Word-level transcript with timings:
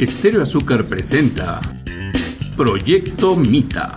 Estéreo 0.00 0.44
Azúcar 0.44 0.84
presenta 0.84 1.60
Proyecto 2.56 3.36
Mita. 3.36 3.96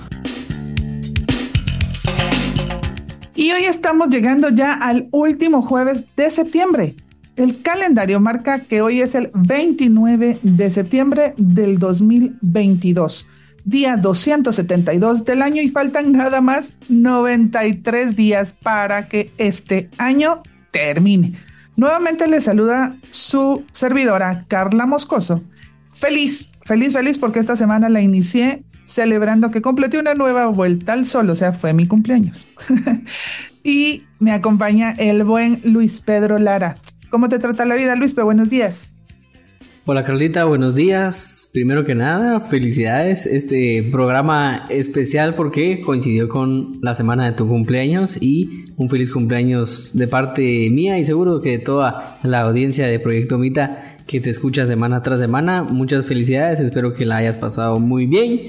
Y 3.33 3.53
hoy 3.53 3.63
estamos 3.63 4.09
llegando 4.09 4.49
ya 4.49 4.73
al 4.73 5.07
último 5.11 5.61
jueves 5.61 6.03
de 6.17 6.29
septiembre. 6.29 6.95
El 7.37 7.61
calendario 7.61 8.19
marca 8.19 8.59
que 8.59 8.81
hoy 8.81 9.01
es 9.01 9.15
el 9.15 9.31
29 9.33 10.39
de 10.41 10.71
septiembre 10.71 11.35
del 11.37 11.79
2022, 11.79 13.25
día 13.63 13.95
272 13.95 15.23
del 15.23 15.41
año 15.41 15.61
y 15.61 15.69
faltan 15.69 16.11
nada 16.11 16.41
más 16.41 16.79
93 16.89 18.17
días 18.17 18.51
para 18.51 19.07
que 19.07 19.31
este 19.37 19.89
año 19.97 20.43
termine. 20.71 21.35
Nuevamente 21.77 22.27
le 22.27 22.41
saluda 22.41 22.93
su 23.09 23.63
servidora 23.71 24.43
Carla 24.49 24.85
Moscoso. 24.85 25.41
Feliz, 26.03 26.49
feliz, 26.63 26.91
feliz 26.91 27.17
porque 27.17 27.39
esta 27.39 27.55
semana 27.55 27.87
la 27.87 28.01
inicié 28.01 28.63
celebrando 28.83 29.51
que 29.51 29.61
completé 29.61 29.97
una 29.97 30.15
nueva 30.15 30.47
vuelta 30.47 30.91
al 30.91 31.05
sol, 31.05 31.29
o 31.29 31.35
sea, 31.37 31.53
fue 31.53 31.73
mi 31.73 31.87
cumpleaños. 31.87 32.45
y 33.63 34.03
me 34.19 34.33
acompaña 34.33 34.91
el 34.97 35.23
buen 35.23 35.61
Luis 35.63 36.01
Pedro 36.01 36.39
Lara. 36.39 36.75
¿Cómo 37.09 37.29
te 37.29 37.39
trata 37.39 37.63
la 37.63 37.75
vida, 37.75 37.95
Luis? 37.95 38.13
Buenos 38.15 38.49
días. 38.49 38.89
Hola 39.85 40.05
Carlita, 40.05 40.45
buenos 40.45 40.75
días. 40.75 41.49
Primero 41.51 41.83
que 41.83 41.93
nada, 41.93 42.39
felicidades. 42.39 43.25
Este 43.25 43.83
programa 43.91 44.65
especial 44.69 45.35
porque 45.35 45.81
coincidió 45.81 46.29
con 46.29 46.79
la 46.81 46.95
semana 46.95 47.25
de 47.25 47.33
tu 47.33 47.47
cumpleaños 47.49 48.17
y 48.21 48.65
un 48.77 48.87
feliz 48.87 49.11
cumpleaños 49.11 49.91
de 49.93 50.07
parte 50.07 50.69
mía 50.69 50.97
y 50.99 51.03
seguro 51.03 51.41
que 51.41 51.51
de 51.51 51.59
toda 51.59 52.17
la 52.23 52.41
audiencia 52.41 52.87
de 52.87 52.97
Proyecto 52.97 53.37
Mita 53.37 53.92
que 54.07 54.19
te 54.19 54.29
escucha 54.29 54.65
semana 54.65 55.01
tras 55.01 55.19
semana. 55.19 55.63
Muchas 55.63 56.05
felicidades, 56.05 56.59
espero 56.59 56.93
que 56.93 57.05
la 57.05 57.17
hayas 57.17 57.37
pasado 57.37 57.79
muy 57.79 58.05
bien. 58.05 58.41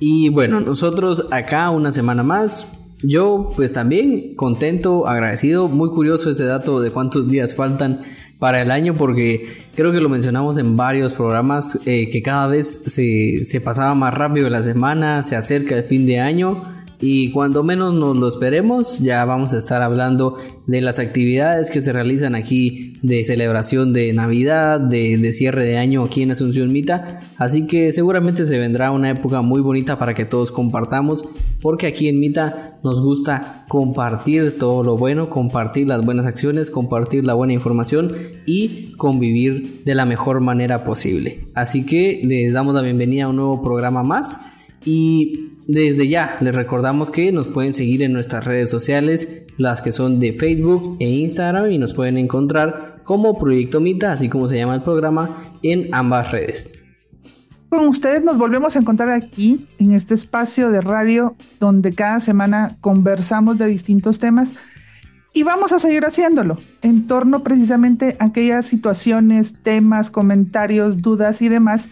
Y 0.00 0.30
bueno, 0.30 0.60
nosotros 0.60 1.26
acá 1.30 1.70
una 1.70 1.92
semana 1.92 2.22
más. 2.22 2.68
Yo 3.02 3.52
pues 3.56 3.72
también 3.72 4.34
contento, 4.36 5.08
agradecido, 5.08 5.68
muy 5.68 5.90
curioso 5.90 6.30
ese 6.30 6.44
dato 6.44 6.80
de 6.80 6.90
cuántos 6.90 7.28
días 7.28 7.54
faltan 7.54 8.00
para 8.38 8.62
el 8.62 8.70
año 8.70 8.94
porque 8.94 9.46
creo 9.74 9.92
que 9.92 10.00
lo 10.00 10.08
mencionamos 10.08 10.58
en 10.58 10.76
varios 10.76 11.12
programas 11.12 11.78
eh, 11.86 12.08
que 12.10 12.22
cada 12.22 12.48
vez 12.48 12.82
se, 12.86 13.44
se 13.44 13.60
pasaba 13.60 13.94
más 13.94 14.14
rápido 14.14 14.48
la 14.50 14.62
semana, 14.62 15.22
se 15.22 15.36
acerca 15.36 15.76
el 15.76 15.84
fin 15.84 16.06
de 16.06 16.20
año 16.20 16.62
y 17.02 17.32
cuando 17.32 17.64
menos 17.64 17.92
nos 17.92 18.16
lo 18.16 18.28
esperemos 18.28 19.00
ya 19.00 19.24
vamos 19.24 19.52
a 19.52 19.58
estar 19.58 19.82
hablando 19.82 20.36
de 20.68 20.80
las 20.80 21.00
actividades 21.00 21.70
que 21.70 21.80
se 21.80 21.92
realizan 21.92 22.36
aquí 22.36 22.94
de 23.02 23.24
celebración 23.24 23.92
de 23.92 24.12
Navidad, 24.12 24.80
de, 24.80 25.32
cierre 25.32 25.64
de 25.64 25.78
año 25.78 26.04
aquí 26.04 26.22
en 26.22 26.30
Asunción 26.30 26.72
Mita, 26.72 27.20
así 27.36 27.66
que 27.66 27.90
seguramente 27.90 28.46
se 28.46 28.56
vendrá 28.56 28.92
una 28.92 29.10
época 29.10 29.42
muy 29.42 29.60
bonita 29.60 29.98
para 29.98 30.14
que 30.14 30.24
todos 30.24 30.52
compartamos, 30.52 31.24
porque 31.60 31.88
aquí 31.88 32.08
en 32.08 32.20
Mita 32.20 32.78
nos 32.84 33.00
gusta 33.00 33.64
compartir 33.68 34.56
todo 34.56 34.84
lo 34.84 34.96
bueno, 34.96 35.28
compartir 35.28 35.88
las 35.88 36.04
buenas 36.04 36.26
acciones, 36.26 36.70
compartir 36.70 37.24
la 37.24 37.34
buena 37.34 37.52
información 37.52 38.12
y 38.46 38.92
convivir 38.92 39.82
de 39.84 39.96
la 39.96 40.04
mejor 40.04 40.40
manera 40.40 40.84
posible. 40.84 41.40
Así 41.54 41.84
que 41.84 42.20
les 42.22 42.52
damos 42.52 42.74
la 42.74 42.82
bienvenida 42.82 43.24
a 43.24 43.28
un 43.28 43.36
nuevo 43.36 43.62
programa 43.62 44.04
más 44.04 44.40
y 44.84 45.48
desde 45.66 46.08
ya 46.08 46.36
les 46.40 46.54
recordamos 46.54 47.10
que 47.10 47.32
nos 47.32 47.48
pueden 47.48 47.74
seguir 47.74 48.02
en 48.02 48.12
nuestras 48.12 48.44
redes 48.44 48.70
sociales, 48.70 49.46
las 49.56 49.80
que 49.80 49.92
son 49.92 50.18
de 50.18 50.32
Facebook 50.32 50.96
e 51.00 51.08
Instagram 51.08 51.70
y 51.70 51.78
nos 51.78 51.94
pueden 51.94 52.16
encontrar 52.16 53.00
como 53.04 53.38
Proyecto 53.38 53.80
Mita, 53.80 54.12
así 54.12 54.28
como 54.28 54.48
se 54.48 54.56
llama 54.56 54.74
el 54.74 54.82
programa, 54.82 55.30
en 55.62 55.94
ambas 55.94 56.30
redes. 56.32 56.74
Con 57.68 57.88
ustedes 57.88 58.22
nos 58.22 58.36
volvemos 58.36 58.76
a 58.76 58.80
encontrar 58.80 59.10
aquí, 59.10 59.66
en 59.78 59.92
este 59.92 60.14
espacio 60.14 60.70
de 60.70 60.82
radio, 60.82 61.36
donde 61.58 61.94
cada 61.94 62.20
semana 62.20 62.76
conversamos 62.80 63.56
de 63.56 63.66
distintos 63.66 64.18
temas 64.18 64.50
y 65.32 65.42
vamos 65.42 65.72
a 65.72 65.78
seguir 65.78 66.04
haciéndolo 66.04 66.58
en 66.82 67.06
torno 67.06 67.42
precisamente 67.42 68.16
a 68.18 68.26
aquellas 68.26 68.66
situaciones, 68.66 69.54
temas, 69.62 70.10
comentarios, 70.10 71.00
dudas 71.00 71.40
y 71.40 71.48
demás 71.48 71.88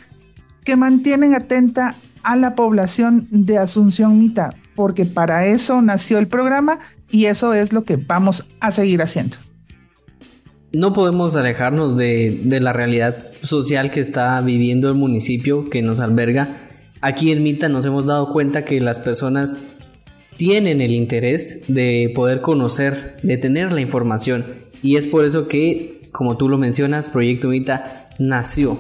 que 0.65 0.77
mantienen 0.77 1.35
atenta 1.35 1.95
a 2.23 2.37
la 2.37 2.55
población 2.55 3.27
de 3.31 3.59
Asunción 3.59 4.19
Mita, 4.19 4.55
porque 4.75 5.05
para 5.05 5.47
eso 5.47 5.83
nació 5.83 6.19
el 6.19 6.29
programa 6.29 6.79
y 7.11 7.27
eso 7.27 7.55
es 7.55 7.73
lo 7.73 7.85
que 7.85 7.97
vamos 7.97 8.45
a 8.61 8.73
seguir 8.73 9.03
haciendo. 9.03 9.37
No 10.73 10.93
podemos 10.93 11.35
alejarnos 11.35 11.97
de, 11.97 12.41
la 12.61 12.73
realidad 12.73 13.17
social 13.41 13.91
que 13.91 14.01
está 14.01 14.41
viviendo 14.41 14.89
el 14.89 14.95
municipio 14.95 15.69
que 15.69 15.83
nos 15.83 15.99
alberga. 15.99 16.57
Aquí 17.01 17.33
en 17.33 17.43
Mita 17.43 17.69
nos 17.69 17.87
hemos 17.87 18.07
dado 18.07 18.33
cuenta 18.33 18.65
que 18.65 18.81
las 18.81 19.01
personas 19.01 19.59
tienen 20.37 20.81
el 20.81 20.93
interés 20.93 21.65
de 21.67 22.13
poder 22.15 22.41
conocer, 22.41 23.17
de 23.23 23.37
tener 23.37 23.73
la 23.73 23.81
información. 23.81 24.47
Y 24.81 24.97
es 24.97 25.09
por 25.09 25.25
eso 25.25 25.49
que, 25.49 26.03
como 26.13 26.37
tú 26.37 26.49
lo 26.49 26.57
mencionas, 26.57 27.09
Proyecto 27.09 27.49
Mita 27.49 28.09
nació 28.21 28.79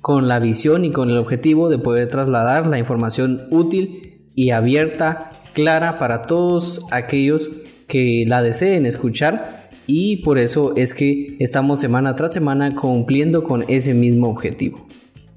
con 0.00 0.28
la 0.28 0.38
visión 0.38 0.84
y 0.84 0.92
con 0.92 1.10
el 1.10 1.18
objetivo 1.18 1.68
de 1.68 1.78
poder 1.78 2.08
trasladar 2.08 2.66
la 2.66 2.78
información 2.78 3.42
útil 3.50 4.22
y 4.34 4.50
abierta, 4.50 5.32
clara 5.52 5.98
para 5.98 6.22
todos 6.22 6.86
aquellos 6.90 7.50
que 7.86 8.24
la 8.26 8.42
deseen 8.42 8.86
escuchar 8.86 9.68
y 9.86 10.18
por 10.18 10.38
eso 10.38 10.74
es 10.76 10.94
que 10.94 11.36
estamos 11.40 11.80
semana 11.80 12.14
tras 12.14 12.32
semana 12.32 12.74
cumpliendo 12.74 13.42
con 13.42 13.64
ese 13.68 13.92
mismo 13.92 14.28
objetivo. 14.28 14.86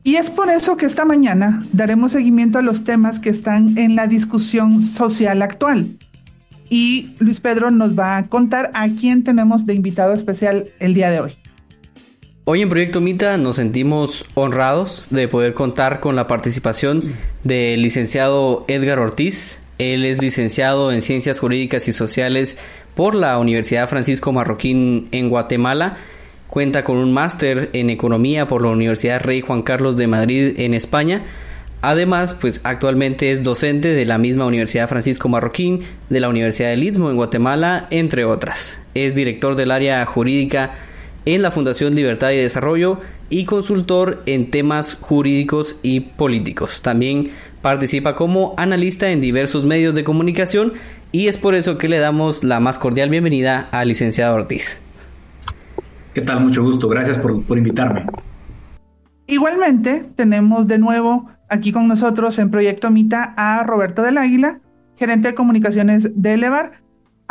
Y 0.04 0.18
es 0.18 0.30
por 0.30 0.50
eso 0.50 0.78
que 0.78 0.86
esta 0.86 1.06
mañana 1.06 1.66
daremos 1.72 2.12
seguimiento 2.12 2.60
a 2.60 2.62
los 2.62 2.84
temas 2.84 3.20
que 3.20 3.30
están 3.30 3.78
en 3.78 3.96
la 3.96 4.06
discusión 4.06 4.84
social 4.84 5.42
actual. 5.42 5.88
Y 6.70 7.16
Luis 7.20 7.40
Pedro 7.40 7.72
nos 7.72 7.98
va 7.98 8.18
a 8.18 8.28
contar 8.28 8.70
a 8.74 8.90
quién 8.90 9.24
tenemos 9.24 9.66
de 9.66 9.74
invitado 9.74 10.14
especial 10.14 10.68
el 10.80 10.94
día 10.94 11.10
de 11.10 11.22
hoy. 11.22 11.32
Hoy 12.46 12.62
en 12.62 12.68
Proyecto 12.68 13.00
Mita 13.00 13.38
nos 13.38 13.56
sentimos 13.56 14.26
honrados 14.34 15.08
de 15.12 15.30
poder 15.30 15.54
contar 15.54 16.02
con 16.02 16.18
la 16.18 16.28
participación 16.28 17.02
del 17.46 17.82
licenciado 17.82 18.66
Edgar 18.68 19.00
Ortiz. 19.00 19.62
Él 19.78 20.04
es 20.04 20.22
licenciado 20.22 20.92
en 20.92 21.02
Ciencias 21.02 21.40
Jurídicas 21.40 21.88
y 21.88 21.94
Sociales 21.94 22.58
por 22.96 23.16
la 23.16 23.40
Universidad 23.40 23.88
Francisco 23.88 24.34
Marroquín 24.34 25.08
en 25.14 25.30
Guatemala. 25.30 25.96
Cuenta 26.50 26.84
con 26.84 26.98
un 26.98 27.14
máster 27.14 27.70
en 27.72 27.90
Economía 27.90 28.46
por 28.46 28.62
la 28.62 28.72
Universidad 28.72 29.22
Rey 29.22 29.40
Juan 29.40 29.62
Carlos 29.62 29.96
de 29.96 30.08
Madrid 30.08 30.56
en 30.58 30.74
España. 30.74 31.24
Además, 31.82 32.34
pues 32.34 32.60
actualmente 32.66 33.32
es 33.32 33.42
docente 33.42 33.94
de 33.94 34.04
la 34.04 34.18
misma 34.18 34.46
Universidad 34.46 34.90
Francisco 34.90 35.30
Marroquín, 35.30 35.84
de 36.10 36.20
la 36.20 36.28
Universidad 36.28 36.72
del 36.72 36.84
Istmo 36.84 37.10
en 37.10 37.16
Guatemala, 37.16 37.88
entre 37.90 38.26
otras. 38.26 38.82
Es 38.96 39.16
director 39.16 39.56
del 39.56 39.72
área 39.72 40.06
jurídica 40.06 40.72
en 41.26 41.42
la 41.42 41.52
Fundación 41.52 41.96
Libertad 41.96 42.32
y 42.32 42.38
Desarrollo 42.38 43.00
y 43.30 43.46
consultor 43.46 44.22
en 44.26 44.52
temas 44.52 44.96
jurídicos 45.00 45.78
y 45.82 46.02
políticos. 46.02 46.82
También 46.82 47.32
participa 47.62 48.16
como 48.16 48.54
analista 48.58 49.12
en 49.12 49.22
diversos 49.22 49.66
medios 49.66 49.96
de 49.96 50.04
comunicación 50.04 50.74
y 51.12 51.28
es 51.28 51.38
por 51.38 51.56
eso 51.56 51.78
que 51.78 51.90
le 51.90 52.00
damos 52.00 52.44
la 52.44 52.60
más 52.60 52.78
cordial 52.78 53.10
bienvenida 53.10 53.70
al 53.72 53.88
licenciado 53.88 54.36
Ortiz. 54.36 54.80
¿Qué 56.14 56.22
tal? 56.22 56.42
Mucho 56.42 56.62
gusto. 56.62 56.88
Gracias 56.90 57.18
por, 57.18 57.44
por 57.46 57.58
invitarme. 57.58 58.06
Igualmente, 59.26 60.06
tenemos 60.16 60.68
de 60.68 60.78
nuevo 60.78 61.30
aquí 61.50 61.72
con 61.72 61.88
nosotros 61.88 62.38
en 62.40 62.52
Proyecto 62.52 62.92
Mita 62.92 63.34
a 63.38 63.64
Roberto 63.64 64.04
del 64.04 64.18
Águila, 64.18 64.60
gerente 64.98 65.30
de 65.30 65.36
comunicaciones 65.36 66.12
de 66.14 66.34
Elevar, 66.34 66.83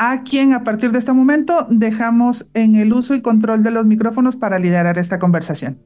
a 0.05 0.25
quien 0.25 0.53
a 0.53 0.65
partir 0.65 0.91
de 0.91 0.99
este 0.99 1.13
momento 1.13 1.65
dejamos 1.71 2.47
en 2.55 2.75
el 2.75 2.93
uso 2.93 3.15
y 3.15 3.23
control 3.23 3.63
de 3.63 3.71
los 3.71 3.87
micrófonos 3.87 4.35
para 4.35 4.59
liderar 4.59 4.99
esta 4.99 5.21
conversación. 5.21 5.79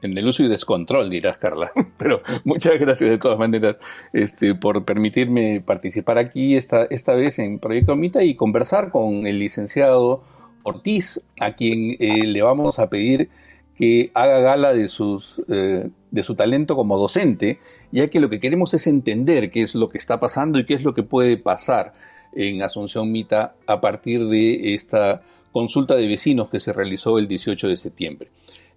En 0.00 0.16
el 0.16 0.26
uso 0.26 0.44
y 0.44 0.48
descontrol, 0.48 1.10
dirás 1.10 1.36
Carla. 1.36 1.70
Pero 1.98 2.22
muchas 2.44 2.80
gracias 2.80 3.10
de 3.10 3.18
todas 3.18 3.38
maneras 3.38 3.76
este, 4.14 4.54
por 4.54 4.82
permitirme 4.86 5.60
participar 5.60 6.16
aquí 6.16 6.56
esta, 6.56 6.84
esta 6.84 7.12
vez 7.12 7.38
en 7.38 7.58
Proyecto 7.58 7.96
Mita 7.96 8.24
y 8.24 8.34
conversar 8.34 8.90
con 8.90 9.26
el 9.26 9.38
licenciado 9.38 10.22
Ortiz, 10.62 11.20
a 11.38 11.52
quien 11.52 11.96
eh, 11.98 12.26
le 12.26 12.40
vamos 12.40 12.78
a 12.78 12.88
pedir 12.88 13.28
que 13.76 14.10
haga 14.14 14.38
gala 14.38 14.72
de, 14.72 14.88
sus, 14.88 15.42
eh, 15.48 15.90
de 16.10 16.22
su 16.22 16.34
talento 16.34 16.76
como 16.76 16.96
docente, 16.96 17.58
ya 17.92 18.08
que 18.08 18.20
lo 18.20 18.30
que 18.30 18.40
queremos 18.40 18.72
es 18.72 18.86
entender 18.86 19.50
qué 19.50 19.60
es 19.60 19.74
lo 19.74 19.90
que 19.90 19.98
está 19.98 20.18
pasando 20.18 20.58
y 20.58 20.64
qué 20.64 20.72
es 20.72 20.82
lo 20.82 20.94
que 20.94 21.02
puede 21.02 21.36
pasar 21.36 21.92
en 22.34 22.62
Asunción 22.62 23.10
Mita 23.10 23.54
a 23.66 23.80
partir 23.80 24.26
de 24.26 24.74
esta 24.74 25.22
consulta 25.52 25.96
de 25.96 26.06
vecinos 26.06 26.48
que 26.48 26.60
se 26.60 26.72
realizó 26.72 27.18
el 27.18 27.28
18 27.28 27.68
de 27.68 27.76
septiembre. 27.76 28.30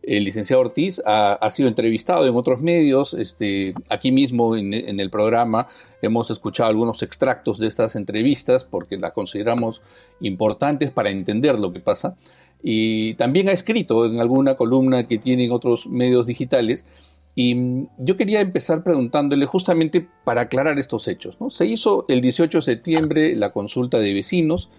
El 0.03 0.23
licenciado 0.23 0.61
Ortiz 0.61 0.99
ha, 1.05 1.47
sido 1.51 1.69
entrevistado 1.69 2.25
en 2.25 2.35
otros 2.35 2.59
medios, 2.59 3.13
este, 3.13 3.75
aquí 3.87 4.11
mismo 4.11 4.55
en, 4.55 4.99
el 4.99 5.09
programa 5.11 5.67
hemos 6.01 6.31
escuchado 6.31 6.69
algunos 6.69 7.03
extractos 7.03 7.59
de 7.59 7.67
estas 7.67 7.95
entrevistas 7.95 8.63
porque 8.63 8.97
las 8.97 9.13
consideramos 9.13 9.83
importantes 10.19 10.89
para 10.89 11.11
entender 11.11 11.59
lo 11.59 11.71
que 11.71 11.81
pasa 11.81 12.15
y 12.63 13.13
también 13.15 13.49
ha 13.49 13.51
escrito 13.51 14.07
en 14.07 14.19
alguna 14.19 14.55
columna 14.55 15.07
que 15.07 15.19
tiene 15.19 15.45
en 15.45 15.51
otros 15.51 15.85
medios 15.85 16.25
digitales 16.25 16.83
Y 17.33 17.87
yo 17.97 18.17
quería 18.17 18.41
empezar 18.41 18.83
preguntándole 18.83 19.45
justamente 19.45 20.05
para 20.25 20.41
aclarar 20.41 20.79
estos 20.79 21.07
hechos. 21.07 21.37
¿no? 21.39 21.49
Se 21.49 21.65
hizo 21.65 22.05
el 22.09 22.19
18 22.21 22.57
de 22.57 22.61
septiembre 22.61 23.35
la 23.35 23.53
consulta 23.53 23.99
de 23.99 24.13
vecinos 24.13 24.69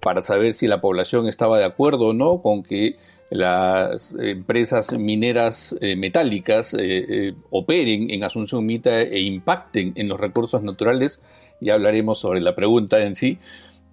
para 0.00 0.22
saber 0.22 0.52
si 0.52 0.66
la 0.66 0.82
población 0.82 1.28
estaba 1.28 1.58
de 1.58 1.64
acuerdo 1.64 2.08
o 2.08 2.12
no 2.12 2.42
con 2.42 2.62
que 2.62 2.96
las 3.30 4.14
empresas 4.20 4.92
mineras 4.92 5.74
eh, 5.80 5.96
metálicas 5.96 6.74
eh, 6.74 6.78
eh, 7.08 7.34
operen 7.50 8.10
en 8.10 8.22
Asunción 8.22 8.66
Mita 8.66 9.00
e 9.00 9.20
impacten 9.20 9.92
en 9.96 10.08
los 10.08 10.20
recursos 10.20 10.62
naturales. 10.62 11.20
Ya 11.60 11.74
hablaremos 11.74 12.18
sobre 12.18 12.40
la 12.40 12.54
pregunta 12.54 13.00
en 13.00 13.14
sí. 13.14 13.38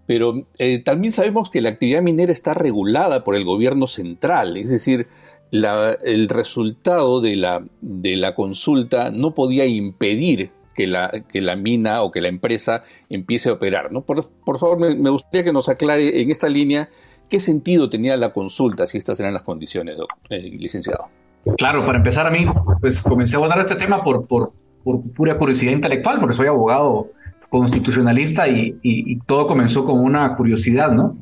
Pero 0.05 0.45
también 0.83 1.13
sabemos 1.13 1.49
que 1.49 1.61
la 1.61 1.69
actividad 1.69 2.01
minera 2.01 2.33
está 2.33 2.53
regulada 2.53 3.23
por 3.23 3.35
el 3.35 3.45
gobierno 3.45 3.87
central, 3.87 4.57
es 4.57 4.69
decir, 4.69 5.07
el 5.51 6.29
resultado 6.29 7.21
de 7.21 7.35
la, 7.35 7.63
de 7.81 8.15
la 8.15 8.35
consulta 8.35 9.11
no 9.11 9.33
podía 9.33 9.65
impedir 9.65 10.51
que 10.73 10.87
la, 10.87 11.11
que 11.31 11.41
la 11.41 11.55
mina 11.55 12.01
o 12.01 12.11
que 12.11 12.21
la 12.21 12.29
empresa 12.29 12.83
empiece 13.09 13.49
a 13.49 13.53
operar. 13.53 13.91
¿no? 13.91 14.01
Por, 14.01 14.23
favor, 14.57 14.79
me, 14.79 15.09
gustaría 15.09 15.43
que 15.43 15.53
nos 15.53 15.69
aclare 15.69 16.21
en 16.21 16.31
esta 16.31 16.47
línea 16.47 16.89
qué 17.29 17.39
sentido 17.39 17.89
tenía 17.89 18.15
la 18.17 18.33
consulta 18.33 18.87
si 18.87 18.97
estas 18.97 19.19
eran 19.19 19.33
las 19.33 19.43
condiciones, 19.43 19.97
eh, 20.29 20.41
licenciado. 20.41 21.09
Claro, 21.57 21.85
para 21.85 21.97
empezar 21.97 22.27
a 22.27 22.31
mí, 22.31 22.45
pues 22.79 23.01
comencé 23.01 23.35
a 23.35 23.39
abordar 23.39 23.59
este 23.59 23.75
tema 23.75 24.03
por, 24.03 24.27
por, 24.27 24.53
por 24.83 25.01
pura 25.13 25.37
curiosidad 25.37 25.71
intelectual, 25.71 26.19
porque 26.19 26.35
soy 26.35 26.47
abogado 26.47 27.11
constitucionalista 27.49 28.47
y, 28.47 28.79
y, 28.81 29.19
todo 29.19 29.45
comenzó 29.45 29.83
con 29.83 29.99
una 29.99 30.37
curiosidad, 30.37 30.93
¿no? 30.93 31.17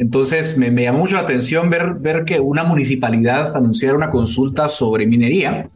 Entonces 0.00 0.56
me, 0.56 0.70
me, 0.70 0.84
llamó 0.84 1.00
mucho 1.00 1.16
la 1.16 1.22
atención 1.22 1.68
ver, 1.68 1.96
ver 2.00 2.24
que 2.24 2.40
una 2.40 2.64
municipalidad 2.64 3.54
anunciara 3.54 3.94
una 3.94 4.08
consulta 4.08 4.70
sobre 4.70 5.06
minería, 5.06 5.68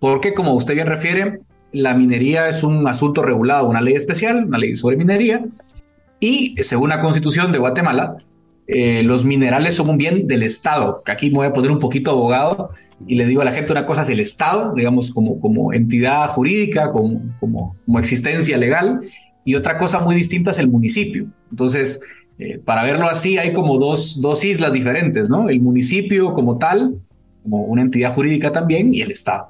porque 0.00 0.34
como 0.34 0.54
usted 0.54 0.74
bien 0.74 0.88
refiere, 0.88 1.42
la 1.70 1.94
minería 1.94 2.48
es 2.48 2.64
un 2.64 2.88
asunto 2.88 3.22
regulado, 3.22 3.68
una 3.68 3.80
ley 3.80 3.94
especial, 3.94 4.46
una 4.46 4.58
ley 4.58 4.74
sobre 4.74 4.96
minería, 4.96 5.44
y 6.18 6.56
según 6.60 6.88
la 6.88 7.00
constitución 7.00 7.52
de 7.52 7.58
Guatemala, 7.58 8.16
eh, 8.66 9.04
los 9.04 9.24
minerales 9.24 9.76
son 9.76 9.90
un 9.90 9.96
bien 9.96 10.26
del 10.26 10.42
Estado, 10.42 11.00
aquí 11.06 11.30
me 11.30 11.36
voy 11.36 11.46
a 11.46 11.52
poner 11.52 11.70
un 11.70 11.78
poquito 11.78 12.10
abogado 12.10 12.70
y 13.06 13.14
le 13.14 13.26
digo 13.26 13.42
a 13.42 13.44
la 13.44 13.52
gente 13.52 13.70
una 13.70 13.86
cosa 13.86 14.02
es 14.02 14.10
el 14.10 14.18
Estado, 14.18 14.72
digamos, 14.74 15.12
como, 15.12 15.38
como 15.38 15.72
entidad 15.72 16.26
jurídica, 16.30 16.90
como, 16.90 17.22
como, 17.38 17.76
como 17.86 17.98
existencia 18.00 18.58
legal, 18.58 19.02
y 19.44 19.54
otra 19.54 19.78
cosa 19.78 20.00
muy 20.00 20.16
distinta 20.16 20.50
es 20.50 20.58
el 20.58 20.68
municipio. 20.68 21.28
Entonces, 21.50 22.00
eh, 22.38 22.58
para 22.64 22.82
verlo 22.82 23.08
así, 23.08 23.38
hay 23.38 23.52
como 23.52 23.78
dos, 23.78 24.20
dos 24.20 24.44
islas 24.44 24.72
diferentes, 24.72 25.28
¿no? 25.28 25.48
El 25.48 25.60
municipio 25.60 26.34
como 26.34 26.58
tal, 26.58 26.96
como 27.42 27.64
una 27.64 27.82
entidad 27.82 28.14
jurídica 28.14 28.52
también, 28.52 28.94
y 28.94 29.00
el 29.00 29.10
Estado 29.10 29.48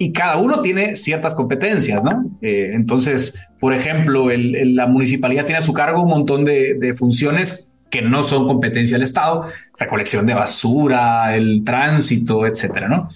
y 0.00 0.12
cada 0.12 0.38
uno 0.38 0.62
tiene 0.62 0.96
ciertas 0.96 1.34
competencias, 1.34 2.02
¿no? 2.02 2.24
Eh, 2.40 2.70
entonces, 2.72 3.34
por 3.60 3.74
ejemplo, 3.74 4.28
la 4.30 4.86
municipalidad 4.86 5.44
tiene 5.44 5.58
a 5.58 5.62
su 5.62 5.74
cargo 5.74 6.02
un 6.02 6.08
montón 6.08 6.46
de, 6.46 6.94
funciones 6.96 7.68
que 7.90 8.00
no 8.00 8.22
son 8.22 8.46
competencia 8.46 8.96
del 8.96 9.04
Estado, 9.04 9.44
recolección 9.78 10.24
de 10.24 10.32
basura, 10.32 11.36
el 11.36 11.64
tránsito, 11.66 12.46
etcétera, 12.46 12.88
¿no? 12.88 13.10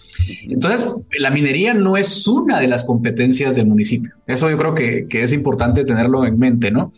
Entonces, 0.46 0.86
la 1.18 1.30
minería 1.30 1.72
no 1.72 1.96
es 1.96 2.26
una 2.26 2.60
de 2.60 2.68
las 2.68 2.84
competencias 2.84 3.56
del 3.56 3.66
municipio. 3.66 4.12
Eso 4.26 4.50
yo 4.50 4.58
creo 4.58 4.74
que, 4.74 5.06
es 5.10 5.32
importante 5.32 5.86
tenerlo 5.86 6.26
en 6.26 6.38
mente, 6.38 6.70
¿no? 6.70 6.92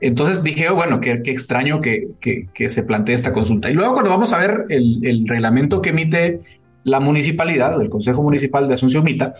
Entonces 0.00 0.42
dije, 0.42 0.68
oh, 0.68 0.74
bueno, 0.74 1.00
qué, 1.00 1.22
extraño 1.24 1.80
que, 1.80 2.08
se 2.68 2.82
plantee 2.82 3.14
esta 3.14 3.32
consulta. 3.32 3.70
Y 3.70 3.74
luego 3.74 3.92
cuando 3.92 4.10
vamos 4.10 4.32
a 4.32 4.38
ver 4.38 4.66
el, 4.68 5.04
el 5.04 5.26
reglamento 5.26 5.80
que 5.80 5.90
emite 5.90 6.40
la 6.84 7.00
municipalidad, 7.00 7.78
del 7.78 7.88
Consejo 7.88 8.22
Municipal 8.22 8.68
de 8.68 8.74
Asunción 8.74 9.02
Mita, 9.02 9.34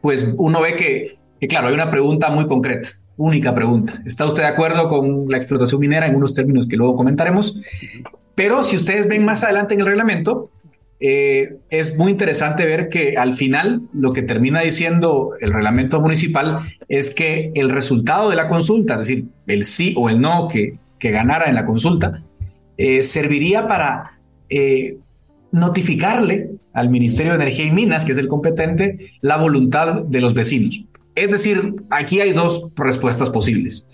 pues 0.00 0.28
uno 0.36 0.60
ve 0.60 0.76
que, 0.76 1.46
claro, 1.48 1.68
hay 1.68 1.74
una 1.74 1.90
pregunta 1.90 2.30
muy 2.30 2.46
concreta, 2.46 2.88
única 3.16 3.54
pregunta. 3.54 4.00
¿Está 4.06 4.26
usted 4.26 4.44
de 4.44 4.48
acuerdo 4.48 4.88
con 4.88 5.28
la 5.28 5.36
explotación 5.36 5.80
minera 5.80 6.06
en 6.06 6.14
unos 6.14 6.34
términos 6.34 6.68
que 6.68 6.76
luego 6.76 6.96
comentaremos? 6.96 7.60
Pero 8.34 8.62
si 8.62 8.76
ustedes 8.76 9.08
ven 9.08 9.24
más 9.24 9.42
adelante 9.42 9.74
en 9.74 9.80
el 9.80 9.86
reglamento, 9.86 10.50
eh, 11.00 11.58
es 11.70 11.96
muy 11.96 12.10
interesante 12.10 12.64
ver 12.64 12.88
que 12.88 13.16
al 13.16 13.32
final 13.32 13.82
lo 13.92 14.12
que 14.12 14.22
termina 14.22 14.60
diciendo 14.60 15.32
el 15.40 15.52
reglamento 15.52 16.00
municipal 16.00 16.58
es 16.88 17.14
que 17.14 17.52
el 17.54 17.70
resultado 17.70 18.30
de 18.30 18.36
la 18.36 18.48
consulta, 18.48 18.94
es 18.94 19.00
decir, 19.00 19.26
el 19.46 19.64
sí 19.64 19.94
o 19.96 20.08
el 20.10 20.20
no 20.20 20.48
que, 20.48 20.78
que 20.98 21.10
ganara 21.10 21.46
en 21.46 21.54
la 21.54 21.64
consulta, 21.64 22.24
eh, 22.76 23.02
serviría 23.04 23.68
para 23.68 24.18
eh, 24.48 24.96
notificarle 25.52 26.50
al 26.72 26.90
Ministerio 26.90 27.32
de 27.32 27.42
Energía 27.42 27.66
y 27.66 27.70
Minas, 27.70 28.04
que 28.04 28.12
es 28.12 28.18
el 28.18 28.28
competente, 28.28 29.12
la 29.20 29.36
voluntad 29.36 30.04
de 30.04 30.20
los 30.20 30.34
vecinos. 30.34 30.84
Es 31.14 31.30
decir, 31.30 31.74
aquí 31.90 32.20
hay 32.20 32.32
dos 32.32 32.68
respuestas 32.76 33.30
posibles. 33.30 33.86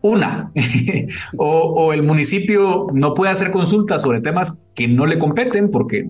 Una, 0.00 0.52
o, 1.38 1.92
el 1.92 2.02
municipio 2.02 2.86
no 2.92 3.14
puede 3.14 3.32
hacer 3.32 3.50
consultas 3.50 4.02
sobre 4.02 4.20
temas 4.20 4.56
que 4.74 4.86
no 4.86 5.06
le 5.06 5.18
competen, 5.18 5.70
porque 5.70 6.06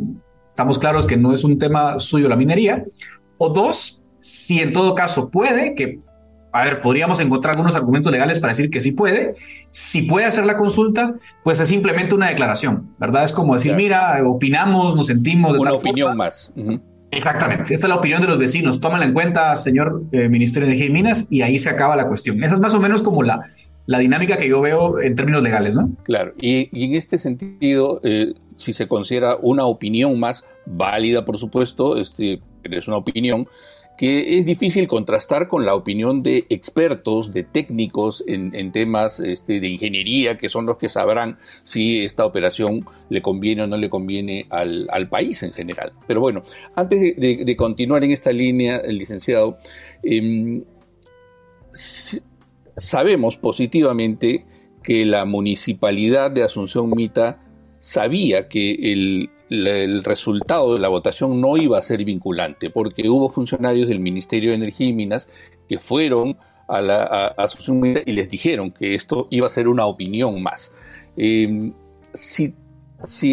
estamos 0.50 0.78
claros 0.78 1.06
que 1.06 1.16
no 1.16 1.32
es 1.32 1.42
un 1.42 1.58
tema 1.58 1.98
suyo 1.98 2.28
la 2.28 2.36
minería. 2.36 2.84
O 3.38 3.48
dos, 3.48 4.02
si 4.20 4.60
en 4.60 4.72
todo 4.72 4.94
caso 4.94 5.30
puede, 5.30 5.74
que 5.74 6.00
a 6.52 6.64
ver, 6.64 6.80
podríamos 6.80 7.20
encontrar 7.20 7.52
algunos 7.52 7.74
argumentos 7.76 8.10
legales 8.10 8.40
para 8.40 8.52
decir 8.52 8.70
que 8.70 8.80
sí 8.80 8.92
puede. 8.92 9.34
Si 9.70 10.02
puede 10.02 10.26
hacer 10.26 10.44
la 10.44 10.56
consulta, 10.56 11.14
pues 11.44 11.60
es 11.60 11.68
simplemente 11.68 12.14
una 12.14 12.28
declaración, 12.28 12.94
¿verdad? 12.98 13.24
Es 13.24 13.32
como 13.32 13.54
decir, 13.54 13.74
mira, 13.74 14.18
opinamos, 14.26 14.96
nos 14.96 15.06
sentimos 15.06 15.52
de 15.52 15.60
Una 15.60 15.72
opinión 15.72 16.16
más. 16.16 16.52
Exactamente. 17.10 17.74
Esta 17.74 17.86
es 17.86 17.88
la 17.88 17.96
opinión 17.96 18.20
de 18.20 18.28
los 18.28 18.38
vecinos. 18.38 18.80
Tómala 18.80 19.04
en 19.04 19.12
cuenta, 19.12 19.56
señor 19.56 20.02
eh, 20.12 20.28
Ministerio 20.28 20.66
de 20.66 20.74
Energía 20.74 20.90
y 20.90 20.92
Minas, 20.92 21.26
y 21.30 21.42
ahí 21.42 21.58
se 21.58 21.70
acaba 21.70 21.96
la 21.96 22.06
cuestión. 22.06 22.42
Esa 22.44 22.54
es 22.54 22.60
más 22.60 22.74
o 22.74 22.80
menos 22.80 23.02
como 23.02 23.22
la, 23.22 23.44
la 23.88 24.00
dinámica 24.00 24.36
que 24.36 24.46
yo 24.46 24.60
veo 24.60 25.00
en 25.00 25.16
términos 25.16 25.42
legales, 25.42 25.74
¿no? 25.74 25.90
Claro. 26.04 26.34
Y, 26.38 26.68
en 26.84 26.94
este 26.94 27.16
sentido, 27.16 28.02
eh, 28.04 28.34
si 28.54 28.74
se 28.74 28.86
considera 28.86 29.38
una 29.40 29.64
opinión 29.64 30.20
más 30.20 30.44
válida, 30.66 31.24
por 31.24 31.38
supuesto, 31.38 31.96
este, 31.96 32.42
es 32.64 32.86
una 32.86 32.98
opinión, 32.98 33.48
que 33.96 34.38
es 34.38 34.44
difícil 34.44 34.86
contrastar 34.86 35.48
con 35.48 35.64
la 35.64 35.74
opinión 35.74 36.18
de 36.18 36.44
expertos, 36.50 37.32
de 37.32 37.44
técnicos 37.44 38.22
en, 38.26 38.72
temas 38.72 39.20
este, 39.20 39.58
de 39.58 39.68
ingeniería, 39.68 40.36
que 40.36 40.50
son 40.50 40.66
los 40.66 40.76
que 40.76 40.90
sabrán 40.90 41.38
si 41.62 42.04
esta 42.04 42.26
operación 42.26 42.84
le 43.08 43.22
conviene 43.22 43.62
o 43.62 43.66
no 43.66 43.78
le 43.78 43.88
conviene 43.88 44.44
al, 44.50 45.08
país 45.08 45.42
en 45.44 45.52
general. 45.54 45.94
Pero 46.06 46.20
bueno, 46.20 46.42
antes 46.76 47.16
de, 47.16 47.56
continuar 47.56 48.04
en 48.04 48.10
esta 48.10 48.32
línea, 48.32 48.82
licenciado, 48.82 49.56
em, 50.02 50.62
sabemos 52.78 53.36
positivamente 53.36 54.46
que 54.82 55.04
la 55.04 55.24
municipalidad 55.24 56.30
de 56.30 56.42
Asunción 56.42 56.90
Mita 56.90 57.40
sabía 57.78 58.48
que 58.48 58.92
el, 58.92 59.30
resultado 60.04 60.74
de 60.74 60.80
la 60.80 60.88
votación 60.88 61.40
no 61.40 61.56
iba 61.56 61.78
a 61.78 61.82
ser 61.82 62.04
vinculante, 62.04 62.70
porque 62.70 63.08
hubo 63.08 63.30
funcionarios 63.30 63.88
del 63.88 63.98
Ministerio 63.98 64.50
de 64.50 64.56
Energía 64.56 64.88
y 64.88 64.92
Minas 64.92 65.28
que 65.68 65.78
fueron 65.78 66.36
a 66.68 66.82
la 66.82 67.34
y 68.04 68.12
les 68.12 68.28
dijeron 68.28 68.70
que 68.70 68.94
esto 68.94 69.26
iba 69.30 69.46
a 69.46 69.50
ser 69.50 69.68
una 69.68 69.86
opinión 69.86 70.42
más. 70.42 70.70
Em, 71.16 71.72
si, 72.12 72.54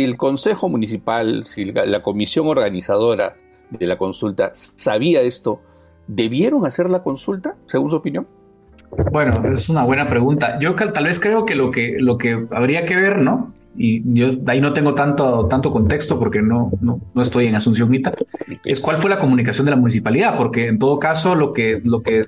el 0.04 0.16
Consejo 0.16 0.70
Municipal, 0.70 1.44
si 1.44 1.66
la, 1.66 2.02
comisión 2.02 2.48
organizadora 2.48 3.36
de 3.70 3.86
la 3.86 3.98
consulta 3.98 4.52
sabía 4.54 5.22
esto, 5.22 5.62
¿debieron 6.08 6.66
hacer 6.66 6.90
la 6.90 7.04
consulta, 7.04 7.58
según 7.66 7.90
su 7.90 7.98
opinión? 7.98 8.28
Bueno, 9.12 9.44
es 9.46 9.70
una 9.70 9.84
buena 9.84 10.08
pregunta. 10.10 10.60
Yo 10.60 10.76
tal 10.76 11.06
vez 11.06 11.20
creo 11.20 11.46
que 11.46 11.56
lo 11.56 11.72
que, 11.72 11.96
lo 12.00 12.18
que 12.18 12.46
habría 12.52 12.86
que 12.86 12.96
ver, 12.96 13.22
¿no? 13.22 13.54
y 13.78 14.02
yo 14.14 14.32
ahí 14.48 14.62
no 14.62 14.74
tengo 14.74 14.96
tanto, 14.96 15.48
tanto 15.48 15.72
contexto 15.72 16.18
porque 16.18 16.42
no, 16.42 16.72
no, 16.82 17.02
no 17.14 17.22
estoy 17.22 17.48
en 17.48 17.56
Asunción 17.56 17.90
Mita, 17.90 18.14
es 18.64 18.80
cuál 18.80 18.98
fue 18.98 19.10
la 19.10 19.20
comunicación 19.20 19.66
de 19.66 19.72
la 19.72 19.78
municipalidad, 19.78 20.38
porque 20.38 20.68
en 20.68 20.80
todo 20.80 21.00
caso 21.00 21.36
lo 21.36 21.52
que, 21.54 21.82
lo 21.84 22.02
que 22.02 22.26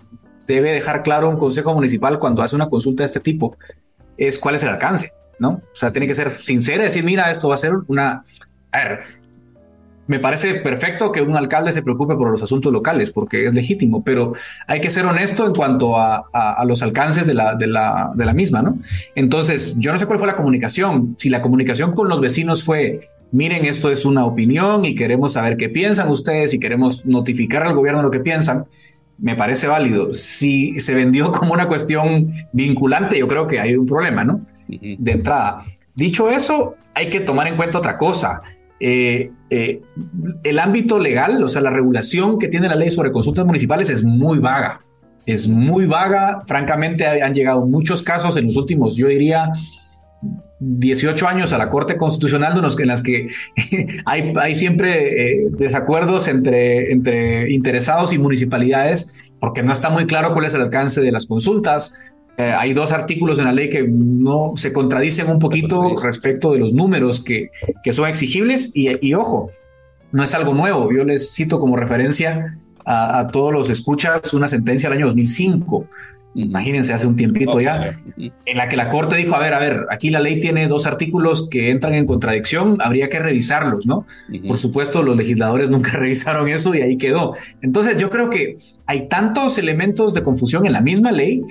debe 0.47 0.71
dejar 0.71 1.03
claro 1.03 1.29
un 1.29 1.37
consejo 1.37 1.73
municipal 1.73 2.19
cuando 2.19 2.41
hace 2.41 2.55
una 2.55 2.69
consulta 2.69 3.03
de 3.03 3.05
este 3.05 3.19
tipo 3.19 3.57
es 4.17 4.39
cuál 4.39 4.55
es 4.55 4.63
el 4.63 4.69
alcance, 4.69 5.13
¿no? 5.39 5.49
O 5.49 5.75
sea, 5.75 5.91
tiene 5.91 6.07
que 6.07 6.15
ser 6.15 6.31
sincera 6.31 6.83
decir, 6.83 7.03
mira, 7.03 7.31
esto 7.31 7.47
va 7.47 7.55
a 7.55 7.57
ser 7.57 7.73
una... 7.87 8.23
A 8.71 8.77
ver, 8.77 8.99
me 10.07 10.19
parece 10.19 10.55
perfecto 10.55 11.11
que 11.11 11.21
un 11.21 11.35
alcalde 11.35 11.73
se 11.73 11.81
preocupe 11.81 12.15
por 12.15 12.31
los 12.31 12.41
asuntos 12.41 12.71
locales, 12.71 13.11
porque 13.11 13.45
es 13.45 13.53
legítimo, 13.53 14.03
pero 14.03 14.33
hay 14.65 14.79
que 14.79 14.89
ser 14.89 15.05
honesto 15.05 15.45
en 15.45 15.53
cuanto 15.53 15.97
a, 15.97 16.25
los 16.65 16.81
alcances 16.81 17.27
de 17.27 17.33
la, 17.33 17.55
de, 17.55 17.67
la, 17.67 18.11
de 18.15 18.25
la 18.25 18.33
misma, 18.33 18.61
¿no? 18.61 18.79
Entonces, 19.15 19.75
yo 19.77 19.91
no 19.91 19.99
sé 19.99 20.05
cuál 20.05 20.19
fue 20.19 20.27
la 20.27 20.35
comunicación. 20.35 21.15
Si 21.17 21.29
la 21.29 21.41
comunicación 21.41 21.93
con 21.93 22.09
los 22.09 22.21
vecinos 22.21 22.63
fue, 22.63 23.09
miren, 23.31 23.65
esto 23.65 23.91
es 23.91 24.05
una 24.05 24.25
opinión 24.25 24.85
y 24.85 24.95
queremos 24.95 25.33
saber 25.33 25.57
qué 25.57 25.69
piensan 25.69 26.07
ustedes 26.09 26.53
y 26.53 26.59
queremos 26.59 27.05
notificar 27.05 27.63
al 27.63 27.75
gobierno 27.75 28.01
lo 28.01 28.11
que 28.11 28.19
piensan, 28.19 28.65
me 29.17 29.35
parece 29.35 29.67
válido. 29.67 30.13
Si 30.13 30.79
se 30.79 30.93
vendió 30.93 31.31
como 31.33 31.53
una 31.53 31.67
cuestión 31.67 32.31
vinculante, 32.53 33.19
yo 33.19 33.27
creo 33.27 33.47
que 33.47 33.59
hay 33.59 33.75
un 33.75 33.85
problema, 33.85 34.23
¿no? 34.23 34.41
De 34.67 35.11
entrada. 35.11 35.61
Dicho 35.95 36.29
eso, 36.29 36.75
hay 36.93 37.09
que 37.09 37.19
tomar 37.19 37.47
en 37.47 37.55
cuenta 37.55 37.77
otra 37.77 37.97
cosa 37.97 38.41
eh, 38.79 39.31
eh, 39.49 39.81
el 40.43 40.59
ámbito 40.59 40.99
legal, 40.99 41.41
o 41.43 41.49
sea, 41.49 41.61
la 41.61 41.69
regulación 41.69 42.39
que 42.39 42.47
tiene 42.47 42.67
la 42.67 42.75
ley 42.75 42.91
sobre 42.91 43.11
consultas 43.11 43.45
municipales 43.45 43.89
es 43.89 44.03
muy 44.03 44.39
vaga. 44.39 44.81
Es 45.25 45.47
muy 45.47 45.85
vaga. 45.85 46.41
Francamente, 46.45 47.05
han 47.05 47.33
llegado 47.33 47.65
muchos 47.65 48.01
casos 48.03 48.37
en 48.37 48.45
los 48.45 48.55
últimos, 48.55 48.95
yo 48.95 49.07
diría, 49.07 49.51
18 50.59 51.27
años 51.27 51.53
a 51.53 51.57
la 51.57 51.69
Corte 51.69 51.97
Constitucional 51.97 52.57
en 52.57 52.87
las 52.87 53.01
que 53.01 53.27
hay, 54.05 54.55
siempre 54.55 55.43
eh, 55.43 55.47
desacuerdos 55.51 56.27
entre 56.27 57.51
interesados 57.51 58.13
y 58.13 58.17
municipalidades 58.17 59.13
porque 59.39 59.63
no 59.63 59.71
está 59.71 59.89
muy 59.89 60.05
claro 60.05 60.33
cuál 60.33 60.45
es 60.45 60.53
el 60.53 60.61
alcance 60.61 61.01
de 61.01 61.11
las 61.11 61.25
consultas. 61.25 61.93
Eh, 62.37 62.53
hay 62.55 62.73
dos 62.73 62.91
artículos 62.91 63.39
en 63.39 63.45
la 63.45 63.51
ley 63.51 63.69
que 63.69 63.87
no 63.87 64.53
se 64.55 64.71
contradicen 64.71 65.27
un 65.27 65.39
poquito 65.39 65.95
respecto 66.01 66.51
de 66.51 66.59
los 66.59 66.73
números 66.73 67.23
que, 67.23 67.49
que 67.83 67.93
son 67.93 68.07
exigibles 68.07 68.71
y, 68.75 68.89
y, 69.05 69.13
ojo, 69.15 69.49
no 70.11 70.23
es 70.23 70.33
algo 70.35 70.53
nuevo. 70.53 70.91
Yo 70.91 71.03
les 71.03 71.33
cito 71.33 71.59
como 71.59 71.75
referencia 71.75 72.57
a, 72.85 73.19
a 73.19 73.27
todos 73.27 73.51
los 73.51 73.69
escuchas 73.69 74.33
una 74.33 74.47
sentencia 74.47 74.89
del 74.89 74.99
año 74.99 75.07
2005 75.07 75.87
imagínense, 76.37 76.93
hace 76.93 77.07
un 77.07 77.15
tiempito 77.15 77.59
ya, 77.59 77.99
en 78.17 78.57
la 78.57 78.69
que 78.69 78.77
la 78.77 78.89
Corte 78.89 79.15
dijo, 79.15 79.35
a 79.35 79.39
ver, 79.39 79.53
a 79.53 79.59
ver, 79.59 79.85
aquí 79.89 80.09
la 80.09 80.19
ley 80.19 80.39
tiene 80.39 80.67
dos 80.67 80.85
artículos 80.85 81.47
que 81.49 81.71
entran 81.71 81.95
en 81.95 82.05
contradicción, 82.05 82.77
habría 82.79 83.09
que 83.09 83.19
revisarlos, 83.19 83.85
¿no? 83.85 84.05
Por 84.47 84.57
supuesto, 84.57 85.01
los 85.01 85.17
legisladores 85.17 85.69
nunca 85.69 85.91
revisaron 85.93 86.47
eso 86.47 86.75
y 86.75 86.81
ahí 86.81 86.97
quedó. 86.97 87.33
Entonces, 87.61 87.97
yo 87.97 88.09
creo 88.09 88.29
que 88.29 88.59
hay 88.85 89.07
tantos 89.07 89.57
elementos 89.57 90.13
de 90.13 90.23
confusión 90.23 90.65
en 90.65 90.73
la 90.73 90.81
misma 90.81 91.11
ley 91.11 91.41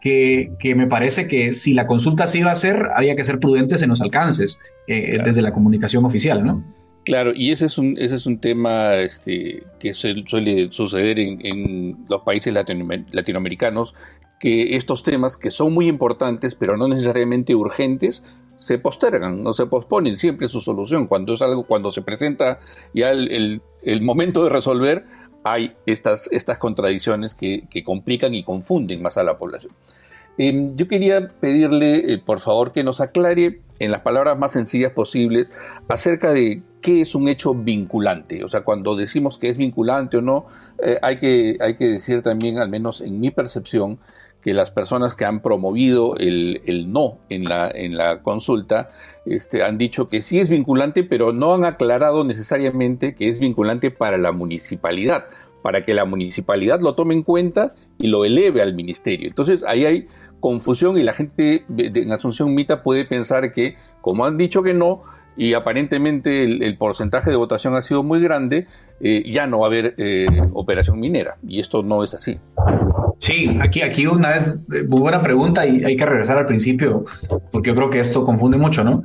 que, 0.00 0.52
que, 0.58 0.74
me 0.74 0.86
parece 0.86 1.26
que 1.26 1.52
si 1.52 1.74
la 1.74 1.86
consulta 1.86 2.26
se 2.26 2.38
iba 2.38 2.50
a 2.50 2.52
hacer, 2.52 2.88
había 2.94 3.16
que 3.16 3.24
ser 3.24 3.40
prudentes 3.40 3.82
en 3.82 3.88
los 3.88 4.00
alcances 4.00 4.58
eh, 4.86 5.18
desde 5.24 5.42
la 5.42 5.52
comunicación 5.52 6.04
oficial, 6.04 6.44
¿no? 6.44 6.62
Claro, 7.04 7.32
y 7.34 7.52
ese 7.52 7.66
es 7.66 7.78
un, 7.78 7.96
ese 7.98 8.16
es 8.16 8.26
un 8.26 8.38
tema 8.38 8.96
este, 8.96 9.62
que 9.78 9.94
suele 9.94 10.72
suceder 10.72 11.20
en, 11.20 11.38
en 11.46 12.04
los 12.08 12.22
países 12.22 12.52
latinoamericanos, 12.52 13.94
que 14.40 14.76
estos 14.76 15.02
temas, 15.02 15.36
que 15.36 15.50
son 15.50 15.72
muy 15.72 15.86
importantes, 15.86 16.54
pero 16.54 16.76
no 16.76 16.88
necesariamente 16.88 17.54
urgentes, 17.54 18.22
se 18.56 18.78
postergan, 18.78 19.42
no 19.42 19.52
se 19.52 19.66
posponen 19.66 20.16
siempre 20.16 20.48
su 20.48 20.60
solución. 20.60 21.06
Cuando 21.06 21.34
es 21.34 21.42
algo, 21.42 21.64
cuando 21.64 21.90
se 21.90 22.02
presenta 22.02 22.58
ya 22.94 23.10
el, 23.10 23.60
el, 23.82 24.02
momento 24.02 24.44
de 24.44 24.50
resolver, 24.50 25.04
hay 25.46 25.76
estas, 25.86 26.28
estas 26.32 26.58
contradicciones 26.58 27.34
que, 27.34 27.64
que 27.70 27.84
complican 27.84 28.34
y 28.34 28.42
confunden 28.42 29.02
más 29.02 29.16
a 29.16 29.22
la 29.22 29.38
población. 29.38 29.72
Em, 30.38 30.74
yo 30.74 30.86
quería 30.86 31.28
pedirle, 31.40 32.12
eh, 32.12 32.18
por 32.18 32.40
favor, 32.40 32.72
que 32.72 32.84
nos 32.84 33.00
aclare 33.00 33.60
en 33.78 33.90
las 33.90 34.00
palabras 34.00 34.38
más 34.38 34.52
sencillas 34.52 34.92
posibles 34.92 35.50
acerca 35.88 36.32
de 36.32 36.62
qué 36.82 37.00
es 37.00 37.14
un 37.14 37.28
hecho 37.28 37.54
vinculante. 37.54 38.44
O 38.44 38.48
sea, 38.48 38.62
cuando 38.62 38.96
decimos 38.96 39.38
que 39.38 39.48
es 39.48 39.56
vinculante 39.56 40.18
o 40.18 40.22
no, 40.22 40.46
eh, 40.82 40.98
hay, 41.00 41.18
que, 41.18 41.56
hay 41.60 41.76
que 41.76 41.86
decir 41.86 42.22
también, 42.22 42.58
al 42.58 42.68
menos 42.68 43.00
en 43.00 43.18
mi 43.18 43.30
percepción, 43.30 43.98
que 44.46 44.54
las 44.54 44.70
personas 44.70 45.16
que 45.16 45.24
han 45.24 45.40
promovido 45.40 46.14
el, 46.18 46.86
no 46.92 47.18
en 47.28 47.46
la, 47.46 47.68
en 47.68 47.96
la 47.96 48.22
consulta 48.22 48.90
este, 49.24 49.64
han 49.64 49.76
dicho 49.76 50.08
que 50.08 50.22
sí 50.22 50.38
es 50.38 50.48
vinculante, 50.48 51.02
pero 51.02 51.32
no 51.32 51.52
han 51.52 51.64
aclarado 51.64 52.22
necesariamente 52.22 53.16
que 53.16 53.28
es 53.28 53.40
vinculante 53.40 53.90
para 53.90 54.18
la 54.18 54.30
municipalidad, 54.30 55.24
para 55.62 55.84
que 55.84 55.94
la 55.94 56.04
municipalidad 56.04 56.78
lo 56.80 56.94
tome 56.94 57.14
en 57.14 57.24
cuenta 57.24 57.74
y 57.98 58.06
lo 58.06 58.24
eleve 58.24 58.62
al 58.62 58.72
ministerio. 58.72 59.26
Entonces 59.26 59.64
ahí 59.64 59.84
hay 59.84 60.04
confusión 60.38 60.96
y 60.96 61.02
la 61.02 61.12
gente 61.12 61.64
en 61.76 62.12
Asunción 62.12 62.54
Mita 62.54 62.84
puede 62.84 63.04
pensar 63.04 63.50
que, 63.50 63.74
como 64.00 64.26
han 64.26 64.36
dicho 64.36 64.62
que 64.62 64.74
no, 64.74 65.02
y 65.36 65.54
aparentemente 65.54 66.44
el, 66.44 66.76
porcentaje 66.76 67.30
de 67.30 67.36
votación 67.36 67.74
ha 67.74 67.82
sido 67.82 68.02
muy 68.02 68.20
grande, 68.20 68.66
eh, 69.00 69.22
ya 69.30 69.46
no 69.46 69.60
va 69.60 69.66
a 69.66 69.68
haber 69.68 69.94
eh, 69.98 70.26
operación 70.52 70.98
minera. 70.98 71.36
Y 71.46 71.60
esto 71.60 71.82
no 71.82 72.02
es 72.02 72.14
así. 72.14 72.38
Sí, 73.18 73.56
aquí, 73.60 73.82
aquí 73.82 74.06
una 74.06 74.30
vez, 74.30 74.58
eh, 74.72 74.84
muy 74.86 75.00
buena 75.00 75.22
pregunta 75.22 75.66
y 75.66 75.84
hay 75.84 75.96
que 75.96 76.04
regresar 76.04 76.38
al 76.38 76.46
principio, 76.46 77.04
porque 77.50 77.70
yo 77.70 77.74
creo 77.74 77.90
que 77.90 77.98
esto 77.98 78.24
confunde 78.24 78.58
mucho, 78.58 78.84
¿no? 78.84 79.02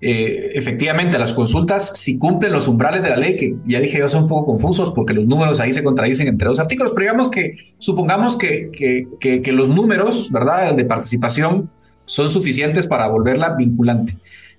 Eh, 0.00 0.52
efectivamente, 0.54 1.18
las 1.18 1.32
consultas, 1.32 1.92
si 1.98 2.18
cumplen 2.18 2.52
los 2.52 2.68
umbrales 2.68 3.02
de 3.02 3.10
la 3.10 3.16
ley, 3.16 3.36
que 3.36 3.56
ya 3.66 3.80
dije 3.80 3.98
yo 3.98 4.08
son 4.08 4.24
un 4.24 4.28
poco 4.28 4.52
confusos 4.52 4.92
porque 4.92 5.14
los 5.14 5.26
números 5.26 5.60
ahí 5.60 5.72
se 5.72 5.82
contradicen 5.82 6.28
entre 6.28 6.46
dos 6.46 6.58
artículos, 6.58 6.92
pero 6.92 7.04
digamos 7.04 7.30
que, 7.30 7.56
supongamos 7.78 8.36
que, 8.36 8.70
que, 8.70 9.40
que, 9.40 9.52
los 9.52 9.70
números, 9.70 10.30
¿verdad?, 10.30 10.74
de 10.74 10.84
participación 10.84 11.70
son 12.04 12.28
suficientes 12.28 12.86
para 12.86 13.06
volverla 13.06 13.56
vinculante. 13.56 14.18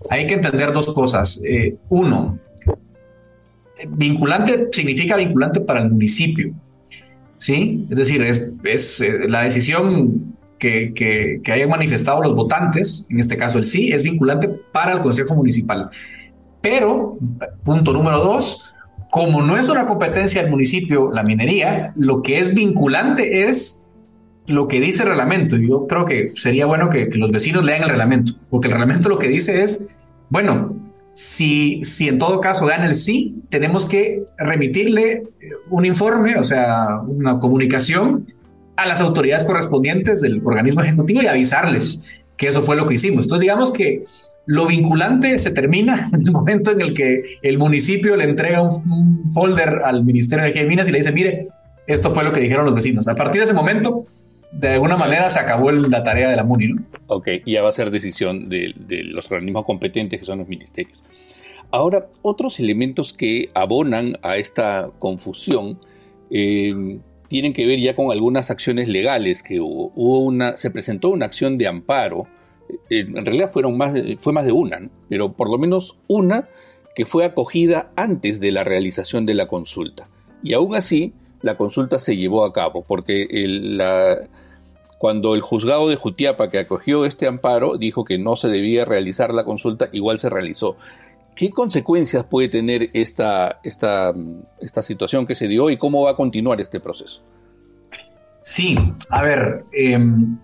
Hay 0.09 0.27
que 0.27 0.35
entender 0.35 0.71
dos 0.71 0.93
cosas. 0.93 1.41
Eh, 1.43 1.75
uno, 1.89 2.39
vinculante 3.89 4.69
significa 4.71 5.15
vinculante 5.15 5.61
para 5.61 5.81
el 5.81 5.89
municipio. 5.91 6.53
¿sí? 7.37 7.85
Es 7.89 7.97
decir, 7.97 8.21
es, 8.63 9.01
eh, 9.01 9.27
la 9.27 9.41
decisión 9.41 10.35
que, 10.57 10.93
que, 10.93 11.51
hayan 11.51 11.69
manifestado 11.69 12.21
los 12.21 12.33
votantes, 12.33 13.05
en 13.09 13.19
este 13.19 13.37
caso 13.37 13.57
el 13.57 13.65
sí, 13.65 13.91
es 13.91 14.03
vinculante 14.03 14.47
para 14.47 14.93
el 14.93 14.99
Consejo 14.99 15.35
Municipal. 15.35 15.89
Pero, 16.61 17.17
punto 17.63 17.93
número 17.93 18.19
dos, 18.19 18.73
como 19.11 19.43
no 19.43 19.57
es 19.57 19.69
una 19.69 19.85
competencia 19.85 20.41
del 20.41 20.49
municipio 20.49 21.11
la 21.11 21.23
minería, 21.23 21.93
lo 21.95 22.21
que 22.21 22.39
es 22.39 22.53
vinculante 22.53 23.47
es 23.47 23.84
lo 24.47 24.67
que 24.67 24.79
dice 24.79 25.03
el 25.03 25.09
reglamento. 25.09 25.57
Y 25.57 25.67
yo 25.67 25.87
creo 25.87 26.05
que 26.05 26.31
sería 26.35 26.65
bueno 26.65 26.89
que, 26.89 27.09
los 27.15 27.31
vecinos 27.31 27.63
lean 27.63 27.83
el 27.83 27.89
reglamento, 27.89 28.33
porque 28.49 28.67
el 28.67 28.73
reglamento 28.73 29.09
lo 29.09 29.17
que 29.17 29.27
dice 29.27 29.63
es, 29.63 29.85
bueno, 30.29 30.75
si, 31.13 31.81
si 31.83 32.07
en 32.07 32.17
todo 32.17 32.39
caso 32.39 32.65
gana 32.65 32.85
el 32.85 32.95
sí, 32.95 33.35
tenemos 33.49 33.85
que 33.85 34.23
remitirle 34.37 35.23
un 35.69 35.85
informe, 35.85 36.37
o 36.37 36.43
sea, 36.43 36.99
una 37.07 37.39
comunicación 37.39 38.25
a 38.75 38.85
las 38.85 39.01
autoridades 39.01 39.43
correspondientes 39.43 40.21
del 40.21 40.41
organismo 40.43 40.81
ejecutivo 40.81 41.21
y 41.21 41.27
avisarles 41.27 42.05
que 42.37 42.47
eso 42.47 42.63
fue 42.63 42.75
lo 42.75 42.87
que 42.87 42.95
hicimos. 42.95 43.25
Entonces, 43.25 43.41
digamos 43.41 43.71
que 43.71 44.03
lo 44.45 44.67
vinculante 44.67 45.39
se 45.39 45.51
termina 45.51 46.07
en 46.13 46.21
el 46.21 46.31
momento 46.31 46.71
en 46.71 46.81
el 46.81 46.93
que 46.93 47.23
el 47.41 47.57
municipio 47.57 48.15
le 48.15 48.25
entrega 48.25 48.61
un, 48.61 49.31
folder 49.33 49.81
al 49.83 50.03
Ministerio 50.05 50.43
de 50.43 50.49
Energía 50.49 50.63
y 50.63 50.69
Minas 50.69 50.87
y 50.87 50.91
le 50.91 50.99
dice, 50.99 51.11
mire, 51.11 51.47
esto 51.87 52.13
fue 52.13 52.23
lo 52.23 52.31
que 52.31 52.39
dijeron 52.39 52.65
los 52.65 52.73
vecinos. 52.73 53.07
A 53.07 53.13
partir 53.13 53.41
de 53.41 53.45
ese 53.45 53.53
momento, 53.53 54.05
de 54.51 54.69
alguna 54.69 54.97
manera 54.97 55.29
se 55.29 55.39
acabó 55.39 55.71
la 55.71 56.03
tarea 56.03 56.29
de 56.29 56.35
la 56.35 56.43
MUNI, 56.43 56.67
¿no? 56.67 56.83
Ok, 57.07 57.29
ya 57.45 57.61
va 57.61 57.69
a 57.69 57.73
ser 57.73 57.91
decisión 57.91 58.49
de, 58.49 58.73
los 59.05 59.31
organismos 59.31 59.65
competentes 59.65 60.19
que 60.19 60.25
son 60.25 60.39
los 60.39 60.47
ministerios. 60.47 61.01
Ahora, 61.71 62.07
otros 62.21 62.59
elementos 62.59 63.13
que 63.13 63.49
abonan 63.53 64.17
a 64.21 64.37
esta 64.37 64.91
confusión 64.99 65.79
eh, 66.31 66.99
tienen 67.27 67.53
que 67.53 67.65
ver 67.65 67.79
ya 67.79 67.95
con 67.95 68.11
algunas 68.11 68.51
acciones 68.51 68.87
legales 68.87 69.43
que 69.43 69.59
hubo. 69.59 69.91
hubo 69.95 70.19
una, 70.19 70.57
se 70.57 70.71
presentó 70.71 71.09
una 71.09 71.25
acción 71.25 71.57
de 71.57 71.67
amparo, 71.67 72.27
eh, 72.89 73.05
en 73.07 73.25
realidad 73.25 73.49
fueron 73.51 73.77
más 73.77 73.93
fue 74.17 74.33
más 74.33 74.45
de 74.45 74.51
una, 74.51 74.89
pero 75.09 75.33
por 75.33 75.49
lo 75.49 75.57
menos 75.57 75.97
una 76.07 76.47
que 76.95 77.05
fue 77.05 77.25
acogida 77.25 77.91
antes 77.95 78.39
de 78.39 78.51
la 78.51 78.63
realización 78.63 79.25
de 79.25 79.33
la 79.33 79.47
consulta. 79.47 80.07
Y 80.41 80.53
aún 80.53 80.75
así, 80.75 81.13
la 81.45 81.55
consulta 81.57 81.99
se 81.99 82.17
llevó 82.17 82.43
a 82.43 82.51
cabo, 82.51 82.83
porque 82.83 83.27
la, 83.29 84.17
cuando 84.97 85.35
el 85.35 85.41
juzgado 85.41 85.87
de 85.87 85.95
Jutiapa 85.95 86.49
que 86.49 86.57
acogió 86.57 87.05
este 87.05 87.27
amparo 87.27 87.77
dijo 87.77 88.03
que 88.03 88.17
no 88.17 88.35
se 88.35 88.47
debía 88.47 88.83
realizar 88.83 89.31
la 89.31 89.45
consulta, 89.45 89.87
igual 89.91 90.17
se 90.17 90.31
realizó. 90.31 90.75
¿Qué 91.35 91.51
consecuencias 91.51 92.23
puede 92.23 92.49
tener 92.49 92.89
esta, 92.93 93.59
esta, 93.63 94.11
esta 94.59 94.81
situación 94.81 95.27
que 95.27 95.35
se 95.35 95.47
dio 95.47 95.69
y 95.69 95.77
cómo 95.77 96.01
va 96.03 96.11
a 96.11 96.15
continuar 96.15 96.59
este 96.59 96.79
proceso? 96.79 97.21
Sí, 98.41 98.75
a 99.11 99.21
ver, 99.21 99.65
em, 99.71 100.39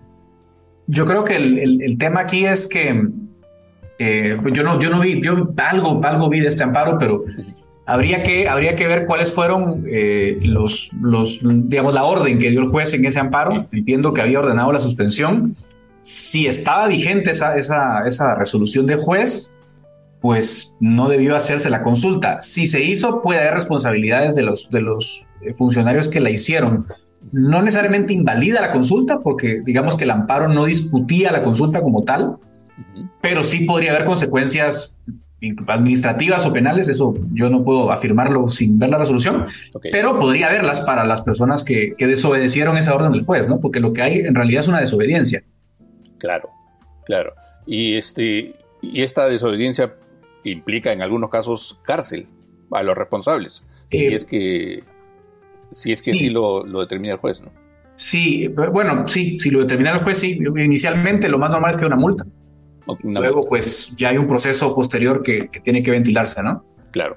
yo 0.86 1.04
creo 1.04 1.24
que 1.24 1.34
el, 1.34 1.96
tema 1.98 2.20
aquí 2.20 2.44
es 2.44 2.68
que 2.68 3.08
eh, 3.98 4.38
yo, 4.52 4.62
no, 4.62 4.78
yo 4.78 4.88
no 4.88 5.00
vi, 5.00 5.20
yo 5.20 5.52
algo, 5.56 6.00
algo 6.04 6.28
vi 6.28 6.38
de 6.38 6.48
este 6.48 6.62
amparo, 6.62 6.96
pero 6.96 7.24
habría 7.86 8.22
que, 8.22 8.48
habría 8.48 8.76
que 8.76 8.86
ver 8.86 9.06
cuáles 9.06 9.32
fueron 9.32 9.84
eh, 9.88 10.38
los, 10.42 10.90
los, 11.00 11.40
digamos, 11.42 11.94
la 11.94 12.04
orden 12.04 12.38
que 12.38 12.50
dio 12.50 12.60
el 12.60 12.68
juez 12.68 12.94
en 12.94 13.04
ese 13.04 13.20
amparo. 13.20 13.66
Entiendo 13.72 14.12
que 14.12 14.22
había 14.22 14.40
ordenado 14.40 14.72
la 14.72 14.80
suspensión. 14.80 15.56
Si 16.02 16.46
estaba 16.46 16.88
vigente 16.88 17.30
esa, 17.30 17.56
esa, 17.56 18.06
esa 18.06 18.34
resolución 18.34 18.86
de 18.86 18.96
juez, 18.96 19.54
pues 20.20 20.76
no 20.80 21.08
debió 21.08 21.36
hacerse 21.36 21.70
la 21.70 21.82
consulta. 21.82 22.42
Si 22.42 22.66
se 22.66 22.82
hizo, 22.82 23.22
puede 23.22 23.40
haber 23.40 23.54
responsabilidades 23.54 24.34
de 24.34 24.42
los, 24.42 24.70
de 24.70 24.80
los 24.80 25.26
eh, 25.40 25.52
funcionarios 25.52 26.08
que 26.08 26.20
la 26.20 26.30
hicieron. 26.30 26.86
No 27.32 27.62
necesariamente 27.62 28.12
invalida 28.12 28.60
la 28.60 28.72
consulta, 28.72 29.20
porque 29.20 29.62
digamos 29.64 29.96
que 29.96 30.04
el 30.04 30.10
amparo 30.10 30.48
no 30.48 30.64
discutía 30.64 31.32
la 31.32 31.42
consulta 31.42 31.80
como 31.80 32.04
tal, 32.04 32.36
pero 33.20 33.44
sí 33.44 33.60
podría 33.60 33.92
haber 33.92 34.04
consecuencias 34.04 34.94
administrativas 35.66 36.46
o 36.46 36.52
penales, 36.52 36.88
eso 36.88 37.14
yo 37.32 37.50
no 37.50 37.64
puedo 37.64 37.90
afirmarlo 37.90 38.48
sin 38.48 38.78
ver 38.78 38.90
la 38.90 38.98
resolución, 38.98 39.46
pero 39.90 40.18
podría 40.18 40.48
haberlas 40.48 40.80
para 40.80 41.04
las 41.04 41.22
personas 41.22 41.64
que, 41.64 41.94
desobedecieron 41.98 42.76
esa 42.76 42.94
orden 42.94 43.12
del 43.12 43.24
juez, 43.24 43.48
¿no? 43.48 43.58
Porque 43.58 43.80
lo 43.80 43.92
que 43.92 44.02
hay 44.02 44.20
en 44.20 44.34
realidad 44.34 44.60
es 44.60 44.68
una 44.68 44.80
desobediencia. 44.80 45.42
Claro, 46.18 46.50
claro. 47.04 47.34
Y 47.66 47.94
este 47.94 48.54
y 48.80 49.02
esta 49.02 49.26
desobediencia 49.26 49.94
implica 50.44 50.92
en 50.92 51.02
algunos 51.02 51.30
casos 51.30 51.78
cárcel 51.84 52.26
a 52.70 52.82
los 52.82 52.96
responsables, 52.96 53.64
si 53.90 54.06
es 54.06 54.24
que 54.24 54.84
si 55.70 55.92
es 55.92 56.02
que 56.02 56.12
sí, 56.12 56.30
lo, 56.30 56.64
determina 56.64 57.14
el 57.14 57.18
juez, 57.18 57.40
¿no? 57.40 57.50
Sí, 57.94 58.48
bueno, 58.48 59.06
sí, 59.06 59.38
si 59.40 59.50
lo 59.50 59.60
determina 59.60 59.92
el 59.92 59.98
juez, 60.00 60.18
sí. 60.18 60.38
Inicialmente 60.56 61.28
lo 61.28 61.38
más 61.38 61.50
normal 61.50 61.70
es 61.70 61.76
que 61.76 61.86
una 61.86 61.96
multa. 61.96 62.26
Luego, 63.02 63.48
pues 63.48 63.92
ya 63.96 64.10
hay 64.10 64.18
un 64.18 64.26
proceso 64.26 64.74
posterior 64.74 65.22
que, 65.22 65.48
tiene 65.62 65.82
que 65.82 65.90
ventilarse, 65.90 66.42
¿no? 66.42 66.64
Claro. 66.90 67.16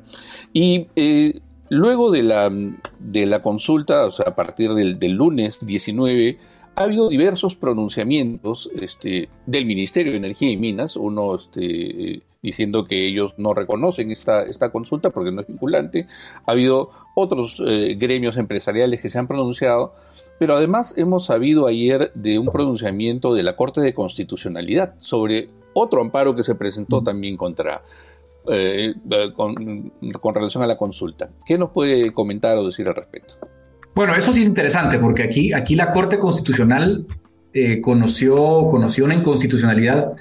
Y 0.54 0.88
eh, 0.96 1.42
luego 1.70 2.12
de 2.12 2.24
la, 2.24 2.52
de 3.00 3.26
la 3.26 3.42
consulta, 3.42 4.06
o 4.06 4.12
sea, 4.12 4.28
a 4.30 4.36
partir 4.36 4.74
del, 4.74 5.00
del 5.00 5.14
lunes 5.14 5.66
19, 5.66 6.38
ha 6.76 6.84
habido 6.84 7.10
diversos 7.10 7.56
pronunciamientos 7.56 8.70
este, 8.80 9.30
del 9.46 9.66
Ministerio 9.66 10.12
de 10.12 10.18
Energía 10.18 10.50
y 10.50 10.58
Minas, 10.58 10.98
uno 10.98 11.36
este, 11.36 12.22
diciendo 12.42 12.84
que 12.84 13.08
ellos 13.08 13.34
no 13.38 13.54
reconocen 13.54 14.12
esta, 14.12 14.44
esta 14.44 14.72
consulta 14.72 15.10
porque 15.10 15.32
no 15.32 15.42
es 15.42 15.48
vinculante. 15.48 16.06
Ha 16.46 16.52
habido 16.52 16.92
otros 17.16 17.62
eh, 17.66 17.96
gremios 17.98 18.38
empresariales 18.38 19.02
que 19.02 19.10
se 19.10 19.18
han 19.18 19.28
pronunciado, 19.28 19.96
pero 20.40 20.56
además 20.56 20.94
hemos 20.98 21.26
sabido 21.26 21.68
ayer 21.68 22.12
de 22.16 22.40
un 22.40 22.48
pronunciamiento 22.48 23.34
de 23.34 23.44
la 23.44 23.56
Corte 23.56 23.82
de 23.82 23.94
Constitucionalidad 23.94 24.96
sobre 25.00 25.50
otro 25.74 26.02
amparo 26.02 26.36
que 26.36 26.44
se 26.44 26.56
presentó 26.56 27.02
también 27.02 27.38
contra, 27.38 27.80
eh, 28.52 28.94
con, 29.36 29.92
con 30.22 30.36
relación 30.36 30.64
a 30.64 30.68
la 30.68 30.78
consulta. 30.78 31.30
¿Qué 31.46 31.58
nos 31.58 31.72
puede 31.72 32.12
comentar 32.14 32.58
o 32.58 32.66
decir 32.66 32.88
al 32.88 32.96
respecto? 32.96 33.36
Bueno, 33.94 34.16
eso 34.16 34.34
sí 34.34 34.42
es 34.42 34.48
interesante 34.48 35.00
porque 35.00 35.24
aquí, 35.24 35.54
aquí 35.54 35.76
la 35.76 35.92
Corte 35.92 36.20
Constitucional 36.20 37.06
eh, 37.54 37.80
conoció, 37.80 38.68
conoció 38.70 39.06
una 39.06 39.16
inconstitucionalidad 39.16 40.14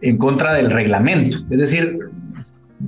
en 0.00 0.18
contra 0.18 0.54
del 0.54 0.70
reglamento. 0.70 1.38
Es 1.48 1.58
decir, 1.58 1.98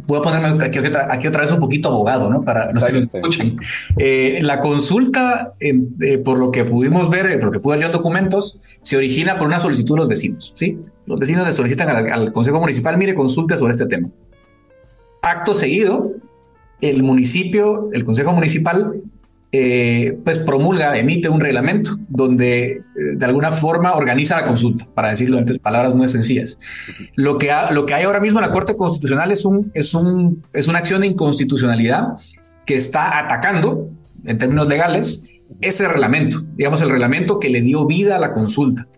voy 0.06 0.18
a 0.18 0.22
ponerme 0.22 0.64
aquí, 0.64 0.78
otra, 0.78 1.40
vez 1.42 1.52
un 1.52 1.60
poquito 1.60 1.88
abogado, 1.88 2.30
¿no? 2.30 2.42
Para 2.42 2.72
los 2.72 2.84
que 2.84 2.92
nos 2.92 3.14
escuchan. 3.14 3.56
Eh, 3.96 4.40
la 4.42 4.60
consulta, 4.60 5.54
eh, 5.60 6.18
por 6.18 6.38
lo 6.38 6.50
que 6.50 6.64
pudimos 6.64 7.08
ver, 7.08 7.38
por 7.38 7.46
lo 7.46 7.52
que 7.52 7.60
pude 7.60 7.76
leer 7.76 7.86
en 7.86 7.92
documentos, 7.92 8.60
se 8.82 8.96
origina 8.96 9.38
por 9.38 9.46
una 9.46 9.60
solicitud 9.60 9.94
de 9.94 10.00
los 10.00 10.08
vecinos, 10.08 10.52
¿sí? 10.56 10.78
Los 11.06 11.20
vecinos 11.20 11.46
le 11.46 11.52
solicitan 11.52 11.88
al, 11.88 12.12
al 12.12 12.32
Consejo 12.32 12.60
Municipal, 12.60 12.96
mire, 12.96 13.14
consulte 13.14 13.56
sobre 13.56 13.72
este 13.72 13.86
tema. 13.86 14.08
Acto 15.22 15.54
seguido, 15.54 16.12
el 16.80 17.02
municipio, 17.02 17.88
el 17.92 18.04
Consejo 18.04 18.32
Municipal 18.32 19.00
eh, 19.56 20.18
pues 20.24 20.40
promulga, 20.40 20.98
emite 20.98 21.28
un 21.28 21.40
reglamento 21.40 21.92
donde 22.08 22.64
eh, 22.72 22.82
de 23.14 23.24
alguna 23.24 23.52
forma 23.52 23.94
organiza 23.94 24.40
la 24.40 24.48
consulta, 24.48 24.84
para 24.92 25.10
decirlo 25.10 25.38
en 25.38 25.58
palabras 25.58 25.94
muy 25.94 26.08
sencillas. 26.08 26.58
Lo 27.14 27.38
que, 27.38 27.52
lo 27.70 27.86
que 27.86 27.94
hay 27.94 28.02
ahora 28.02 28.18
mismo 28.18 28.40
en 28.40 28.46
la 28.46 28.50
Corte 28.50 28.74
Constitucional 28.76 29.30
es, 29.30 29.44
un, 29.44 29.70
es, 29.72 29.94
un, 29.94 30.42
es 30.52 30.66
una 30.66 30.80
acción 30.80 31.02
de 31.02 31.06
inconstitucionalidad 31.06 32.14
que 32.66 32.74
está 32.74 33.16
atacando, 33.16 33.90
en 34.24 34.38
términos 34.38 34.66
legales, 34.66 35.22
ese 35.60 35.86
reglamento, 35.86 36.42
digamos 36.56 36.82
el 36.82 36.90
reglamento 36.90 37.38
que 37.38 37.48
le 37.48 37.60
dio 37.60 37.86
vida 37.86 38.16
a 38.16 38.18
la 38.18 38.32
consulta. 38.32 38.88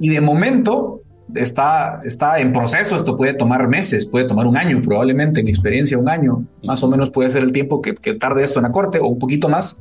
Y 0.00 0.08
de 0.08 0.22
momento 0.22 1.02
está, 1.34 2.02
está 2.04 2.38
en 2.40 2.52
proceso, 2.52 2.96
esto 2.96 3.16
puede 3.16 3.34
tomar 3.34 3.68
meses, 3.68 4.06
puede 4.06 4.26
tomar 4.26 4.46
un 4.46 4.56
año, 4.56 4.80
probablemente 4.82 5.40
en 5.40 5.46
mi 5.46 5.50
experiencia 5.50 5.98
un 5.98 6.08
año, 6.08 6.44
más 6.62 6.82
o 6.82 6.88
menos 6.88 7.10
puede 7.10 7.30
ser 7.30 7.42
el 7.42 7.52
tiempo 7.52 7.80
que, 7.80 7.94
tarde 8.14 8.44
esto 8.44 8.58
en 8.58 8.64
la 8.64 8.72
Corte 8.72 8.98
o 8.98 9.06
un 9.06 9.18
poquito 9.18 9.48
más. 9.48 9.78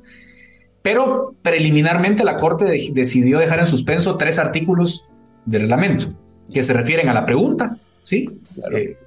Pero 0.81 1.35
preliminarmente 1.41 2.23
la 2.23 2.37
Corte 2.37 2.65
decidió 2.93 3.39
dejar 3.39 3.59
en 3.59 3.67
suspenso 3.67 4.17
tres 4.17 4.39
artículos 4.39 5.05
del 5.45 5.61
reglamento 5.61 6.07
que 6.51 6.63
se 6.63 6.73
refieren 6.73 7.07
a 7.09 7.13
la 7.13 7.25
pregunta, 7.25 7.77
¿sí? 8.03 8.29
Eh, 8.73 8.97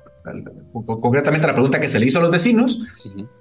concretamente 0.72 1.46
a 1.46 1.48
la 1.48 1.54
pregunta 1.54 1.80
que 1.80 1.88
se 1.88 1.98
le 1.98 2.06
hizo 2.06 2.18
a 2.18 2.22
los 2.22 2.30
vecinos, 2.30 2.80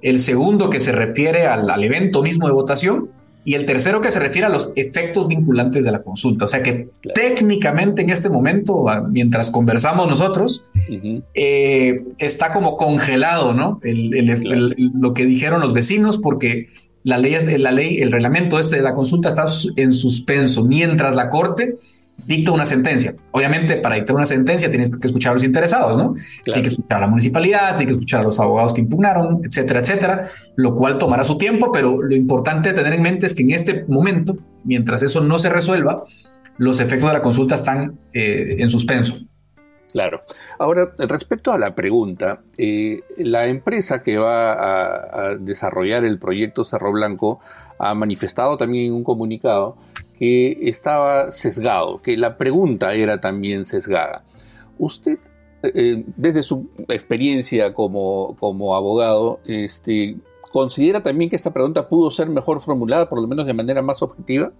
el 0.01 0.19
segundo 0.19 0.69
que 0.69 0.79
se 0.79 0.91
refiere 0.91 1.45
al, 1.45 1.69
al 1.69 1.83
evento 1.83 2.21
mismo 2.21 2.47
de 2.47 2.53
votación 2.53 3.09
y 3.45 3.55
el 3.55 3.65
tercero 3.65 3.99
que 4.01 4.11
se 4.11 4.19
refiere 4.19 4.47
a 4.47 4.49
los 4.49 4.71
efectos 4.75 5.27
vinculantes 5.27 5.83
de 5.83 5.91
la 5.91 6.01
consulta. 6.01 6.45
O 6.45 6.47
sea 6.47 6.63
que 6.63 6.89
técnicamente 7.13 8.01
en 8.01 8.09
este 8.09 8.29
momento, 8.29 8.85
mientras 9.09 9.49
conversamos 9.49 10.07
nosotros, 10.07 10.63
eh, 11.33 12.03
está 12.17 12.51
como 12.51 12.77
congelado, 12.77 13.53
¿no? 13.53 13.79
lo 13.83 15.13
que 15.13 15.25
dijeron 15.25 15.61
los 15.61 15.73
vecinos, 15.73 16.17
porque 16.17 16.69
la 17.03 17.17
ley, 17.17 17.35
la 17.57 17.71
ley, 17.71 18.01
el 18.01 18.11
reglamento 18.11 18.59
este 18.59 18.77
de 18.77 18.81
la 18.81 18.95
consulta 18.95 19.29
está 19.29 19.45
en 19.75 19.93
suspenso, 19.93 20.63
mientras 20.63 21.15
la 21.15 21.29
Corte 21.29 21.75
dicta 22.25 22.51
una 22.51 22.65
sentencia. 22.65 23.15
Obviamente, 23.31 23.77
para 23.77 23.95
dictar 23.95 24.15
una 24.15 24.25
sentencia 24.25 24.69
tienes 24.69 24.89
que 24.89 25.07
escuchar 25.07 25.31
a 25.31 25.33
los 25.33 25.43
interesados, 25.43 25.97
¿no? 25.97 26.15
Tienes 26.43 26.61
que 26.61 26.67
escuchar 26.69 26.97
a 26.97 27.01
la 27.01 27.07
municipalidad, 27.07 27.75
tienes 27.75 27.87
que 27.87 27.91
escuchar 27.99 28.21
a 28.21 28.23
los 28.23 28.39
abogados 28.39 28.73
que 28.73 28.81
impugnaron, 28.81 29.41
etcétera, 29.43 29.79
etcétera, 29.79 30.29
lo 30.55 30.75
cual 30.75 30.97
tomará 30.97 31.23
su 31.23 31.37
tiempo, 31.37 31.71
pero 31.71 32.01
lo 32.01 32.15
importante 32.15 32.69
de 32.69 32.75
tener 32.75 32.93
en 32.93 33.01
mente 33.01 33.25
es 33.25 33.35
que 33.35 33.43
en 33.43 33.51
este 33.51 33.85
momento, 33.87 34.37
mientras 34.63 35.01
eso 35.03 35.21
no 35.21 35.39
se 35.39 35.49
resuelva, 35.49 36.03
los 36.57 36.79
efectos 36.79 37.09
de 37.09 37.13
la 37.13 37.21
consulta 37.21 37.55
están 37.55 37.99
eh, 38.13 38.57
en 38.59 38.69
suspenso. 38.69 39.17
Claro. 39.91 40.21
Ahora, 40.57 40.91
respecto 40.97 41.51
a 41.51 41.57
la 41.59 41.75
pregunta, 41.75 42.39
eh, 42.57 43.01
la 43.17 43.45
empresa 43.45 44.01
que 44.01 44.17
va 44.17 44.53
a, 44.53 45.29
a 45.29 45.35
desarrollar 45.35 46.03
el 46.03 46.17
proyecto 46.17 46.63
Cerro 46.63 46.91
Blanco 46.91 47.39
ha 47.77 47.93
manifestado 47.93 48.57
también 48.57 48.87
en 48.87 48.93
un 48.93 49.03
comunicado 49.03 49.77
estaba 50.69 51.31
sesgado, 51.31 52.01
que 52.01 52.17
la 52.17 52.37
pregunta 52.37 52.93
era 52.93 53.19
también 53.19 53.63
sesgada. 53.63 54.23
Usted, 54.77 55.19
eh, 55.63 56.03
desde 56.15 56.43
su 56.43 56.69
experiencia 56.87 57.73
como, 57.73 58.35
como 58.39 58.75
abogado, 58.75 59.39
este, 59.45 60.17
¿considera 60.51 61.01
también 61.01 61.29
que 61.29 61.35
esta 61.35 61.51
pregunta 61.51 61.87
pudo 61.89 62.11
ser 62.11 62.27
mejor 62.29 62.61
formulada, 62.61 63.09
por 63.09 63.21
lo 63.21 63.27
menos 63.27 63.45
de 63.45 63.53
manera 63.53 63.81
más 63.81 64.01
objetiva? 64.01 64.51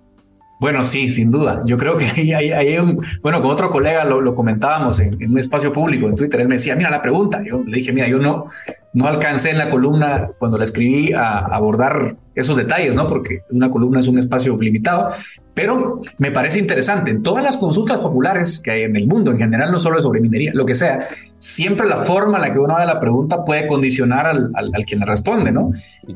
Bueno, 0.63 0.85
sí, 0.85 1.11
sin 1.11 1.29
duda. 1.29 1.61
Yo 1.65 1.77
creo 1.77 1.97
que 1.97 2.05
hay, 2.15 2.31
hay, 2.31 2.77
un, 2.77 2.97
bueno, 3.21 3.41
con 3.41 3.51
otro 3.51 3.69
colega 3.69 4.05
lo, 4.05 4.33
comentábamos 4.33 4.97
en, 5.01 5.15
un 5.29 5.37
espacio 5.37 5.73
público, 5.73 6.07
en 6.07 6.15
Twitter. 6.15 6.39
Él 6.39 6.47
me 6.47 6.55
decía, 6.55 6.73
mira 6.73 6.89
la 6.89 7.01
pregunta. 7.01 7.41
Yo 7.45 7.61
le 7.65 7.79
dije, 7.79 7.91
mira, 7.91 8.07
yo 8.07 8.17
no, 8.17 8.45
no 8.93 9.05
alcancé 9.05 9.49
en 9.49 9.57
la 9.57 9.69
columna 9.69 10.29
cuando 10.39 10.57
la 10.57 10.63
escribí 10.63 11.11
a 11.11 11.39
abordar 11.39 12.15
esos 12.33 12.55
detalles, 12.55 12.95
¿no? 12.95 13.09
Porque 13.09 13.41
una 13.49 13.69
columna 13.69 13.99
es 13.99 14.07
un 14.07 14.19
espacio 14.19 14.57
limitado, 14.57 15.09
pero 15.53 15.99
me 16.17 16.31
parece 16.31 16.59
interesante. 16.59 17.11
En 17.11 17.23
todas 17.23 17.43
las 17.43 17.57
consultas 17.57 17.99
populares 17.99 18.61
que 18.61 18.71
hay 18.71 18.83
en 18.83 18.95
el 18.95 19.05
mundo, 19.05 19.31
en 19.31 19.39
general, 19.39 19.69
no 19.69 19.79
solo 19.79 20.01
sobre 20.01 20.21
minería, 20.21 20.51
lo 20.53 20.65
que 20.65 20.75
sea, 20.75 21.09
siempre 21.39 21.85
la 21.85 21.97
forma 21.97 22.37
en 22.37 22.41
la 22.43 22.53
que 22.53 22.59
uno 22.59 22.73
haga 22.73 22.85
la 22.85 23.01
pregunta 23.01 23.43
puede 23.43 23.67
condicionar 23.67 24.27
al, 24.27 24.49
al, 24.55 24.85
quien 24.85 25.01
le 25.01 25.07
responde, 25.07 25.51
¿no? 25.51 25.71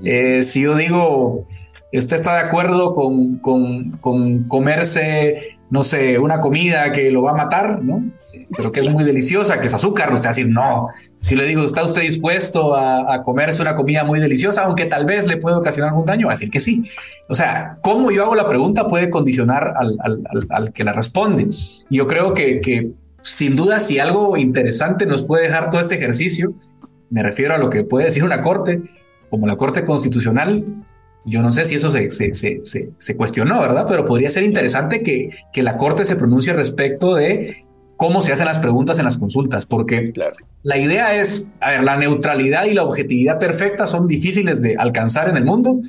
Eh, 0.06 0.42
si 0.44 0.62
yo 0.62 0.74
digo, 0.74 1.46
¿Usted 1.94 2.18
está 2.18 2.36
de 2.36 2.42
acuerdo 2.42 2.94
con, 2.94 3.38
con, 3.38 4.44
comerse, 4.44 5.58
no 5.70 5.84
sé, 5.84 6.20
una 6.20 6.42
comida 6.42 6.92
que 6.92 7.12
lo 7.12 7.24
va 7.24 7.32
a 7.32 7.36
matar, 7.36 7.82
¿no? 7.82 8.04
Pero 8.56 8.72
que 8.72 8.82
es 8.82 8.90
muy 8.92 9.06
deliciosa, 9.06 9.60
que 9.60 9.68
es 9.68 9.74
azúcar, 9.74 10.12
o 10.12 10.18
sea, 10.18 10.32
decir, 10.32 10.50
no. 10.50 10.90
Si 11.20 11.36
le 11.36 11.46
digo, 11.46 11.64
¿está 11.64 11.84
usted 11.84 12.02
dispuesto 12.02 12.76
a, 12.76 13.24
comerse 13.24 13.62
una 13.62 13.76
comida 13.76 14.04
muy 14.04 14.20
deliciosa, 14.20 14.64
aunque 14.64 14.86
tal 14.86 15.06
vez 15.06 15.28
le 15.28 15.38
puede 15.38 15.56
ocasionar 15.56 15.92
algún 15.92 16.06
daño? 16.06 16.28
Va 16.28 16.34
a 16.34 16.36
decir 16.36 16.52
que 16.52 16.60
sí. 16.60 16.84
O 17.30 17.36
sea, 17.36 17.78
cómo 17.82 18.12
yo 18.12 18.24
hago 18.24 18.36
la 18.36 18.48
pregunta 18.48 18.88
puede 18.88 19.10
condicionar 19.10 19.74
al, 19.78 19.98
al, 20.50 20.74
que 20.74 20.84
la 20.84 20.92
responde. 20.92 21.48
Yo 21.90 22.06
creo 22.08 22.34
que, 22.34 22.60
que, 22.60 22.92
sin 23.22 23.56
duda, 23.56 23.80
si 23.80 24.00
algo 24.00 24.36
interesante 24.36 25.06
nos 25.06 25.24
puede 25.24 25.44
dejar 25.44 25.70
todo 25.70 25.80
este 25.80 25.96
ejercicio, 25.96 26.54
me 27.10 27.24
refiero 27.24 27.56
a 27.56 27.58
lo 27.58 27.70
que 27.70 27.86
puede 27.86 28.06
decir 28.06 28.26
una 28.26 28.42
corte, 28.42 28.82
como 29.30 29.48
la 29.48 29.56
Corte 29.56 29.86
Constitucional, 29.86 30.66
yo 31.28 31.42
no 31.42 31.52
sé 31.52 31.66
si 31.66 31.76
eso 31.76 31.92
se, 31.92 32.10
se, 32.10 32.34
se, 32.34 32.62
se, 32.64 33.18
cuestionó, 33.18 33.60
¿verdad? 33.62 33.86
Pero 33.88 34.06
podría 34.06 34.30
ser 34.30 34.44
interesante 34.44 35.04
que, 35.04 35.30
que 35.54 35.62
la 35.62 35.78
Corte 35.78 36.06
se 36.06 36.16
pronuncie 36.16 36.54
respecto 36.54 37.16
de 37.16 37.66
cómo 37.98 38.22
se 38.22 38.32
hacen 38.32 38.46
las 38.46 38.60
preguntas 38.60 39.00
en 39.00 39.06
las 39.06 39.18
consultas, 39.18 39.66
porque 39.66 40.14
la 40.64 40.78
idea 40.78 41.20
es, 41.20 41.50
a 41.60 41.72
ver, 41.72 41.84
la 41.84 41.98
neutralidad 41.98 42.66
y 42.66 42.74
la 42.74 42.84
objetividad 42.84 43.40
perfecta 43.40 43.88
son 43.88 44.08
difíciles 44.08 44.62
de 44.62 44.76
alcanzar 44.78 45.28
en 45.30 45.36
el 45.36 45.44
mundo, 45.44 45.82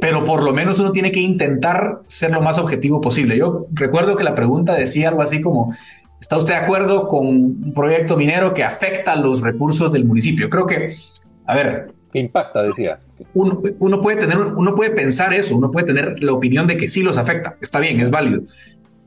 pero 0.00 0.24
por 0.24 0.42
lo 0.42 0.52
menos 0.52 0.80
uno 0.80 0.92
tiene 0.92 1.12
que 1.12 1.20
intentar 1.20 2.00
ser 2.06 2.32
lo 2.32 2.40
más 2.40 2.58
objetivo 2.58 3.00
posible. 3.00 3.36
Yo 3.36 3.66
recuerdo 3.72 4.16
que 4.16 4.24
la 4.24 4.34
pregunta 4.34 4.74
decía 4.74 5.10
algo 5.10 5.22
así 5.22 5.40
como, 5.42 5.74
¿está 6.18 6.38
usted 6.38 6.54
de 6.54 6.60
acuerdo 6.60 7.06
con 7.06 7.26
un 7.26 7.72
proyecto 7.74 8.16
minero 8.16 8.54
que 8.54 8.64
afecta 8.64 9.14
los 9.14 9.42
recursos 9.42 9.92
del 9.92 10.06
municipio? 10.06 10.48
Creo 10.48 10.66
que, 10.66 10.96
a 11.46 11.54
ver, 11.54 11.92
impacta, 12.18 12.62
decía. 12.62 12.98
Uno, 13.34 13.60
puede 14.02 14.16
tener, 14.16 14.36
uno 14.38 14.74
puede 14.74 14.90
pensar 14.90 15.32
eso, 15.32 15.56
uno 15.56 15.70
puede 15.70 15.86
tener 15.86 16.22
la 16.22 16.32
opinión 16.32 16.66
de 16.66 16.76
que 16.76 16.88
sí 16.88 17.02
los 17.02 17.18
afecta, 17.18 17.56
está 17.60 17.78
bien, 17.78 18.00
es 18.00 18.10
válido, 18.10 18.42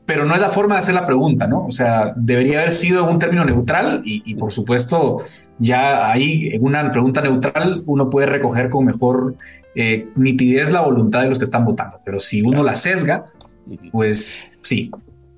pero 0.06 0.24
no 0.24 0.34
es 0.34 0.40
la 0.40 0.50
forma 0.50 0.74
de 0.74 0.80
hacer 0.80 0.94
la 0.94 1.06
pregunta, 1.06 1.46
¿no? 1.46 1.66
O 1.66 1.72
sea, 1.72 2.12
debería 2.16 2.60
haber 2.60 2.72
sido 2.72 3.08
un 3.10 3.18
término 3.18 3.44
neutral 3.44 4.02
y, 4.04 4.34
por 4.34 4.52
supuesto, 4.52 5.22
ya 5.58 6.10
ahí 6.10 6.50
en 6.52 6.64
una 6.64 6.90
pregunta 6.90 7.20
neutral 7.22 7.82
uno 7.86 8.10
puede 8.10 8.26
recoger 8.26 8.70
con 8.70 8.84
mejor 8.84 9.36
eh, 9.74 10.08
nitidez 10.16 10.70
la 10.70 10.82
voluntad 10.82 11.22
de 11.22 11.28
los 11.28 11.38
que 11.38 11.44
están 11.44 11.64
votando, 11.64 12.00
pero 12.04 12.18
si 12.18 12.42
uno 12.42 12.62
la 12.62 12.74
sesga, 12.74 13.26
pues 13.92 14.40
sí, 14.60 14.90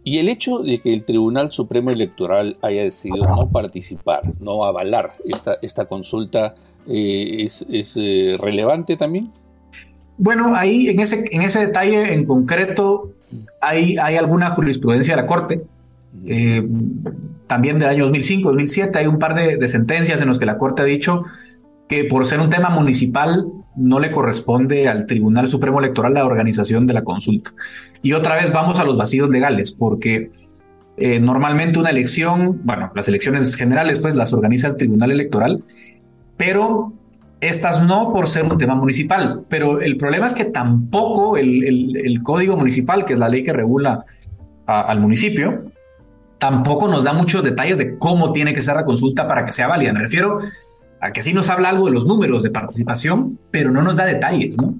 Y 0.02 0.18
el 0.18 0.28
hecho 0.28 0.58
de 0.58 0.80
que 0.80 0.92
el 0.92 1.04
Tribunal 1.04 1.52
Supremo 1.52 1.90
Electoral 1.90 2.56
haya 2.62 2.82
decidido 2.82 3.24
no 3.24 3.48
participar, 3.50 4.22
no 4.40 4.64
avalar 4.64 5.14
esta, 5.24 5.58
esta 5.62 5.86
consulta, 5.86 6.54
eh, 6.86 7.44
¿es, 7.44 7.94
eh, 7.96 8.36
relevante 8.40 8.96
también? 8.96 9.32
Bueno, 10.18 10.56
ahí 10.56 10.88
en 10.88 11.00
ese, 11.00 11.24
en 11.30 11.42
ese 11.42 11.60
detalle 11.66 12.14
en 12.14 12.24
concreto 12.24 13.12
hay, 13.60 13.98
hay 13.98 14.16
alguna 14.16 14.50
jurisprudencia 14.50 15.14
de 15.14 15.22
la 15.22 15.26
Corte. 15.26 15.62
Eh, 16.24 16.66
también 17.46 17.78
del 17.78 17.88
año 17.88 18.04
2005, 18.04 18.48
2007, 18.48 18.98
hay 18.98 19.06
un 19.06 19.18
par 19.18 19.34
de, 19.34 19.56
de 19.56 19.68
sentencias 19.68 20.20
en 20.20 20.28
las 20.28 20.38
que 20.38 20.46
la 20.46 20.58
Corte 20.58 20.82
ha 20.82 20.86
dicho 20.86 21.24
que 21.88 22.04
por 22.04 22.26
ser 22.26 22.40
un 22.40 22.50
tema 22.50 22.70
municipal 22.70 23.46
no 23.76 24.00
le 24.00 24.10
corresponde 24.10 24.88
al 24.88 25.06
Tribunal 25.06 25.48
Supremo 25.48 25.78
Electoral 25.78 26.14
la 26.14 26.24
organización 26.24 26.86
de 26.86 26.94
la 26.94 27.04
consulta. 27.04 27.52
Y 28.02 28.12
otra 28.12 28.36
vez 28.36 28.52
vamos 28.52 28.80
a 28.80 28.84
los 28.84 28.96
vacíos 28.96 29.30
legales, 29.30 29.72
porque 29.72 30.30
eh, 30.96 31.20
normalmente 31.20 31.78
una 31.78 31.90
elección, 31.90 32.60
bueno, 32.64 32.90
las 32.94 33.06
elecciones 33.08 33.54
generales 33.54 33.98
pues 33.98 34.16
las 34.16 34.32
organiza 34.32 34.68
el 34.68 34.76
Tribunal 34.76 35.12
Electoral, 35.12 35.62
pero 36.36 36.92
estas 37.40 37.82
no 37.82 38.12
por 38.12 38.28
ser 38.28 38.44
un 38.44 38.58
tema 38.58 38.74
municipal. 38.74 39.44
Pero 39.48 39.80
el 39.80 39.96
problema 39.96 40.26
es 40.26 40.34
que 40.34 40.44
tampoco 40.44 41.36
el, 41.36 42.20
Código 42.22 42.56
Municipal, 42.56 43.04
que 43.04 43.14
es 43.14 43.18
la 43.18 43.28
ley 43.28 43.42
que 43.42 43.52
regula 43.52 44.04
al 44.66 45.00
municipio, 45.00 45.64
tampoco 46.38 46.88
nos 46.88 47.04
da 47.04 47.12
muchos 47.12 47.42
detalles 47.44 47.78
de 47.78 47.98
cómo 47.98 48.32
tiene 48.32 48.52
que 48.54 48.62
ser 48.62 48.76
la 48.76 48.84
consulta 48.84 49.26
para 49.26 49.44
que 49.44 49.52
sea 49.52 49.68
válida. 49.68 49.92
Me 49.92 50.00
refiero 50.00 50.38
a 51.00 51.12
que 51.12 51.22
sí 51.22 51.32
nos 51.32 51.50
habla 51.50 51.68
algo 51.68 51.86
de 51.86 51.92
los 51.92 52.06
números 52.06 52.42
de 52.42 52.50
participación, 52.50 53.38
pero 53.50 53.70
no 53.70 53.82
nos 53.82 53.96
da 53.96 54.06
detalles, 54.06 54.56
¿no? 54.56 54.74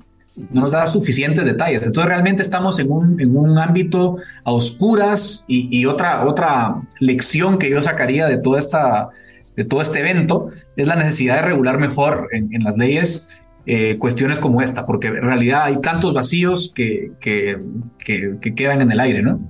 No 0.50 0.62
nos 0.62 0.72
da 0.72 0.86
suficientes 0.86 1.46
detalles. 1.46 1.86
Entonces 1.86 2.08
realmente 2.08 2.42
estamos 2.42 2.78
en 2.78 2.90
un, 2.90 3.20
en 3.20 3.36
un 3.36 3.58
ámbito 3.58 4.16
a 4.44 4.52
oscuras 4.52 5.46
y, 5.48 5.86
otra, 5.86 6.26
otra 6.26 6.74
lección 7.00 7.58
que 7.58 7.70
yo 7.70 7.80
sacaría 7.80 8.26
de, 8.26 8.36
toda 8.36 8.58
esta, 8.58 9.08
de 9.56 9.64
todo 9.64 9.80
este 9.80 10.00
evento 10.00 10.48
es 10.76 10.86
la 10.86 10.96
necesidad 10.96 11.36
de 11.36 11.42
regular 11.42 11.78
mejor 11.78 12.28
en, 12.32 12.62
las 12.62 12.76
leyes 12.76 13.44
eh, 13.64 13.96
cuestiones 13.98 14.38
como 14.38 14.60
esta, 14.62 14.86
porque 14.86 15.08
en 15.08 15.22
realidad 15.22 15.64
hay 15.64 15.80
tantos 15.80 16.14
vacíos 16.14 16.70
que, 16.74 17.12
que, 17.20 17.58
que, 17.98 18.54
quedan 18.54 18.82
en 18.82 18.92
el 18.92 19.00
aire, 19.00 19.22
¿no? 19.22 19.40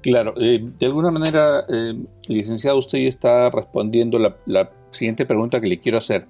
Claro, 0.00 0.34
eh, 0.40 0.64
de 0.78 0.86
alguna 0.86 1.10
manera, 1.10 1.64
eh, 1.68 1.94
licenciado, 2.28 2.78
usted 2.78 2.98
está 3.00 3.50
respondiendo 3.50 4.18
la, 4.18 4.36
la 4.46 4.70
siguiente 4.90 5.26
pregunta 5.26 5.60
que 5.60 5.68
le 5.68 5.78
quiero 5.78 5.98
hacer. 5.98 6.26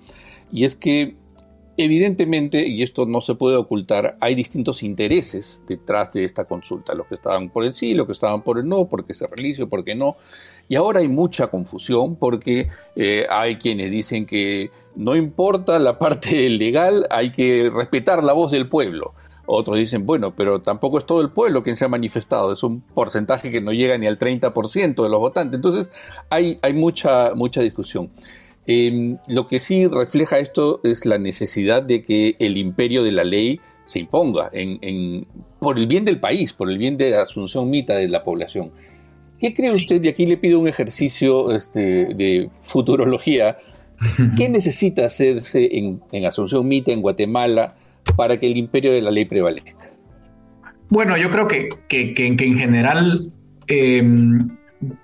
Y 0.50 0.64
es 0.64 0.74
que 0.74 1.16
evidentemente, 1.76 2.66
y 2.66 2.82
esto 2.82 3.06
no 3.06 3.20
se 3.20 3.34
puede 3.34 3.56
ocultar, 3.56 4.16
hay 4.20 4.34
distintos 4.34 4.82
intereses 4.82 5.62
detrás 5.66 6.12
de 6.12 6.24
esta 6.24 6.44
consulta. 6.44 6.94
Los 6.94 7.06
que 7.06 7.14
estaban 7.14 7.50
por 7.50 7.64
el 7.64 7.74
sí, 7.74 7.94
los 7.94 8.06
que 8.06 8.12
estaban 8.12 8.42
por 8.42 8.58
el 8.58 8.68
no, 8.68 8.88
porque 8.88 9.14
se 9.14 9.26
realice 9.26 9.64
o 9.64 9.68
porque 9.68 9.94
no. 9.94 10.16
Y 10.72 10.76
ahora 10.76 11.00
hay 11.00 11.08
mucha 11.08 11.48
confusión 11.48 12.16
porque 12.16 12.70
eh, 12.96 13.26
hay 13.28 13.56
quienes 13.56 13.90
dicen 13.90 14.24
que 14.24 14.70
no 14.96 15.16
importa 15.16 15.78
la 15.78 15.98
parte 15.98 16.48
legal, 16.48 17.06
hay 17.10 17.30
que 17.30 17.70
respetar 17.70 18.24
la 18.24 18.32
voz 18.32 18.50
del 18.52 18.70
pueblo. 18.70 19.12
Otros 19.44 19.76
dicen, 19.76 20.06
bueno, 20.06 20.34
pero 20.34 20.62
tampoco 20.62 20.96
es 20.96 21.04
todo 21.04 21.20
el 21.20 21.28
pueblo 21.28 21.62
quien 21.62 21.76
se 21.76 21.84
ha 21.84 21.88
manifestado, 21.88 22.54
es 22.54 22.62
un 22.62 22.80
porcentaje 22.80 23.50
que 23.50 23.60
no 23.60 23.74
llega 23.74 23.98
ni 23.98 24.06
al 24.06 24.18
30% 24.18 25.02
de 25.02 25.08
los 25.10 25.20
votantes. 25.20 25.56
Entonces 25.56 25.90
hay, 26.30 26.56
hay 26.62 26.72
mucha, 26.72 27.34
mucha 27.34 27.60
discusión. 27.60 28.08
Em, 28.66 29.18
lo 29.28 29.48
que 29.48 29.58
sí 29.58 29.86
refleja 29.86 30.38
esto 30.38 30.80
es 30.84 31.04
la 31.04 31.18
necesidad 31.18 31.82
de 31.82 32.00
que 32.00 32.36
el 32.38 32.56
imperio 32.56 33.02
de 33.02 33.12
la 33.12 33.24
ley 33.24 33.60
se 33.84 33.98
imponga 33.98 34.48
en, 34.54 35.26
por 35.58 35.78
el 35.78 35.86
bien 35.86 36.06
del 36.06 36.18
país, 36.18 36.54
por 36.54 36.70
el 36.70 36.78
bien 36.78 36.96
de 36.96 37.14
Asunción 37.14 37.68
Mita 37.68 37.94
de 37.94 38.08
la 38.08 38.22
población. 38.22 38.72
¿Qué 39.42 39.52
cree 39.54 39.70
usted? 39.70 40.00
Y 40.04 40.06
aquí 40.06 40.24
le 40.24 40.36
pido 40.36 40.60
un 40.60 40.68
ejercicio 40.68 41.50
este, 41.50 42.14
de 42.14 42.48
futurología. 42.60 43.58
¿Qué 44.36 44.48
necesita 44.48 45.04
hacerse 45.04 45.68
en, 45.72 46.00
Asunción 46.24 46.68
Mita, 46.68 46.92
en 46.92 47.02
Guatemala, 47.02 47.74
para 48.16 48.38
que 48.38 48.46
el 48.46 48.56
imperio 48.56 48.92
de 48.92 49.02
la 49.02 49.10
ley 49.10 49.24
prevalezca? 49.24 49.90
Bueno, 50.90 51.16
yo 51.16 51.28
creo 51.32 51.48
que, 51.48 51.68
que, 51.88 52.14
en 52.16 52.56
general 52.56 53.32
em, 53.66 54.48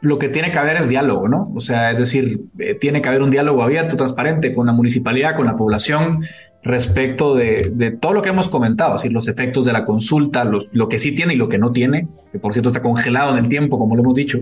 lo 0.03 0.21
que 0.21 0.29
tiene 0.29 0.53
que 0.53 0.59
haber 0.61 0.77
es 0.77 0.89
diálogo, 0.89 1.27
¿no? 1.27 1.51
O 1.57 1.61
sea, 1.61 1.91
es 1.91 1.99
decir, 1.99 2.43
eh, 2.61 2.75
tiene 2.75 3.03
que 3.03 3.09
haber 3.09 3.23
un 3.23 3.33
diálogo 3.33 3.65
abierto, 3.65 3.97
transparente 3.97 4.53
con 4.53 4.67
la 4.67 4.73
municipalidad, 4.73 5.35
con 5.35 5.47
la 5.47 5.57
población, 5.57 6.21
respecto 6.63 7.35
de, 7.35 7.97
todo 8.01 8.13
lo 8.13 8.23
que 8.23 8.31
hemos 8.31 8.49
comentado, 8.49 8.95
así 8.95 9.09
los 9.09 9.29
efectos 9.29 9.65
de 9.65 9.73
la 9.73 9.85
consulta, 9.85 10.45
lo 10.45 10.89
que 10.89 10.99
sí 10.99 11.15
tiene 11.15 11.35
y 11.35 11.37
lo 11.37 11.49
que 11.49 11.59
no 11.59 11.73
tiene, 11.73 12.09
que 12.33 12.39
por 12.39 12.53
cierto 12.53 12.71
está 12.71 12.83
congelado 12.83 13.37
en 13.37 13.45
el 13.45 13.49
tiempo, 13.49 13.79
como 13.79 13.95
lo 13.97 14.03
hemos 14.03 14.15
dicho. 14.15 14.39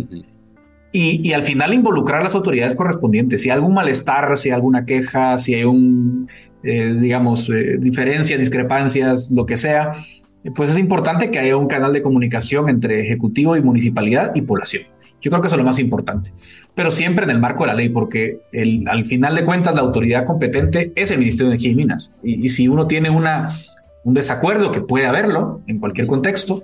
Y, 0.92 1.33
al 1.35 1.42
final 1.42 1.74
involucrar 1.74 2.20
a 2.20 2.24
las 2.24 2.35
autoridades 2.35 2.74
correspondientes. 2.74 3.42
Si 3.42 3.50
hay 3.50 3.55
algún 3.55 3.74
malestar, 3.74 4.35
si 4.38 4.48
hay 4.48 4.55
alguna 4.55 4.87
queja, 4.87 5.38
si 5.38 5.55
hay 5.55 5.64
un, 5.64 6.29
eh, 6.62 6.96
digamos, 6.98 7.50
eh, 7.50 7.76
diferencias, 7.79 8.40
discrepancias, 8.40 9.31
lo 9.31 9.44
que 9.44 9.59
sea, 9.59 10.07
pues 10.55 10.70
es 10.70 10.79
importante 10.79 11.31
que 11.31 11.38
haya 11.38 11.57
un 11.57 11.66
canal 11.66 11.92
de 11.92 12.00
comunicación 12.00 12.70
entre 12.70 13.00
ejecutivo 13.00 13.57
y 13.59 13.62
municipalidad 13.62 14.35
y 14.35 14.42
población. 14.42 14.85
Yo 15.20 15.31
creo 15.31 15.40
que 15.40 15.48
eso 15.48 15.57
es 15.57 15.59
lo 15.59 15.64
más 15.64 15.79
importante, 15.79 16.31
pero 16.74 16.90
siempre 16.90 17.24
en 17.24 17.31
el 17.31 17.38
marco 17.38 17.64
de 17.64 17.68
la 17.68 17.74
ley, 17.74 17.88
porque 17.88 18.40
el, 18.52 18.87
al 18.88 19.07
final 19.07 19.35
de 19.35 19.44
cuentas 19.44 19.74
la 19.74 19.81
autoridad 19.81 20.24
competente 20.24 20.92
es 20.94 21.11
el 21.11 21.18
Ministerio 21.18 21.48
de 21.48 21.55
Energía 21.55 21.70
y 21.70 21.74
Minas. 21.74 22.12
Y, 22.22 22.48
si 22.50 22.68
uno 22.68 22.87
tiene 22.87 23.11
una, 23.11 23.59
un 24.05 24.14
desacuerdo, 24.14 24.72
que 24.72 24.83
puede 24.83 25.07
haberlo 25.07 25.62
en 25.66 25.79
cualquier 25.81 26.07
contexto, 26.07 26.62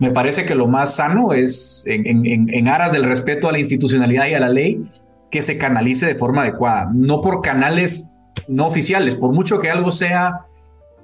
me 0.00 0.10
parece 0.10 0.44
que 0.44 0.54
lo 0.54 0.66
más 0.66 0.96
sano 0.96 1.32
es, 1.32 1.84
en, 1.86 2.26
en, 2.26 2.68
aras 2.68 2.92
del 2.92 3.04
respeto 3.04 3.48
a 3.48 3.52
la 3.52 3.60
institucionalidad 3.60 4.26
y 4.26 4.34
a 4.34 4.40
la 4.40 4.48
ley, 4.48 4.84
que 5.30 5.42
se 5.42 5.56
canalice 5.56 6.06
de 6.06 6.16
forma 6.16 6.42
adecuada, 6.42 6.90
no 6.92 7.20
por 7.20 7.40
canales 7.40 8.10
no 8.48 8.66
oficiales, 8.66 9.16
por 9.16 9.32
mucho 9.32 9.60
que 9.60 9.70
algo 9.70 9.90
sea 9.90 10.46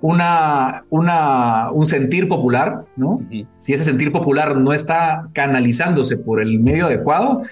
una, 0.03 0.85
una, 0.91 1.71
un 1.73 1.87
sentir 1.87 2.29
popular, 2.29 2.85
¿no? 2.97 3.21
Si 3.57 3.75
ese 3.75 3.85
sentir 3.85 4.13
popular 4.13 4.57
no 4.57 4.73
está 4.73 5.29
canalizándose 5.33 6.17
por 6.17 6.41
el 6.41 6.59
medio 6.59 6.87
adecuado, 6.87 7.43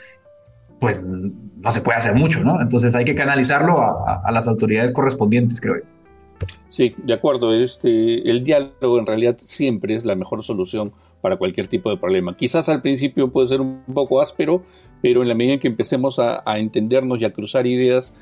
pues 0.81 1.03
no 1.05 1.71
se 1.71 1.81
puede 1.81 1.99
hacer 1.99 2.15
mucho, 2.15 2.43
¿no? 2.43 2.61
Entonces 2.61 2.95
hay 2.95 3.05
que 3.05 3.15
canalizarlo 3.15 3.81
a, 3.81 4.31
las 4.33 4.49
autoridades 4.49 4.93
correspondientes, 4.93 5.61
creo 5.61 5.77
yo. 5.77 6.47
Sí, 6.69 6.95
de 7.03 7.13
acuerdo. 7.13 7.53
Este, 7.53 8.31
el 8.31 8.45
diálogo 8.45 8.99
en 8.99 9.07
realidad 9.07 9.37
siempre 9.39 9.97
es 9.97 10.05
la 10.05 10.15
mejor 10.15 10.45
solución 10.45 10.93
para 11.21 11.37
cualquier 11.37 11.67
tipo 11.67 11.91
de 11.91 11.97
problema. 11.97 12.37
Quizás 12.37 12.69
al 12.69 12.81
principio 12.81 13.33
puede 13.33 13.49
ser 13.49 13.61
un 13.61 13.83
poco 13.93 14.21
áspero, 14.21 14.63
pero 15.03 15.21
en 15.23 15.29
la 15.29 15.35
medida 15.35 15.55
en 15.55 15.61
que 15.61 15.67
empecemos 15.67 16.19
a, 16.21 16.43
a 16.47 16.59
entendernos 16.59 17.21
y 17.21 17.25
a 17.25 17.33
cruzar 17.33 17.67
ideas, 17.67 18.15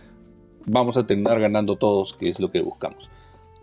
vamos 0.65 0.97
a 0.97 1.07
terminar 1.07 1.39
ganando 1.39 1.77
todos, 1.77 2.15
que 2.15 2.31
es 2.31 2.41
lo 2.41 2.51
que 2.51 2.63
buscamos. 2.63 3.11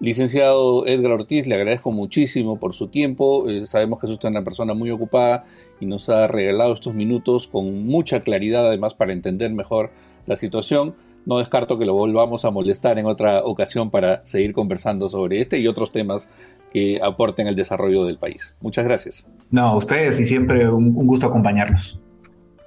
Licenciado 0.04 0.86
Edgar 0.86 1.14
Ortiz, 1.14 1.48
le 1.48 1.56
agradezco 1.56 1.90
muchísimo 1.90 2.60
por 2.60 2.74
su 2.74 2.90
tiempo. 2.90 3.50
Eh, 3.50 3.66
sabemos 3.66 4.02
que 4.02 4.08
es 4.08 4.12
usted 4.12 4.28
una 4.28 4.44
persona 4.44 4.74
muy 4.74 4.92
ocupada 4.92 5.44
y 5.80 5.86
nos 5.86 6.10
ha 6.10 6.28
regalado 6.28 6.74
estos 6.74 6.94
minutos 6.94 7.48
con 7.48 7.86
mucha 7.86 8.20
claridad, 8.20 8.68
además, 8.68 8.96
para 8.96 9.14
entender 9.14 9.54
mejor 9.54 9.92
la 10.26 10.36
situación. 10.36 10.94
No 11.26 11.38
descarto 11.38 11.80
que 11.80 11.86
lo 11.86 11.94
volvamos 11.94 12.44
a 12.44 12.52
molestar 12.52 13.00
en 13.00 13.06
otra 13.06 13.46
ocasión 13.46 13.92
para 13.92 14.28
seguir 14.28 14.52
conversando 14.52 15.08
sobre 15.08 15.40
este 15.40 15.60
y 15.60 15.70
otros 15.70 15.90
temas 15.90 16.28
que 16.74 17.00
aporten 17.02 17.48
al 17.48 17.56
desarrollo 17.56 18.04
del 18.04 18.18
país. 18.18 18.58
Muchas 18.60 18.84
gracias. 18.84 19.26
No, 19.52 19.68
a 19.68 19.78
ustedes 19.78 20.20
y 20.20 20.26
siempre 20.26 20.70
un, 20.70 20.98
un 20.98 21.08
gusto 21.08 21.28
acompañarlos. 21.28 21.98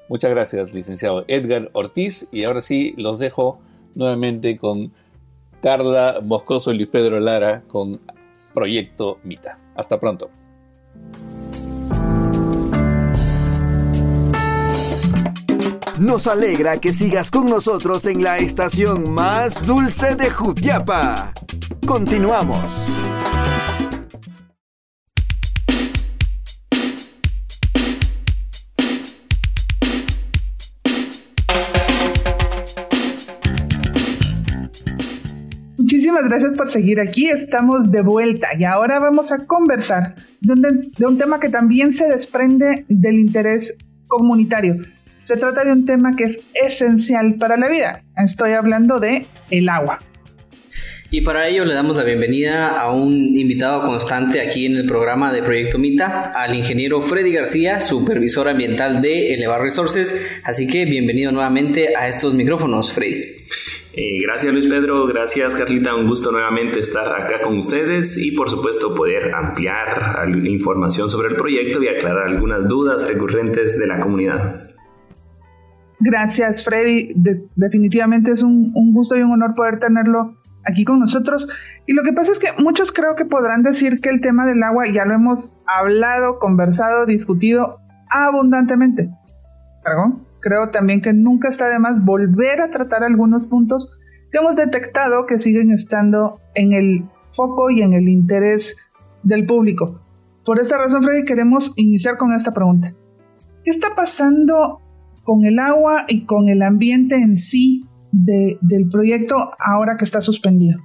Muchas 0.09 0.31
gracias, 0.31 0.73
licenciado 0.73 1.27
Edgar 1.29 1.69
Ortiz. 1.75 2.29
Y 2.33 2.45
ahora 2.45 2.63
sí, 2.63 2.95
los 2.97 3.19
dejo 3.19 3.59
nuevamente 3.95 4.57
con 4.57 4.93
Carla 5.67 6.21
Moscoso 6.23 6.71
y 6.71 6.77
Luis 6.77 6.89
Pedro 6.91 7.19
Lara 7.19 7.65
con 7.67 8.01
Proyecto 8.55 9.19
Mita. 9.25 9.59
Hasta 9.75 9.99
pronto. 9.99 10.31
Nos 15.99 16.29
alegra 16.29 16.79
que 16.79 16.93
sigas 16.93 17.33
con 17.33 17.51
nosotros 17.51 18.07
en 18.07 18.23
la 18.23 18.39
estación 18.39 19.11
más 19.11 19.61
dulce 19.67 20.15
de 20.15 20.31
Jutiapa. 20.31 21.33
Continuamos. 21.85 22.71
Gracias 36.15 36.55
por 36.55 36.69
seguir 36.69 37.01
aquí. 37.01 37.29
Estamos 37.29 37.91
de 37.91 38.01
vuelta 38.01 38.49
y 38.59 38.65
ahora 38.65 38.99
vamos 38.99 39.33
a 39.33 39.47
conversar 39.47 40.15
de 40.41 41.07
un, 41.07 41.19
tema 41.19 41.41
que 41.41 41.49
también 41.49 41.93
se 41.93 42.09
desprende 42.09 42.85
del 42.89 43.19
interés 43.19 43.77
comunitario. 44.07 44.77
Se 45.23 45.37
trata 45.37 45.65
de 45.65 45.73
un 45.73 45.85
tema 45.85 46.15
que 46.15 46.25
es 46.25 46.41
esencial 46.55 47.35
para 47.35 47.57
la 47.57 47.69
vida. 47.69 48.03
Estoy 48.17 48.53
hablando 48.53 48.99
de 49.01 49.27
el 49.51 49.69
agua. 49.69 49.99
Y 51.11 51.21
para 51.21 51.49
ello 51.49 51.65
le 51.65 51.75
damos 51.75 51.97
la 51.97 52.03
bienvenida 52.03 52.81
a 52.81 52.93
un 52.93 53.13
invitado 53.13 53.83
constante 53.83 54.41
aquí 54.41 54.67
en 54.67 54.77
el 54.77 54.87
programa 54.87 55.33
de 55.33 55.43
Proyecto 55.43 55.79
Mita, 55.79 56.33
al 56.35 56.55
ingeniero 56.55 57.01
Freddy 57.03 57.33
García, 57.33 57.81
supervisor 57.81 58.49
ambiental 58.49 59.01
de 59.01 59.35
Elevar 59.35 59.63
Resources. 59.63 60.41
Así 60.45 60.67
que 60.67 60.85
bienvenido 60.85 61.31
nuevamente 61.31 61.97
a 61.97 62.09
estos 62.09 62.35
micrófonos, 62.35 62.93
Freddy. 62.93 63.37
Eh, 63.99 64.19
gracias 64.21 64.53
Luis 64.53 64.67
Pedro, 64.67 65.07
gracias 65.07 65.57
Carlita, 65.57 65.95
un 65.95 66.07
gusto 66.07 66.31
nuevamente 66.31 66.81
estar 66.81 67.19
acá 67.19 67.41
con 67.41 67.57
ustedes 67.57 68.19
y 68.19 68.33
por 68.33 68.51
supuesto 68.51 68.95
poder 68.95 69.35
ampliar 69.35 70.29
información 70.45 71.09
sobre 71.09 71.29
el 71.29 71.37
proyecto 71.37 71.83
y 71.83 71.89
aclarar 71.89 72.29
algunas 72.29 72.69
dudas 72.69 73.09
recurrentes 73.09 73.79
de 73.79 73.87
la 73.87 73.99
comunidad. 73.99 74.61
Gracias 75.99 76.63
Freddy, 76.63 77.15
definitivamente 77.55 78.33
es 78.33 78.43
un, 78.43 78.71
un 78.75 78.93
gusto 78.93 79.17
y 79.17 79.23
un 79.23 79.33
honor 79.33 79.55
poder 79.55 79.79
tenerlo 79.79 80.37
aquí 80.67 80.85
con 80.85 80.99
nosotros. 80.99 81.49
Y 81.87 81.95
lo 81.95 82.03
que 82.03 82.13
pasa 82.13 82.33
es 82.33 82.39
que 82.39 82.49
muchos 82.63 82.93
creo 82.93 83.15
que 83.15 83.25
podrán 83.25 83.63
decir 83.63 84.03
que 84.03 84.11
el 84.11 84.21
tema 84.21 84.45
del 84.45 84.63
agua 84.63 84.87
ya 84.89 85.07
lo 85.07 85.15
hemos 85.15 85.57
hablado, 85.67 86.39
conversado, 86.39 87.07
discutido 87.07 87.79
abundantemente. 88.11 89.09
Perdón, 89.83 90.27
creo 90.41 90.71
también 90.71 91.03
que 91.03 91.13
nunca 91.13 91.49
está 91.49 91.69
de 91.69 91.79
más 91.79 92.05
volver 92.05 92.61
a 92.61 92.71
tratar 92.71 93.05
algunos 93.05 93.47
puntos 93.47 93.91
que 94.31 94.39
hemos 94.39 94.57
detectado 94.57 95.27
que 95.27 95.39
siguen 95.39 95.71
estando 95.73 96.41
en 96.55 96.73
el 96.73 97.05
foco 97.33 97.71
y 97.71 97.83
en 97.83 97.93
el 97.93 98.09
interés 98.09 98.77
del 99.23 99.47
público. 99.47 100.01
Por 100.45 100.61
esta 100.61 100.79
razón, 100.79 101.03
Freddy, 101.03 101.25
queremos 101.25 101.73
iniciar 101.77 102.17
con 102.17 102.33
esta 102.33 102.53
pregunta. 102.53 102.95
¿Qué 103.65 103.71
está 103.71 103.89
pasando 103.97 104.81
con 105.25 105.45
el 105.45 105.59
agua 105.59 106.05
y 106.09 106.25
con 106.25 106.49
el 106.49 106.63
ambiente 106.63 107.17
en 107.17 107.37
sí 107.37 107.85
del 108.13 108.89
proyecto 108.91 109.51
ahora 109.59 109.97
que 109.97 110.05
está 110.05 110.21
suspendido? 110.21 110.79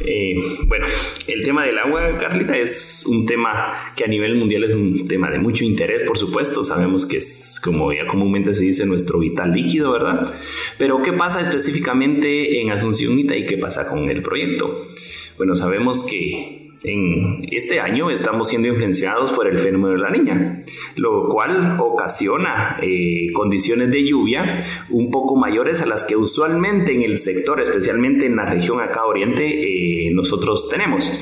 Eh, 0.00 0.34
bueno, 0.66 0.86
el 1.26 1.42
tema 1.42 1.64
del 1.64 1.78
agua, 1.78 2.16
Carlita, 2.18 2.56
es 2.56 3.06
un 3.08 3.26
tema 3.26 3.72
que 3.96 4.04
a 4.04 4.08
nivel 4.08 4.36
mundial 4.36 4.64
es 4.64 4.74
un 4.74 5.06
tema 5.08 5.30
de 5.30 5.38
mucho 5.38 5.64
interés, 5.64 6.02
por 6.02 6.18
supuesto. 6.18 6.64
Sabemos 6.64 7.06
que 7.06 7.18
es, 7.18 7.60
como 7.62 7.92
ya 7.92 8.06
comúnmente 8.06 8.54
se 8.54 8.64
dice, 8.64 8.86
nuestro 8.86 9.18
vital 9.18 9.52
líquido, 9.52 9.92
¿verdad? 9.92 10.32
Pero, 10.78 11.02
¿qué 11.02 11.12
pasa 11.12 11.40
específicamente 11.40 12.60
en 12.60 12.70
Asunción 12.70 13.18
y 13.18 13.26
qué 13.46 13.58
pasa 13.58 13.88
con 13.88 14.08
el 14.10 14.22
proyecto? 14.22 14.88
Bueno, 15.36 15.54
sabemos 15.54 16.04
que 16.04 16.57
en 16.84 17.40
este 17.50 17.80
año 17.80 18.10
estamos 18.10 18.48
siendo 18.48 18.68
influenciados 18.68 19.32
por 19.32 19.48
el 19.48 19.58
fenómeno 19.58 19.94
de 19.94 19.98
la 19.98 20.10
niña, 20.10 20.64
lo 20.96 21.28
cual 21.28 21.76
ocasiona 21.80 22.78
eh, 22.82 23.32
condiciones 23.32 23.90
de 23.90 24.04
lluvia 24.04 24.64
un 24.90 25.10
poco 25.10 25.36
mayores 25.36 25.82
a 25.82 25.86
las 25.86 26.04
que 26.04 26.16
usualmente 26.16 26.94
en 26.94 27.02
el 27.02 27.18
sector, 27.18 27.60
especialmente 27.60 28.26
en 28.26 28.36
la 28.36 28.44
región 28.46 28.80
acá 28.80 29.04
oriente, 29.06 29.46
eh, 29.46 30.10
nosotros 30.12 30.68
tenemos. 30.68 31.12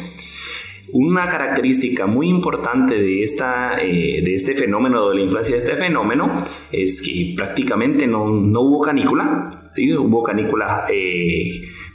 Una 0.92 1.26
característica 1.26 2.06
muy 2.06 2.28
importante 2.28 2.94
de, 2.94 3.22
esta, 3.22 3.80
eh, 3.82 4.22
de 4.22 4.34
este 4.34 4.54
fenómeno, 4.54 5.08
de 5.10 5.16
la 5.16 5.20
influencia 5.22 5.56
de 5.56 5.58
este 5.58 5.74
fenómeno, 5.74 6.36
es 6.70 7.02
que 7.02 7.34
prácticamente 7.36 8.06
no, 8.06 8.28
no 8.30 8.60
hubo 8.60 8.80
canícula, 8.80 9.64
¿sí? 9.74 9.92
hubo 9.94 10.22
canícula 10.22 10.86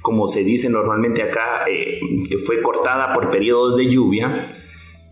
como 0.02 0.28
se 0.28 0.44
dice 0.44 0.70
normalmente 0.70 1.22
acá, 1.22 1.66
eh, 1.70 2.00
que 2.30 2.38
fue 2.38 2.62
cortada 2.62 3.14
por 3.14 3.30
periodos 3.30 3.78
de 3.78 3.88
lluvia. 3.88 4.34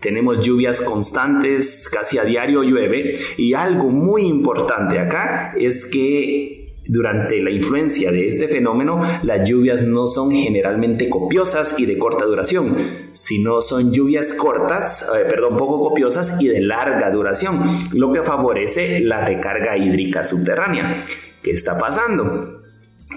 Tenemos 0.02 0.46
lluvias 0.46 0.82
constantes, 0.82 1.90
casi 1.90 2.18
a 2.18 2.24
diario 2.24 2.64
llueve. 2.64 3.16
Y 3.38 3.54
algo 3.54 3.90
muy 3.90 4.24
importante 4.24 4.98
acá 4.98 5.54
es 5.58 5.86
que 5.86 6.60
durante 6.90 7.40
la 7.40 7.52
influencia 7.52 8.12
de 8.12 8.28
este 8.28 8.48
fenómeno, 8.48 9.00
las 9.22 9.48
lluvias 9.48 9.84
no 9.84 10.08
son 10.08 10.32
generalmente 10.32 11.08
copiosas 11.08 11.80
y 11.80 11.86
de 11.86 12.00
corta 12.00 12.26
duración, 12.26 12.76
sino 13.12 13.62
son 13.62 13.94
lluvias 13.94 14.34
cortas, 14.34 15.08
eh, 15.16 15.26
perdón, 15.30 15.56
poco 15.56 15.90
copiosas 15.90 16.42
y 16.42 16.48
de 16.48 16.62
larga 16.62 17.12
duración, 17.12 17.62
lo 17.94 18.12
que 18.12 18.24
favorece 18.24 19.02
la 19.02 19.24
recarga 19.24 19.78
hídrica 19.78 20.24
subterránea. 20.24 21.04
¿Qué 21.44 21.52
está 21.52 21.78
pasando? 21.78 22.64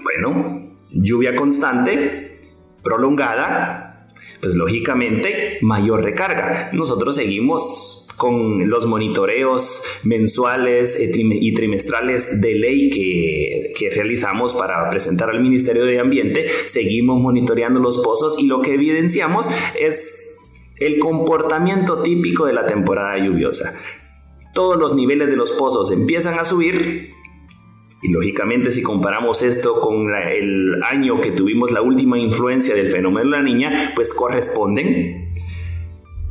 Bueno, 0.03 0.59
lluvia 0.93 1.35
constante, 1.35 2.39
prolongada, 2.83 4.07
pues 4.41 4.55
lógicamente 4.55 5.57
mayor 5.61 6.03
recarga. 6.03 6.69
Nosotros 6.73 7.15
seguimos 7.15 8.09
con 8.17 8.69
los 8.69 8.85
monitoreos 8.85 10.01
mensuales 10.03 10.99
eh, 10.99 11.11
y 11.15 11.53
trimestrales 11.53 12.41
de 12.41 12.55
ley 12.55 12.89
que, 12.89 13.73
que, 13.77 13.89
realizamos 13.89 14.53
para 14.53 14.89
presentar 14.89 15.29
al 15.29 15.41
Ministerio 15.41 15.85
de 15.85 15.99
Ambiente, 15.99 16.47
seguimos 16.65 17.19
monitoreando 17.19 17.79
los 17.79 17.99
pozos 18.03 18.37
y 18.37 18.45
lo 18.45 18.61
que 18.61 18.75
evidenciamos 18.75 19.49
es 19.79 20.37
el 20.77 20.99
comportamiento 20.99 22.01
típico 22.01 22.45
de 22.45 22.53
la 22.53 22.65
temporada 22.65 23.17
lluviosa. 23.17 23.73
Todos 24.53 24.77
los 24.77 24.95
niveles 24.95 25.29
de 25.29 25.35
los 25.35 25.51
pozos 25.53 25.91
empiezan 25.91 26.37
a 26.37 26.45
subir, 26.45 27.12
y 28.03 28.09
lógicamente 28.09 28.69
si 28.69 28.83
comparamos 28.83 29.41
esto 29.41 29.79
con 29.79 30.13
el 30.13 30.83
año 30.83 31.21
que 31.21 31.31
tuvimos 31.31 31.71
la 31.71 31.81
última 31.81 32.19
influencia 32.19 32.75
del 32.75 32.89
fenómeno 32.89 33.31
de 33.31 33.37
la 33.37 33.41
niña, 33.41 33.93
pues 33.95 34.13
corresponden. 34.13 35.33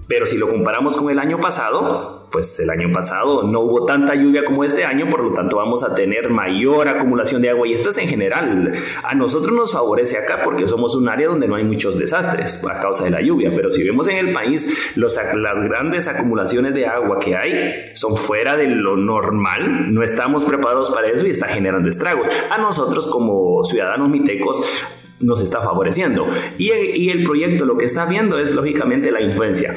Pero 0.07 0.27
si 0.27 0.37
lo 0.37 0.51
comparamos 0.51 0.99
con 0.99 1.11
el 1.11 1.19
año 1.19 1.41
pasado, 1.41 2.22
pues 2.33 2.59
el 2.59 2.71
año 2.71 2.91
pasado 2.93 3.43
no 3.45 3.61
hubo 3.61 3.85
tanta 3.85 4.15
lluvia 4.15 4.45
como 4.45 4.65
este 4.65 4.85
año, 4.85 5.09
por 5.09 5.23
lo 5.23 5.33
tanto 5.33 5.59
vamos 5.59 5.85
a 5.85 5.95
tener 5.95 6.31
mayor 6.31 6.89
acumulación 6.89 7.43
de 7.43 7.51
agua 7.51 7.69
y 7.69 7.75
esto 7.75 7.91
es 7.91 7.99
en 7.99 8.09
general. 8.09 8.73
A 9.05 9.15
nosotros 9.15 9.53
nos 9.53 9.73
favorece 9.73 10.17
acá 10.17 10.41
porque 10.43 10.67
somos 10.67 10.97
un 10.97 11.09
área 11.09 11.29
donde 11.29 11.47
no 11.47 11.55
hay 11.55 11.65
muchos 11.65 11.99
desastres 11.99 12.67
a 12.69 12.81
causa 12.81 13.05
de 13.05 13.11
la 13.11 13.21
lluvia, 13.21 13.53
pero 13.55 13.71
si 13.71 13.85
vemos 13.85 14.09
en 14.09 14.17
el 14.17 14.33
país 14.33 14.93
las 14.97 15.17
grandes 15.63 16.09
acumulaciones 16.09 16.75
de 16.75 16.87
agua 16.87 17.19
que 17.19 17.37
hay 17.37 17.95
son 17.95 18.17
fuera 18.17 18.57
de 18.57 18.67
lo 18.67 18.97
normal, 18.97 19.93
no 19.93 20.03
estamos 20.03 20.45
preparados 20.45 20.91
para 20.91 21.09
eso 21.09 21.27
y 21.27 21.31
está 21.31 21.49
generando 21.49 21.89
estragos. 21.89 22.27
A 22.51 22.59
nosotros 22.59 23.07
como 23.07 23.63
ciudadanos 23.65 24.09
mitecos 24.09 24.63
nos 25.21 25.41
está 25.43 25.61
favoreciendo. 25.61 26.27
Y 26.59 27.11
el 27.11 27.25
proyecto 27.25 27.67
lo 27.67 27.77
que 27.77 27.85
está 27.85 28.07
viendo 28.07 28.39
es 28.39 28.55
lógicamente 28.55 29.11
la 29.11 29.21
influencia 29.21 29.77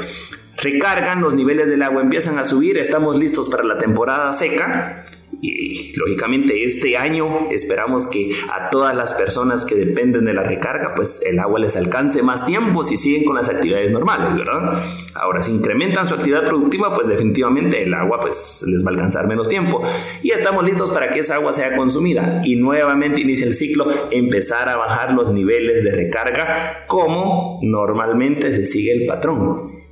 recargan, 0.65 1.21
los 1.21 1.35
niveles 1.35 1.67
del 1.67 1.83
agua 1.83 2.01
empiezan 2.01 2.39
a 2.39 2.45
subir, 2.45 2.77
estamos 2.77 3.15
listos 3.17 3.49
para 3.49 3.63
la 3.63 3.77
temporada 3.77 4.31
seca. 4.31 5.05
Y 5.41 5.93
lógicamente 5.97 6.63
este 6.63 6.97
año 6.97 7.51
esperamos 7.51 8.07
que 8.09 8.31
a 8.51 8.69
todas 8.69 8.95
las 8.95 9.13
personas 9.15 9.65
que 9.65 9.75
dependen 9.75 10.25
de 10.25 10.33
la 10.33 10.43
recarga, 10.43 10.95
pues 10.95 11.21
el 11.25 11.37
agua 11.39 11.59
les 11.59 11.75
alcance 11.75 12.23
más 12.23 12.45
tiempo 12.45 12.83
si 12.83 12.95
siguen 12.95 13.25
con 13.25 13.35
las 13.35 13.49
actividades 13.49 13.91
normales, 13.91 14.35
¿verdad? 14.35 14.81
Ahora, 15.13 15.41
si 15.41 15.51
incrementan 15.51 16.07
su 16.07 16.13
actividad 16.13 16.45
productiva, 16.45 16.95
pues 16.95 17.07
definitivamente 17.07 17.83
el 17.83 17.93
agua 17.93 18.21
pues 18.21 18.65
les 18.67 18.83
va 18.83 18.91
a 18.91 18.93
alcanzar 18.93 19.27
menos 19.27 19.49
tiempo. 19.49 19.83
Y 20.23 20.31
estamos 20.31 20.63
listos 20.63 20.91
para 20.91 21.09
que 21.09 21.19
esa 21.19 21.35
agua 21.35 21.51
sea 21.51 21.75
consumida 21.75 22.41
y 22.43 22.55
nuevamente 22.55 23.21
inicia 23.21 23.45
el 23.45 23.53
ciclo, 23.53 23.87
empezar 24.11 24.69
a 24.69 24.77
bajar 24.77 25.13
los 25.13 25.31
niveles 25.31 25.83
de 25.83 25.91
recarga 25.91 26.85
como 26.87 27.59
normalmente 27.61 28.53
se 28.53 28.65
sigue 28.65 28.93
el 28.93 29.05
patrón. 29.05 29.84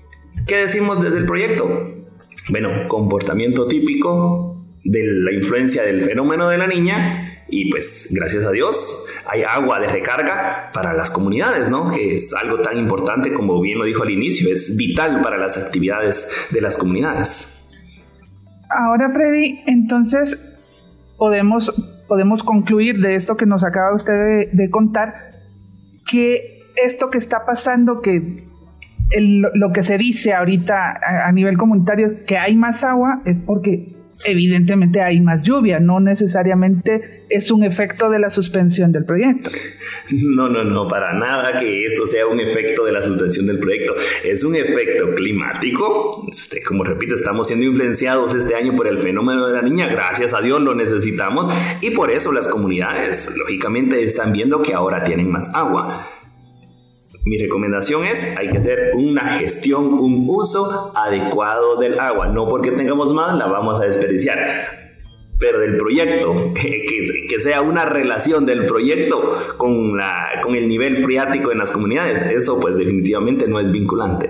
¿Qué 0.48 0.58
decimos 0.58 1.02
desde 1.02 1.20
el 1.20 1.26
proyecto? 1.26 1.66
Bueno, 2.50 2.88
comportamiento 2.88 3.68
típico 3.68 4.66
de 4.84 5.04
la 5.04 5.32
influencia 5.32 5.84
del 5.84 6.02
fenómeno 6.02 6.50
de 6.50 6.58
la 6.58 6.68
niña 6.68 7.46
y 7.48 7.70
pues 7.72 8.10
gracias 8.14 8.46
a 8.46 8.52
Dios 8.52 9.08
hay 9.26 9.44
agua 9.44 9.80
de 9.80 9.88
recarga 9.88 10.72
para 10.74 10.94
las 10.94 11.10
comunidades, 11.12 11.70
¿no? 11.70 11.92
Que 11.92 12.14
es 12.14 12.34
algo 12.34 12.60
tan 12.60 12.78
importante 12.78 13.32
como 13.32 13.62
bien 13.62 13.80
lo 13.80 13.86
dijo 13.86 14.04
al 14.04 14.10
inicio, 14.10 14.52
es 14.52 14.76
vital 14.76 15.22
para 15.22 15.38
las 15.38 15.58
actividades 15.58 16.50
de 16.52 16.60
las 16.60 16.78
comunidades. 16.78 17.70
Ahora, 18.70 19.10
Freddy, 19.12 19.64
entonces 19.68 20.60
podemos, 21.18 22.04
podemos 22.08 22.44
concluir 22.44 23.00
de 23.00 23.16
esto 23.16 23.38
que 23.38 23.46
nos 23.46 23.64
acaba 23.64 23.96
usted 23.96 24.14
de, 24.14 24.50
de 24.52 24.70
contar, 24.70 25.30
que 26.06 26.64
esto 26.76 27.10
que 27.10 27.20
está 27.20 27.46
pasando, 27.46 28.02
que 28.02 28.52
lo 29.22 29.72
que 29.72 29.84
se 29.84 29.98
dice 29.98 30.34
ahorita 30.34 31.00
a, 31.26 31.32
nivel 31.32 31.58
comunitario 31.58 32.26
que 32.26 32.38
hay 32.38 32.56
más 32.56 32.84
agua 32.84 33.22
es 33.26 33.36
porque 33.46 33.94
evidentemente 34.26 35.02
hay 35.02 35.20
más 35.20 35.44
lluvia, 35.44 35.80
no 35.80 36.00
necesariamente 36.00 37.26
es 37.30 37.52
un 37.52 37.64
efecto 37.64 38.10
de 38.10 38.20
la 38.20 38.30
suspensión 38.30 38.92
del 38.92 39.06
proyecto. 39.06 39.50
No, 40.12 40.50
no, 40.50 40.64
no, 40.64 40.88
para 40.88 41.14
nada 41.14 41.58
que 41.58 41.86
esto 41.86 42.06
sea 42.06 42.28
un 42.28 42.40
efecto 42.40 42.86
de 42.86 42.92
la 42.92 43.02
suspensión 43.02 43.46
del 43.46 43.60
proyecto. 43.60 43.96
Es 44.24 44.44
un 44.44 44.56
efecto 44.56 45.14
climático. 45.16 46.26
Este, 46.30 46.62
como 46.62 46.84
repito, 46.84 47.16
estamos 47.16 47.48
siendo 47.48 47.66
influenciados 47.66 48.34
este 48.36 48.56
año 48.56 48.76
por 48.76 48.88
el 48.88 49.00
fenómeno 49.00 49.48
de 49.48 49.54
la 49.54 49.62
niña. 49.62 49.88
Gracias 49.88 50.34
a 50.34 50.42
Dios 50.42 50.62
lo 50.62 50.76
necesitamos 50.76 51.50
y 51.82 51.92
por 51.92 52.12
eso 52.12 52.32
las 52.32 52.48
comunidades, 52.48 53.34
lógicamente, 53.38 54.04
están 54.04 54.32
viendo 54.32 54.62
que 54.62 54.74
ahora 54.74 55.04
tienen 55.04 55.32
más 55.32 55.54
agua. 55.56 56.08
Mi 57.26 57.38
recomendación 57.38 58.06
es, 58.06 58.38
hay 58.38 58.50
que 58.50 58.58
hacer 58.58 58.92
una 58.96 59.26
gestión, 59.38 59.94
un 59.94 60.26
uso 60.28 60.92
adecuado 60.96 61.78
del 61.78 61.98
agua. 62.00 62.28
No 62.28 62.50
porque 62.50 62.72
tengamos 62.72 63.14
más, 63.14 63.38
la 63.38 63.48
vamos 63.48 63.80
a 63.80 63.86
desperdiciar. 63.86 64.40
pero 65.40 65.60
del 65.60 65.78
proyecto, 65.78 66.54
que, 66.62 66.86
que, 67.30 67.40
sea 67.40 67.62
una 67.62 67.86
relación 67.86 68.46
del 68.46 68.66
proyecto 68.66 69.56
con, 69.58 69.98
la, 69.98 70.28
con 70.42 70.56
el 70.56 70.68
nivel 70.68 71.04
friático 71.04 71.52
en 71.52 71.58
las 71.60 71.72
comunidades, 71.72 72.24
eso 72.24 72.60
pues 72.60 72.78
definitivamente 72.78 73.48
no 73.48 73.60
es 73.60 73.72
vinculante. 73.72 74.30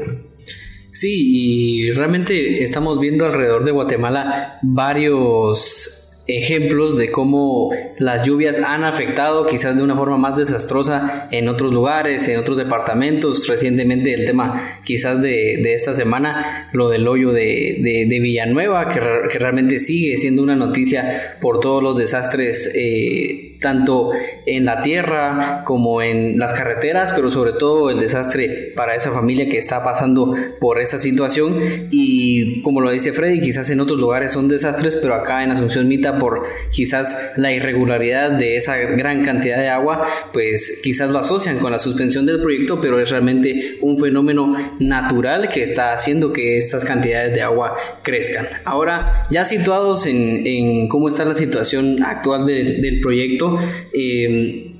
Sí, 0.91 1.88
y 1.88 1.91
realmente 1.91 2.63
estamos 2.63 2.99
viendo 2.99 3.25
alrededor 3.25 3.63
de 3.63 3.71
Guatemala 3.71 4.60
varios 4.62 6.02
ejemplos 6.27 6.97
de 6.97 7.12
cómo 7.12 7.71
las 7.97 8.25
lluvias 8.25 8.59
han 8.59 8.83
afectado 8.83 9.45
quizás 9.45 9.75
de 9.75 9.83
una 9.83 9.95
forma 9.95 10.17
más 10.17 10.38
desastrosa 10.38 11.27
en 11.31 11.49
otros 11.49 11.73
lugares, 11.73 12.27
en 12.27 12.39
otros 12.39 12.57
departamentos. 12.57 13.47
Recientemente 13.47 14.13
el 14.13 14.25
tema 14.25 14.79
quizás 14.86 15.21
de, 15.21 15.59
de 15.62 15.73
esta 15.73 15.93
semana, 15.93 16.69
lo 16.71 16.89
del 16.89 17.07
hoyo 17.07 17.31
de, 17.31 18.05
de, 18.07 18.19
Villanueva, 18.19 18.88
que, 18.89 19.01
que, 19.31 19.39
realmente 19.39 19.79
sigue 19.79 20.17
siendo 20.17 20.41
una 20.41 20.55
noticia 20.55 21.38
por 21.41 21.59
todos 21.59 21.83
los 21.83 21.97
desastres, 21.97 22.71
eh, 22.73 23.52
tanto 23.63 24.12
en 24.45 24.65
la 24.65 24.82
tierra 24.84 25.63
como 25.63 26.02
en 26.02 26.38
las 26.38 26.54
carreteras, 26.54 27.13
pero 27.13 27.32
sobre 27.32 27.54
todo 27.54 27.89
el 27.89 27.97
desastre 27.97 28.73
para 28.76 28.93
esa 28.93 29.12
familia 29.12 29.47
que 29.47 29.58
está 29.58 29.84
pasando 29.84 30.36
por 30.60 30.80
esa 30.80 30.99
situación. 30.99 31.58
Y 31.89 32.62
como 32.62 32.82
lo 32.82 32.91
dice 32.91 33.13
Freddy, 33.13 33.39
quizás 33.39 33.69
en 33.69 33.80
otros 33.80 33.99
lugares 33.99 34.34
son 34.34 34.49
desastres, 34.49 34.97
pero 34.97 35.15
acá 35.15 35.43
en 35.43 35.52
Asunción 35.52 35.88
Mita 35.88 36.19
por 36.19 36.43
quizás 36.69 37.34
la 37.38 37.52
irregularidad 37.54 38.32
de 38.32 38.58
esa 38.58 38.78
gran 38.78 39.23
cantidad 39.23 39.58
de 39.58 39.69
agua, 39.69 40.06
pues 40.34 40.82
quizás 40.84 41.10
lo 41.10 41.19
asocian 41.19 41.60
con 41.60 41.71
la 41.71 41.80
suspensión 41.80 42.26
del 42.26 42.41
proyecto, 42.41 42.82
pero 42.82 42.99
es 42.99 43.10
realmente 43.10 43.78
un 43.82 43.97
fenómeno 43.97 44.76
natural 44.80 45.47
que 45.47 45.63
está 45.63 45.93
haciendo 45.93 46.34
que 46.34 46.58
estas 46.58 46.84
cantidades 46.84 47.34
de 47.34 47.41
agua 47.41 47.76
crezcan. 48.02 48.45
Ahora, 48.65 49.23
ya 49.32 49.45
situados 49.45 50.06
en, 50.06 50.89
cómo 50.89 51.08
está 51.08 51.23
la 51.23 51.34
situación 51.34 52.04
actual 52.04 52.45
del 52.45 52.99
proyecto, 53.02 53.52
eh, 53.93 54.73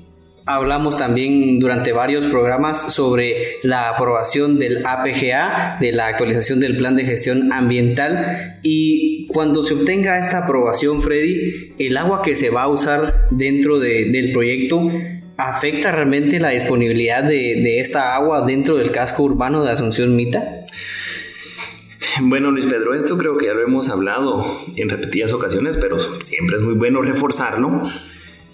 Hablamos 0.46 0.98
también 0.98 1.58
durante 1.58 1.92
varios 1.92 2.26
programas 2.26 2.92
sobre 2.92 3.60
la 3.62 3.88
aprobación 3.88 4.58
del 4.58 4.84
APGA, 4.84 5.78
de 5.80 5.90
la 5.92 6.08
actualización 6.08 6.60
del 6.60 6.76
plan 6.76 6.96
de 6.96 7.06
gestión 7.06 7.50
ambiental 7.50 8.58
y 8.62 9.26
cuando 9.28 9.62
se 9.62 9.72
obtenga 9.72 10.18
esta 10.18 10.44
aprobación, 10.44 11.00
Freddy, 11.00 11.72
el 11.78 11.96
agua 11.96 12.20
que 12.20 12.36
se 12.36 12.50
va 12.50 12.64
a 12.64 12.68
usar 12.68 13.26
dentro 13.30 13.78
del 13.78 14.32
proyecto 14.32 14.90
afecta 15.38 15.90
realmente 15.92 16.38
la 16.38 16.50
disponibilidad 16.50 17.24
de, 17.24 17.62
de 17.62 17.80
esta 17.80 18.14
agua 18.14 18.44
dentro 18.46 18.76
del 18.76 18.90
casco 18.90 19.22
urbano 19.22 19.64
de 19.64 19.72
Asunción 19.72 20.14
Mita? 20.14 20.66
Bueno, 22.20 22.50
Luis 22.50 22.66
Pedro, 22.66 22.94
esto 22.94 23.16
creo 23.16 23.38
que 23.38 23.46
ya 23.46 23.54
lo 23.54 23.62
hemos 23.62 23.88
hablado 23.88 24.60
en 24.76 24.90
repetidas 24.90 25.32
ocasiones, 25.32 25.78
pero 25.78 25.98
siempre 25.98 26.58
es 26.58 26.62
muy 26.62 26.74
bueno 26.74 27.00
reforzarlo. 27.00 27.82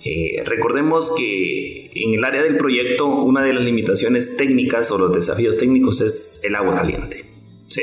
Eh, 0.02 0.42
recordemos 0.46 1.14
que 1.16 1.90
en 1.94 2.14
el 2.14 2.24
área 2.24 2.42
del 2.42 2.56
proyecto 2.56 3.06
una 3.06 3.44
de 3.44 3.52
las 3.52 3.64
limitaciones 3.64 4.36
técnicas 4.36 4.90
o 4.90 4.98
los 4.98 5.12
desafíos 5.12 5.58
técnicos 5.58 6.00
es 6.00 6.42
el 6.44 6.54
agua 6.54 6.74
caliente. 6.74 7.26
¿sí? 7.66 7.82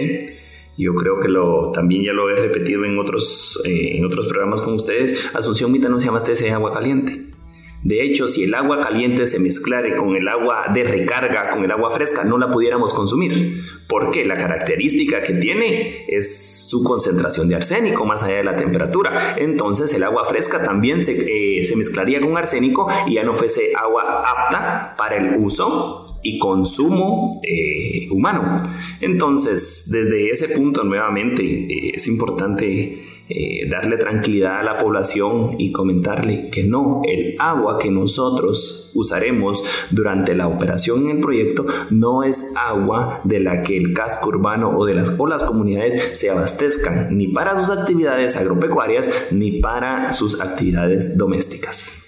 Yo 0.78 0.94
creo 0.94 1.20
que 1.20 1.28
lo, 1.28 1.72
también 1.72 2.04
ya 2.04 2.14
lo 2.14 2.30
he 2.30 2.36
repetido 2.36 2.86
en 2.86 2.98
otros, 3.00 3.62
eh, 3.66 3.98
en 3.98 4.06
otros 4.06 4.28
programas 4.28 4.62
con 4.62 4.74
ustedes. 4.74 5.30
Asunción 5.34 5.72
Mita 5.72 5.90
no 5.90 6.00
se 6.00 6.06
llama 6.06 6.20
este 6.20 6.52
agua 6.52 6.74
caliente. 6.74 7.37
De 7.84 8.04
hecho, 8.04 8.28
si 8.28 8.44
el 8.44 8.54
agua 8.56 8.82
caliente 8.82 9.28
se 9.28 9.40
mezclare 9.40 9.96
con 9.96 10.16
el 10.16 10.28
agua 10.28 10.66
de 10.74 10.84
recarga, 10.84 11.52
con 11.52 11.64
el 11.64 11.72
agua 11.72 11.92
fresca, 11.92 12.24
no 12.24 12.38
la 12.38 12.52
pudiéramos 12.52 12.94
consumir. 12.94 13.62
Porque 13.88 14.26
la 14.26 14.36
característica 14.36 15.24
que 15.24 15.34
tiene 15.34 16.06
es 16.10 16.68
su 16.70 16.84
concentración 16.84 17.48
de 17.48 17.56
arsénico 17.56 18.06
más 18.06 18.24
allá 18.24 18.38
de 18.38 18.44
la 18.44 18.56
temperatura. 18.56 19.36
Entonces 19.38 19.94
el 19.94 20.04
agua 20.04 20.26
fresca 20.26 20.62
también 20.62 21.02
se, 21.02 21.14
eh, 21.14 21.76
mezclaría 21.76 22.20
con 22.20 22.36
arsénico 22.36 22.88
y 23.08 23.14
ya 23.14 23.24
no 23.24 23.34
fuese 23.36 23.74
agua 23.76 24.24
apta 24.24 24.96
para 24.98 25.18
el 25.18 25.38
uso 25.38 26.06
y 26.24 26.40
consumo 26.40 27.40
eh, 27.44 28.10
humano. 28.12 28.58
Entonces, 29.00 29.90
desde 29.92 30.30
ese 30.32 30.50
punto 30.50 30.84
nuevamente 30.84 31.44
eh, 31.44 31.92
es 31.96 32.08
importante 32.08 33.17
eh, 33.30 33.68
darle 33.70 33.98
tranquilidad 33.98 34.60
a 34.60 34.64
la 34.64 34.78
población 34.78 35.56
y 35.58 35.72
comentarle 35.72 36.50
que 36.50 36.64
no, 36.64 37.02
el 37.04 37.36
agua 37.40 37.78
que 37.78 37.92
nosotros 37.92 38.92
usaremos 38.96 39.64
durante 39.92 40.34
la 40.34 40.48
operación 40.48 41.04
en 41.04 41.18
el 41.18 41.20
proyecto 41.20 41.66
no 41.90 42.24
es 42.24 42.54
agua 42.56 43.20
de 43.26 43.40
la 43.42 43.64
que 43.64 43.78
el 43.78 43.94
casco 43.94 44.30
urbano 44.30 44.78
o 44.78 44.86
de 44.86 44.94
las, 44.94 45.14
o 45.18 45.28
las 45.28 45.44
comunidades 45.44 46.18
se 46.18 46.30
abastezcan 46.30 47.18
ni 47.18 47.28
para 47.28 47.58
sus 47.58 47.78
actividades 47.78 48.38
agropecuarias 48.38 49.12
ni 49.32 49.60
para 49.60 50.14
sus 50.14 50.40
actividades 50.40 51.18
domésticas. 51.18 52.06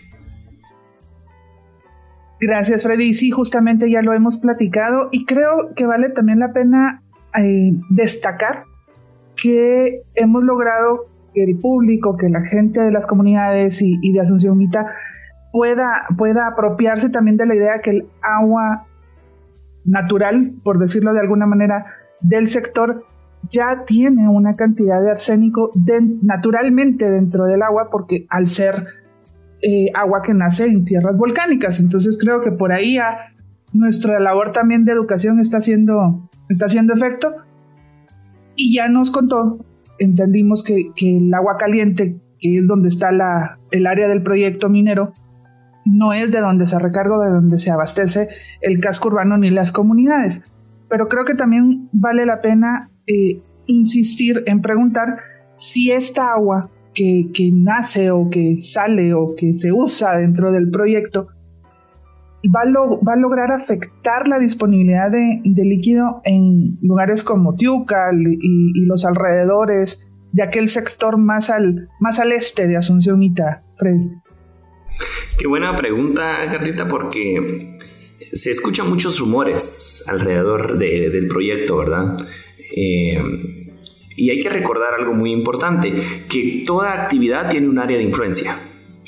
Gracias, 2.39 2.83
Freddy. 2.83 3.13
Sí, 3.13 3.31
justamente 3.31 3.91
ya 3.91 4.01
lo 4.01 4.13
hemos 4.13 4.37
platicado 4.37 5.09
y 5.11 5.25
creo 5.25 5.73
que 5.75 5.85
vale 5.85 6.09
también 6.09 6.39
la 6.39 6.53
pena 6.53 7.03
eh, 7.37 7.73
destacar 7.89 8.68
que 9.41 10.01
hemos 10.15 10.43
logrado 10.43 11.07
que 11.33 11.43
el 11.43 11.57
público, 11.57 12.17
que 12.17 12.29
la 12.29 12.43
gente 12.45 12.81
de 12.81 12.91
las 12.91 13.07
comunidades 13.07 13.81
y, 13.81 14.11
de 14.11 14.19
Asunción 14.19 14.57
Mita 14.57 14.85
pueda, 15.51 16.07
pueda 16.17 16.47
apropiarse 16.47 17.09
también 17.09 17.37
de 17.37 17.45
la 17.45 17.55
idea 17.55 17.81
que 17.81 17.91
el 17.91 18.07
agua 18.21 18.87
natural, 19.85 20.53
por 20.63 20.79
decirlo 20.79 21.13
de 21.13 21.19
alguna 21.19 21.45
manera, 21.45 21.85
del 22.21 22.47
sector 22.47 23.05
ya 23.49 23.83
tiene 23.85 24.27
una 24.27 24.55
cantidad 24.55 25.01
de 25.01 25.11
arsénico 25.11 25.71
naturalmente 26.21 27.09
dentro 27.09 27.45
del 27.45 27.61
agua 27.61 27.87
porque 27.89 28.25
al 28.29 28.47
ser 28.47 28.75
eh, 29.61 29.91
agua 29.93 30.21
que 30.21 30.33
nace 30.33 30.67
en 30.67 30.83
tierras 30.83 31.15
volcánicas. 31.17 31.79
Entonces 31.79 32.17
creo 32.21 32.41
que 32.41 32.51
por 32.51 32.71
ahí 32.71 32.97
nuestra 33.71 34.19
labor 34.19 34.51
también 34.51 34.85
de 34.85 34.91
educación 34.91 35.39
está 35.39 35.57
haciendo, 35.57 36.29
está 36.49 36.65
haciendo 36.65 36.93
efecto. 36.93 37.35
Y 38.61 38.73
ya 38.75 38.89
nos 38.89 39.09
contó 39.09 39.65
entendimos 39.99 40.65
que, 40.65 40.91
el 41.01 41.33
agua 41.33 41.55
caliente, 41.57 42.19
que 42.39 42.57
es 42.57 42.67
donde 42.67 42.89
está 42.89 43.13
la, 43.13 43.57
el 43.71 43.87
área 43.87 44.09
del 44.09 44.21
proyecto 44.21 44.67
minero, 44.67 45.13
no 45.85 46.11
es 46.11 46.29
de 46.29 46.41
donde 46.41 46.67
se 46.67 46.77
recarga, 46.77 47.17
de 47.19 47.29
donde 47.29 47.57
se 47.57 47.71
abastece 47.71 48.27
el 48.59 48.81
casco 48.81 49.07
urbano 49.07 49.37
ni 49.37 49.49
las 49.49 49.71
comunidades. 49.71 50.41
Pero 50.89 51.07
creo 51.07 51.23
que 51.23 51.35
también 51.35 51.87
vale 51.93 52.25
la 52.25 52.41
pena 52.41 52.89
eh, 53.07 53.41
insistir 53.65 54.43
en 54.45 54.61
preguntar 54.61 55.19
si 55.55 55.93
esta 55.93 56.33
agua 56.33 56.69
que, 56.93 57.29
que, 57.33 57.51
nace 57.53 58.11
o 58.11 58.29
que 58.29 58.57
sale 58.57 59.13
o 59.13 59.35
que 59.37 59.53
se 59.55 59.71
usa 59.71 60.17
dentro 60.17 60.51
del 60.51 60.69
proyecto 60.69 61.29
va 62.47 62.61
a, 62.61 63.15
lograr 63.15 63.51
afectar 63.51 64.27
la 64.27 64.39
disponibilidad 64.39 65.11
de, 65.11 65.41
líquido 65.43 66.21
en 66.23 66.77
lugares 66.81 67.23
como 67.23 67.55
Tiucal 67.55 68.15
y, 68.27 68.85
los 68.85 69.05
alrededores 69.05 70.13
de 70.31 70.43
aquel 70.43 70.69
sector 70.69 71.17
más 71.17 71.49
al, 71.49 71.89
más 71.99 72.19
al 72.19 72.31
este 72.31 72.67
de 72.67 72.77
Asunción 72.77 73.19
Mita, 73.19 73.63
Freddy. 73.77 74.09
Qué 75.37 75.47
buena 75.47 75.75
pregunta, 75.75 76.47
Carlita, 76.51 76.87
porque 76.87 77.77
se 78.33 78.51
escuchan 78.51 78.89
muchos 78.89 79.19
rumores 79.19 80.05
alrededor 80.07 80.77
del 80.77 81.27
proyecto, 81.27 81.77
¿verdad? 81.77 82.17
Eh, 82.75 83.21
y 84.15 84.29
hay 84.29 84.39
que 84.39 84.49
recordar 84.49 84.93
algo 84.93 85.13
muy 85.13 85.31
importante, 85.31 85.93
que 86.27 86.63
toda 86.65 86.93
actividad 87.03 87.49
tiene 87.49 87.69
un 87.69 87.79
área 87.79 87.97
de 87.97 88.03
influencia. 88.03 88.57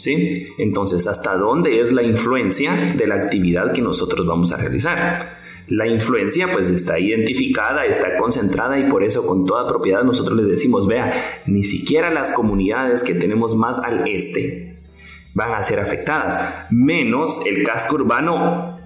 Entonces, 0.07 1.07
¿hasta 1.07 1.35
dónde 1.37 1.79
es 1.79 1.91
la 1.91 2.03
influencia 2.03 2.93
de 2.97 3.07
la 3.07 3.15
actividad 3.15 3.71
que 3.71 3.81
nosotros 3.81 4.25
vamos 4.25 4.51
a 4.51 4.57
realizar? 4.57 5.39
La 5.67 5.87
influencia 5.87 6.51
pues 6.51 6.69
está 6.69 6.99
identificada, 6.99 7.85
está 7.85 8.17
concentrada 8.17 8.77
y 8.79 8.89
por 8.89 9.03
eso 9.03 9.25
con 9.25 9.45
toda 9.45 9.67
propiedad 9.67 10.03
nosotros 10.03 10.37
les 10.37 10.47
decimos, 10.47 10.87
vea, 10.87 11.11
ni 11.45 11.63
siquiera 11.63 12.11
las 12.11 12.31
comunidades 12.31 13.03
que 13.03 13.13
tenemos 13.13 13.55
más 13.55 13.79
al 13.79 14.07
este 14.07 14.79
van 15.33 15.53
a 15.53 15.63
ser 15.63 15.79
afectadas, 15.79 16.67
menos 16.71 17.45
el 17.45 17.63
casco 17.63 17.95
urbano 17.95 18.79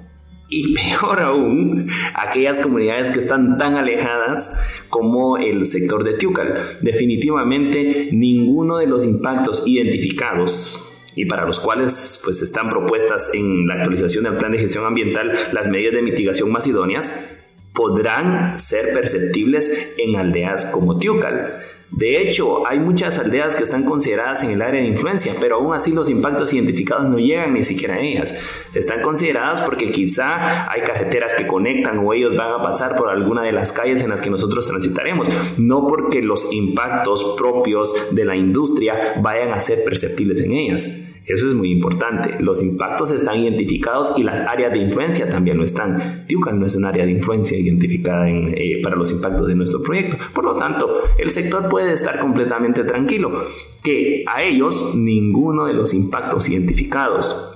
y 0.48 0.76
peor 0.76 1.22
aún, 1.22 1.88
aquellas 2.14 2.60
comunidades 2.60 3.10
que 3.10 3.20
están 3.20 3.58
tan 3.58 3.76
alejadas 3.76 4.60
como 4.90 5.38
el 5.38 5.66
sector 5.66 6.04
de 6.04 6.14
Tiucal. 6.14 6.78
Definitivamente 6.82 8.10
ninguno 8.12 8.78
de 8.78 8.86
los 8.86 9.06
impactos 9.06 9.64
identificados 9.66 10.95
y 11.16 11.26
para 11.26 11.46
los 11.46 11.60
cuales 11.60 12.22
pues 12.24 12.42
están 12.42 12.70
propuestas 12.70 13.32
en 13.34 13.68
la 13.68 13.76
actualización 13.76 14.26
del 14.26 14.36
plan 14.36 14.52
de 14.52 14.60
gestión 14.60 14.86
ambiental 14.86 15.34
las 15.52 15.68
medidas 15.70 15.94
de 15.94 16.02
mitigación 16.02 16.52
más 16.52 16.68
idóneas, 16.68 17.38
podrán 17.74 18.60
ser 18.60 18.94
perceptibles 18.94 19.96
en 19.98 20.16
aldeas 20.16 20.66
como 20.68 20.98
Tiucal. 20.98 21.62
De 21.96 22.22
hecho, 22.22 22.68
hay 22.68 22.78
muchas 22.78 23.18
aldeas 23.20 23.56
que 23.56 23.64
están 23.64 23.86
consideradas 23.86 24.44
en 24.44 24.52
el 24.52 24.62
área 24.62 24.82
de 24.82 24.88
influencia, 24.88 25.34
pero 25.40 25.56
aún 25.56 25.74
así 25.74 25.94
los 25.94 26.10
impactos 26.10 26.54
identificados 26.54 27.06
no 27.06 27.18
llegan 27.18 27.54
ni 27.54 27.64
siquiera 27.64 27.96
a 27.96 28.00
ellas. 28.00 28.38
Están 28.74 29.02
consideradas 29.02 29.62
porque 29.62 29.92
quizá 29.92 30.70
hay 30.70 30.82
carreteras 30.82 31.34
que 31.36 31.48
conectan 31.48 32.00
o 32.00 32.14
ellos 32.14 32.36
van 32.36 32.52
a 32.52 32.58
pasar 32.58 32.98
por 32.98 33.10
alguna 33.10 33.44
de 33.44 33.54
las 33.54 33.72
calles 33.72 34.04
en 34.04 34.10
las 34.10 34.22
que 34.22 34.30
nosotros 34.30 34.68
transitaremos, 34.68 35.30
no 35.58 35.88
porque 35.88 36.22
los 36.22 36.52
impactos 36.52 37.36
propios 37.38 37.94
de 38.12 38.26
la 38.26 38.36
industria 38.36 39.14
vayan 39.22 39.54
a 39.54 39.62
ser 39.62 39.86
perceptibles 39.86 40.42
en 40.42 40.52
ellas. 40.52 41.14
Eso 41.28 41.48
es 41.48 41.56
muy 41.56 41.72
importante. 41.72 42.36
Los 42.40 42.62
impactos 42.62 43.12
están 43.12 43.40
identificados 43.40 44.14
y 44.18 44.24
las 44.24 44.42
áreas 44.42 44.72
de 44.72 44.78
influencia 44.78 45.28
también 45.28 45.58
lo 45.58 45.64
están. 45.64 46.26
Tiucan 46.28 46.60
no 46.60 46.68
es 46.68 46.76
un 46.76 46.86
área 46.86 47.04
de 47.06 47.12
influencia 47.12 47.58
identificada 47.58 48.30
eh, 48.30 48.80
para 48.84 48.96
los 48.96 49.12
impactos 49.12 49.48
de 49.48 49.56
nuestro 49.56 49.82
proyecto. 49.82 50.18
Por 50.34 50.46
lo 50.46 50.56
tanto, 50.56 51.02
el 51.18 51.32
sector 51.32 51.68
puede 51.68 51.85
estar 51.94 52.20
completamente 52.20 52.84
tranquilo 52.84 53.46
que 53.84 54.24
a 54.28 54.44
ellos 54.44 54.94
ninguno 54.96 55.66
de 55.66 55.74
los 55.74 55.94
impactos 55.94 56.50
identificados 56.50 57.52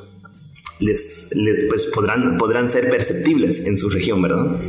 les, 0.80 1.32
les 1.36 1.66
pues, 1.70 1.88
podrán, 1.88 2.38
podrán 2.38 2.70
ser 2.70 2.90
perceptibles 2.90 3.66
en 3.68 3.76
su 3.76 3.90
región, 3.90 4.22
¿verdad? 4.22 4.62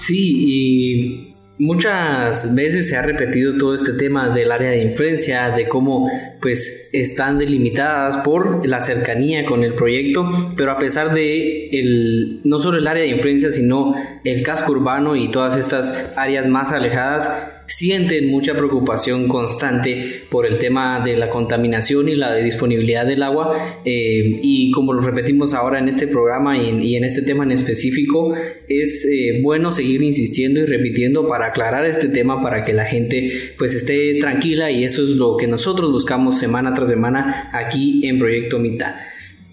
Sí, 0.00 0.34
y 0.36 1.34
Muchas 1.58 2.52
veces 2.56 2.88
se 2.88 2.96
ha 2.96 3.02
repetido 3.02 3.56
todo 3.56 3.76
este 3.76 3.92
tema 3.92 4.34
del 4.34 4.50
área 4.50 4.70
de 4.70 4.82
influencia, 4.82 5.50
de 5.50 5.68
cómo 5.68 6.10
pues 6.42 6.90
están 6.92 7.38
delimitadas 7.38 8.16
por 8.18 8.66
la 8.66 8.80
cercanía 8.80 9.46
con 9.46 9.62
el 9.62 9.74
proyecto, 9.74 10.28
pero 10.56 10.72
a 10.72 10.78
pesar 10.78 11.14
de 11.14 11.68
el, 11.68 12.40
no 12.42 12.58
solo 12.58 12.78
el 12.78 12.86
área 12.88 13.04
de 13.04 13.10
influencia, 13.10 13.52
sino 13.52 13.94
el 14.24 14.42
casco 14.42 14.72
urbano 14.72 15.14
y 15.14 15.30
todas 15.30 15.56
estas 15.56 16.12
áreas 16.16 16.48
más 16.48 16.72
alejadas, 16.72 17.30
sienten 17.66 18.30
mucha 18.30 18.54
preocupación 18.54 19.28
constante 19.28 20.22
por 20.30 20.46
el 20.46 20.58
tema 20.58 21.02
de 21.04 21.16
la 21.16 21.30
contaminación 21.30 22.08
y 22.08 22.14
la 22.14 22.34
disponibilidad 22.36 23.06
del 23.06 23.22
agua 23.22 23.80
eh, 23.84 24.40
y 24.42 24.70
como 24.70 24.92
lo 24.92 25.00
repetimos 25.00 25.54
ahora 25.54 25.78
en 25.78 25.88
este 25.88 26.06
programa 26.06 26.58
y 26.58 26.96
en, 26.96 27.04
este 27.04 27.22
tema 27.22 27.44
en 27.44 27.52
específico 27.52 28.34
es 28.68 29.06
eh, 29.06 29.40
bueno 29.42 29.72
seguir 29.72 30.02
insistiendo 30.02 30.60
y 30.60 30.66
repitiendo 30.66 31.26
para 31.28 31.46
aclarar 31.46 31.86
este 31.86 32.08
tema 32.08 32.42
para 32.42 32.64
que 32.64 32.72
la 32.72 32.84
gente 32.84 33.54
pues 33.58 33.74
esté 33.74 34.18
tranquila 34.20 34.70
y 34.70 34.84
eso 34.84 35.02
es 35.02 35.10
lo 35.10 35.36
que 35.36 35.46
nosotros 35.46 35.90
buscamos 35.90 36.38
semana 36.38 36.74
tras 36.74 36.88
semana 36.88 37.50
aquí 37.52 38.06
en 38.06 38.18
Proyecto 38.18 38.58
Mita. 38.58 39.00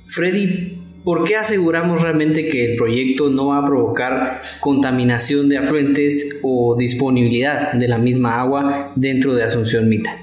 Freddy, 0.08 0.81
¿Por 1.04 1.24
qué 1.24 1.36
aseguramos 1.36 2.02
realmente 2.02 2.48
que 2.48 2.74
el 2.74 2.78
proyecto 2.78 3.30
no 3.30 3.48
va 3.48 3.58
a 3.58 3.66
provocar 3.66 4.42
contaminación 4.60 5.50
de 5.50 5.58
afluentes 5.58 6.40
o 6.44 6.76
disponibilidad 6.78 7.74
de 7.74 7.88
la 7.88 7.98
misma 7.98 8.40
agua 8.40 8.92
dentro 8.96 9.34
de 9.34 9.44
Asunción 9.44 9.90
Mita? 9.90 10.20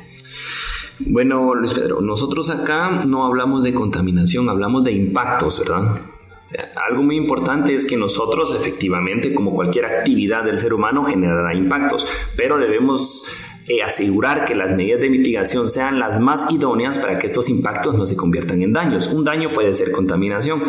Bueno, 1.01 1.55
Luis 1.55 1.75
Pedro, 1.75 2.01
nosotros 2.01 2.51
acá 2.51 3.01
no 3.07 3.25
hablamos 3.25 3.65
de 3.65 3.75
contaminación, 3.75 4.49
hablamos 4.49 4.85
de 4.85 4.93
impactos, 4.93 5.59
¿verdad? 5.59 6.01
O 6.41 6.45
sea, 6.45 6.71
algo 6.89 7.03
muy 7.03 7.17
importante 7.17 7.75
es 7.75 7.85
que 7.85 7.97
nosotros 7.97 8.55
efectivamente, 8.55 9.35
como 9.35 9.55
cualquier 9.55 9.87
actividad 9.87 10.45
del 10.45 10.59
ser 10.59 10.73
humano, 10.75 11.05
generará 11.05 11.55
impactos, 11.55 12.07
pero 12.37 12.57
debemos 12.59 13.33
eh, 13.69 13.83
asegurar 13.83 14.45
que 14.45 14.55
las 14.55 14.75
medidas 14.75 15.01
de 15.01 15.11
mitigación 15.11 15.69
sean 15.69 15.99
las 15.99 16.19
más 16.19 16.51
idóneas 16.51 16.99
para 16.99 17.19
que 17.19 17.27
estos 17.27 17.49
impactos 17.49 17.97
no 17.97 18.07
se 18.07 18.17
conviertan 18.17 18.63
en 18.63 18.73
daños. 18.73 19.09
Un 19.09 19.25
daño 19.25 19.53
puede 19.53 19.75
ser 19.75 19.93
contaminación. 19.93 20.63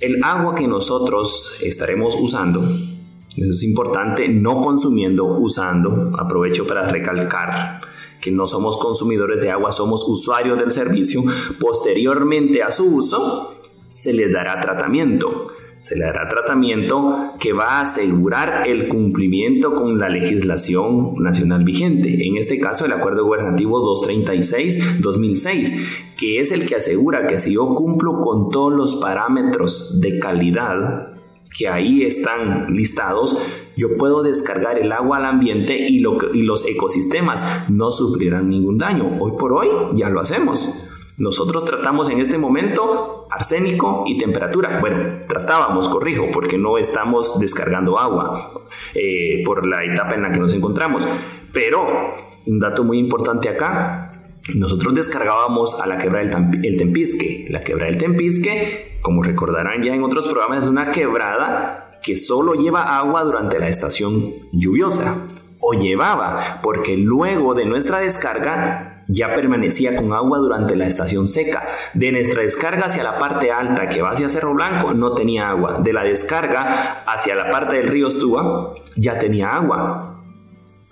El 0.00 0.22
agua 0.22 0.54
que 0.54 0.68
nosotros 0.68 1.60
estaremos 1.62 2.14
usando, 2.14 2.62
eso 2.62 3.50
es 3.50 3.62
importante, 3.64 4.28
no 4.28 4.60
consumiendo, 4.60 5.24
usando, 5.24 6.12
aprovecho 6.16 6.66
para 6.66 6.88
recalcar 6.88 7.80
que 8.20 8.30
no 8.30 8.46
somos 8.46 8.76
consumidores 8.76 9.40
de 9.40 9.50
agua, 9.50 9.72
somos 9.72 10.08
usuarios 10.08 10.58
del 10.58 10.70
servicio, 10.70 11.22
posteriormente 11.58 12.62
a 12.62 12.70
su 12.70 12.86
uso 12.94 13.52
se 13.86 14.12
les 14.12 14.32
dará 14.32 14.60
tratamiento 14.60 15.48
se 15.84 15.96
le 15.98 16.06
dará 16.06 16.26
tratamiento 16.26 17.32
que 17.38 17.52
va 17.52 17.72
a 17.72 17.82
asegurar 17.82 18.66
el 18.66 18.88
cumplimiento 18.88 19.74
con 19.74 19.98
la 19.98 20.08
legislación 20.08 21.16
nacional 21.16 21.62
vigente, 21.62 22.26
en 22.26 22.38
este 22.38 22.58
caso 22.58 22.86
el 22.86 22.92
Acuerdo 22.92 23.26
Gubernativo 23.26 23.94
236-2006, 23.94 26.14
que 26.16 26.40
es 26.40 26.52
el 26.52 26.64
que 26.64 26.76
asegura 26.76 27.26
que 27.26 27.38
si 27.38 27.52
yo 27.52 27.74
cumplo 27.74 28.22
con 28.22 28.48
todos 28.48 28.72
los 28.72 28.96
parámetros 28.96 30.00
de 30.00 30.18
calidad 30.18 31.08
que 31.54 31.68
ahí 31.68 32.02
están 32.02 32.74
listados, 32.74 33.36
yo 33.76 33.98
puedo 33.98 34.22
descargar 34.22 34.78
el 34.78 34.90
agua 34.90 35.18
al 35.18 35.26
ambiente 35.26 35.84
y, 35.86 35.98
y 35.98 36.42
los 36.44 36.66
ecosistemas 36.66 37.68
no 37.68 37.92
sufrirán 37.92 38.48
ningún 38.48 38.78
daño. 38.78 39.18
Hoy 39.20 39.32
por 39.38 39.52
hoy 39.52 39.68
ya 39.92 40.08
lo 40.08 40.20
hacemos. 40.20 40.88
Nosotros 41.16 41.64
tratamos 41.64 42.08
en 42.10 42.20
este 42.20 42.38
momento 42.38 43.28
arsénico 43.30 44.02
y 44.06 44.18
temperatura. 44.18 44.80
Bueno, 44.80 45.24
tratábamos, 45.28 45.88
corrijo, 45.88 46.26
porque 46.32 46.58
no 46.58 46.76
estamos 46.76 47.38
descargando 47.38 47.98
agua 47.98 48.64
eh, 48.94 49.42
por 49.44 49.64
la 49.66 49.84
etapa 49.84 50.16
en 50.16 50.22
la 50.22 50.32
que 50.32 50.40
nos 50.40 50.52
encontramos. 50.52 51.06
Pero 51.52 52.14
un 52.46 52.58
dato 52.58 52.82
muy 52.82 52.98
importante 52.98 53.48
acá, 53.48 54.32
nosotros 54.54 54.92
descargábamos 54.94 55.80
a 55.80 55.86
la 55.86 55.98
quebrada 55.98 56.40
del 56.40 56.76
Tempisque. 56.76 57.46
La 57.48 57.62
quebrada 57.62 57.92
del 57.92 58.00
Tempisque, 58.00 58.98
como 59.00 59.22
recordarán 59.22 59.84
ya 59.84 59.94
en 59.94 60.02
otros 60.02 60.26
programas, 60.26 60.64
es 60.64 60.70
una 60.70 60.90
quebrada 60.90 62.00
que 62.02 62.16
solo 62.16 62.54
lleva 62.54 62.98
agua 62.98 63.22
durante 63.22 63.60
la 63.60 63.68
estación 63.68 64.32
lluviosa. 64.52 65.26
O 65.66 65.72
llevaba, 65.72 66.60
porque 66.62 66.94
luego 66.96 67.54
de 67.54 67.64
nuestra 67.64 68.00
descarga 68.00 68.93
ya 69.08 69.34
permanecía 69.34 69.96
con 69.96 70.12
agua 70.12 70.38
durante 70.38 70.76
la 70.76 70.86
estación 70.86 71.26
seca. 71.26 71.64
De 71.94 72.12
nuestra 72.12 72.42
descarga 72.42 72.86
hacia 72.86 73.04
la 73.04 73.18
parte 73.18 73.50
alta 73.50 73.88
que 73.88 74.02
va 74.02 74.10
hacia 74.10 74.28
Cerro 74.28 74.54
Blanco 74.54 74.94
no 74.94 75.14
tenía 75.14 75.50
agua. 75.50 75.80
De 75.82 75.92
la 75.92 76.02
descarga 76.02 77.04
hacia 77.06 77.34
la 77.34 77.50
parte 77.50 77.76
del 77.76 77.88
río 77.88 78.08
Estúa 78.08 78.74
ya 78.96 79.18
tenía 79.18 79.54
agua. 79.54 80.22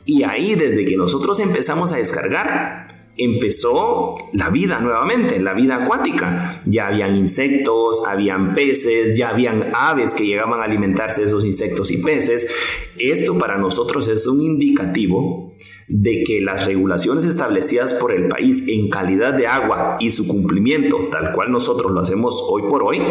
Y 0.05 0.25
ahí 0.25 0.55
desde 0.57 0.85
que 0.85 0.97
nosotros 0.97 1.39
empezamos 1.39 1.93
a 1.93 1.97
descargar, 1.97 2.82
empezó 3.17 4.17
la 4.33 4.49
vida 4.49 4.81
nuevamente, 4.81 5.39
la 5.39 5.55
vida 5.55 5.85
acuática. 5.85 6.63
Ya 6.65 6.87
habían 6.87 7.17
insectos, 7.17 8.07
habían 8.07 8.55
peces, 8.55 9.17
ya 9.17 9.31
habían 9.31 9.73
aves 9.75 10.15
que 10.15 10.27
llegaban 10.27 10.61
a 10.61 10.65
alimentarse 10.65 11.21
de 11.21 11.27
esos 11.27 11.45
insectos 11.45 11.91
y 11.91 12.03
peces. 12.03 12.53
Esto 12.99 13.39
para 13.39 13.59
nosotros 13.59 14.09
es 14.09 14.27
un 14.27 14.41
indicativo 14.41 15.55
de 15.89 16.23
que 16.23 16.41
las 16.41 16.67
regulaciones 16.67 17.25
establecidas 17.25 17.93
por 17.95 18.13
el 18.13 18.29
país 18.29 18.67
en 18.69 18.89
calidad 18.89 19.35
de 19.35 19.47
agua 19.47 19.97
y 20.01 20.11
su 20.11 20.27
cumplimiento, 20.27 21.09
tal 21.11 21.33
cual 21.33 21.53
nosotros 21.53 21.93
lo 21.93 22.01
hacemos 22.01 22.43
hoy 22.49 22.63
por 22.63 22.83
hoy, 22.83 23.03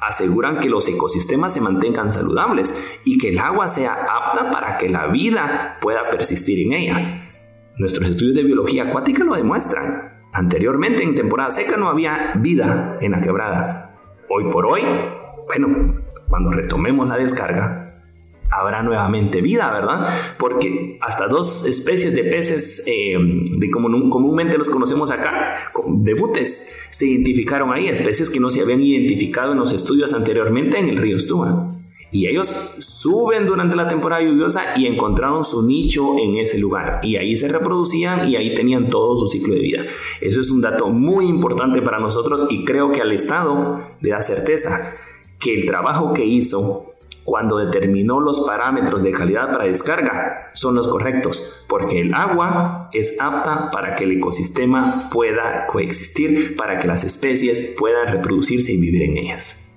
aseguran 0.00 0.58
que 0.58 0.68
los 0.68 0.86
ecosistemas 0.88 1.54
se 1.54 1.60
mantengan 1.60 2.12
saludables 2.12 3.00
y 3.04 3.18
que 3.18 3.30
el 3.30 3.38
agua 3.38 3.68
sea 3.68 3.94
apta 3.94 4.50
para 4.50 4.76
que 4.76 4.88
la 4.88 5.06
vida 5.08 5.78
pueda 5.80 6.10
persistir 6.10 6.66
en 6.66 6.72
ella. 6.72 7.24
Nuestros 7.78 8.08
estudios 8.08 8.34
de 8.34 8.42
biología 8.42 8.84
acuática 8.84 9.22
lo 9.22 9.36
demuestran. 9.36 10.18
Anteriormente, 10.32 11.04
en 11.04 11.14
temporada 11.14 11.50
seca, 11.50 11.76
no 11.76 11.88
había 11.88 12.32
vida 12.36 12.98
en 13.00 13.12
la 13.12 13.20
quebrada. 13.20 13.96
Hoy 14.28 14.50
por 14.52 14.66
hoy, 14.66 14.82
bueno, 15.46 15.94
cuando 16.28 16.50
retomemos 16.50 17.06
la 17.06 17.16
descarga, 17.16 18.02
habrá 18.50 18.82
nuevamente 18.82 19.40
vida, 19.40 19.72
¿verdad? 19.72 20.08
Porque 20.38 20.98
hasta 21.00 21.28
dos 21.28 21.66
especies 21.66 22.16
de 22.16 22.24
peces, 22.24 22.84
eh, 22.88 23.16
de 23.16 23.70
como 23.70 23.88
comúnmente 24.10 24.58
los 24.58 24.70
conocemos 24.70 25.12
acá, 25.12 25.70
de 25.86 26.14
butes, 26.14 26.76
se 26.90 27.06
identificaron 27.06 27.72
ahí, 27.72 27.88
especies 27.88 28.28
que 28.28 28.40
no 28.40 28.50
se 28.50 28.60
habían 28.60 28.80
identificado 28.80 29.52
en 29.52 29.58
los 29.58 29.72
estudios 29.72 30.12
anteriormente 30.14 30.78
en 30.78 30.88
el 30.88 30.96
río 30.96 31.16
Estúa. 31.16 31.74
Y 32.10 32.26
ellos 32.26 32.48
suben 32.78 33.46
durante 33.46 33.76
la 33.76 33.88
temporada 33.88 34.22
lluviosa 34.22 34.76
y 34.76 34.86
encontraron 34.86 35.44
su 35.44 35.66
nicho 35.66 36.18
en 36.18 36.36
ese 36.36 36.58
lugar. 36.58 37.00
Y 37.02 37.16
ahí 37.16 37.36
se 37.36 37.48
reproducían 37.48 38.28
y 38.28 38.36
ahí 38.36 38.54
tenían 38.54 38.88
todo 38.88 39.18
su 39.18 39.28
ciclo 39.28 39.54
de 39.54 39.60
vida. 39.60 39.84
Eso 40.20 40.40
es 40.40 40.50
un 40.50 40.60
dato 40.60 40.88
muy 40.88 41.26
importante 41.26 41.82
para 41.82 41.98
nosotros 41.98 42.46
y 42.50 42.64
creo 42.64 42.92
que 42.92 43.02
al 43.02 43.12
Estado 43.12 43.82
le 44.00 44.10
da 44.10 44.22
certeza 44.22 44.96
que 45.38 45.54
el 45.54 45.66
trabajo 45.66 46.12
que 46.12 46.24
hizo 46.24 46.94
cuando 47.28 47.58
determinó 47.58 48.20
los 48.20 48.40
parámetros 48.40 49.02
de 49.02 49.10
calidad 49.10 49.52
para 49.52 49.64
descarga 49.64 50.50
son 50.54 50.74
los 50.74 50.88
correctos, 50.88 51.66
porque 51.68 52.00
el 52.00 52.14
agua 52.14 52.88
es 52.90 53.20
apta 53.20 53.70
para 53.70 53.94
que 53.94 54.04
el 54.04 54.12
ecosistema 54.12 55.10
pueda 55.12 55.66
coexistir, 55.66 56.56
para 56.56 56.78
que 56.78 56.88
las 56.88 57.04
especies 57.04 57.76
puedan 57.78 58.10
reproducirse 58.10 58.72
y 58.72 58.80
vivir 58.80 59.02
en 59.02 59.18
ellas. 59.18 59.67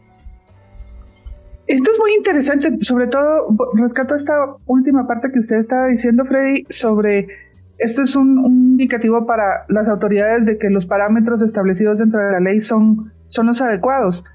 Esto 1.72 1.90
es 1.90 2.00
muy 2.00 2.14
interesante, 2.18 2.70
sobre 2.82 3.08
todo 3.08 3.48
rescato 3.76 4.14
esta 4.14 4.34
última 4.66 5.08
parte 5.08 5.32
que 5.32 5.40
usted 5.40 5.56
estaba 5.56 5.88
diciendo, 5.88 6.26
Freddy, 6.26 6.66
sobre 6.70 7.30
esto 7.78 8.02
es 8.02 8.18
un, 8.18 8.44
indicativo 8.46 9.26
para 9.26 9.64
las 9.70 9.88
autoridades 9.88 10.46
de 10.46 10.58
que 10.58 10.70
los 10.70 10.86
parámetros 10.86 11.42
establecidos 11.42 11.98
dentro 11.98 12.20
de 12.20 12.30
la 12.30 12.42
ley 12.42 12.60
son, 12.60 13.14
son 13.30 13.48
los 13.48 13.62
adecuados. 13.62 14.26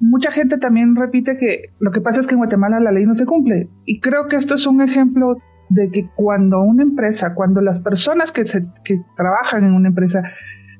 Mucha 0.00 0.32
gente 0.32 0.58
también 0.58 0.96
repite 0.96 1.36
que 1.36 1.70
lo 1.78 1.92
que 1.92 2.00
pasa 2.00 2.22
es 2.22 2.26
que 2.26 2.34
en 2.34 2.38
Guatemala 2.38 2.80
la 2.80 2.90
ley 2.90 3.06
no 3.06 3.14
se 3.14 3.24
cumple 3.24 3.68
y 3.84 4.00
creo 4.00 4.26
que 4.26 4.34
esto 4.34 4.56
es 4.56 4.66
un 4.66 4.80
ejemplo 4.80 5.36
de 5.68 5.90
que 5.92 6.08
cuando 6.16 6.60
una 6.60 6.82
empresa, 6.82 7.36
cuando 7.36 7.60
las 7.60 7.78
personas 7.78 8.32
que, 8.32 8.44
que 8.82 9.00
trabajan 9.16 9.62
en 9.62 9.74
una 9.74 9.90
empresa 9.90 10.24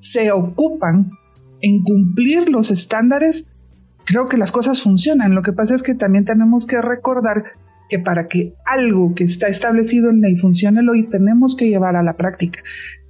se 0.00 0.32
ocupan 0.32 1.12
en 1.60 1.84
cumplir 1.84 2.48
los 2.50 2.72
estándares, 2.72 3.49
creo 4.10 4.28
que 4.28 4.36
las 4.36 4.50
cosas 4.50 4.82
funcionan. 4.82 5.36
Lo 5.36 5.42
que 5.42 5.52
pasa 5.52 5.76
es 5.76 5.84
que 5.84 5.94
también 5.94 6.24
tenemos 6.24 6.66
que 6.66 6.82
recordar 6.82 7.44
que 7.88 8.00
para 8.00 8.26
que 8.26 8.54
algo 8.66 9.14
que 9.14 9.22
está 9.22 9.46
establecido 9.46 10.10
en 10.10 10.20
ley 10.20 10.36
funcione 10.36 10.80
hoy 10.88 11.08
tenemos 11.08 11.54
que 11.54 11.68
llevar 11.68 11.94
a 11.94 12.02
la 12.02 12.16
práctica. 12.16 12.60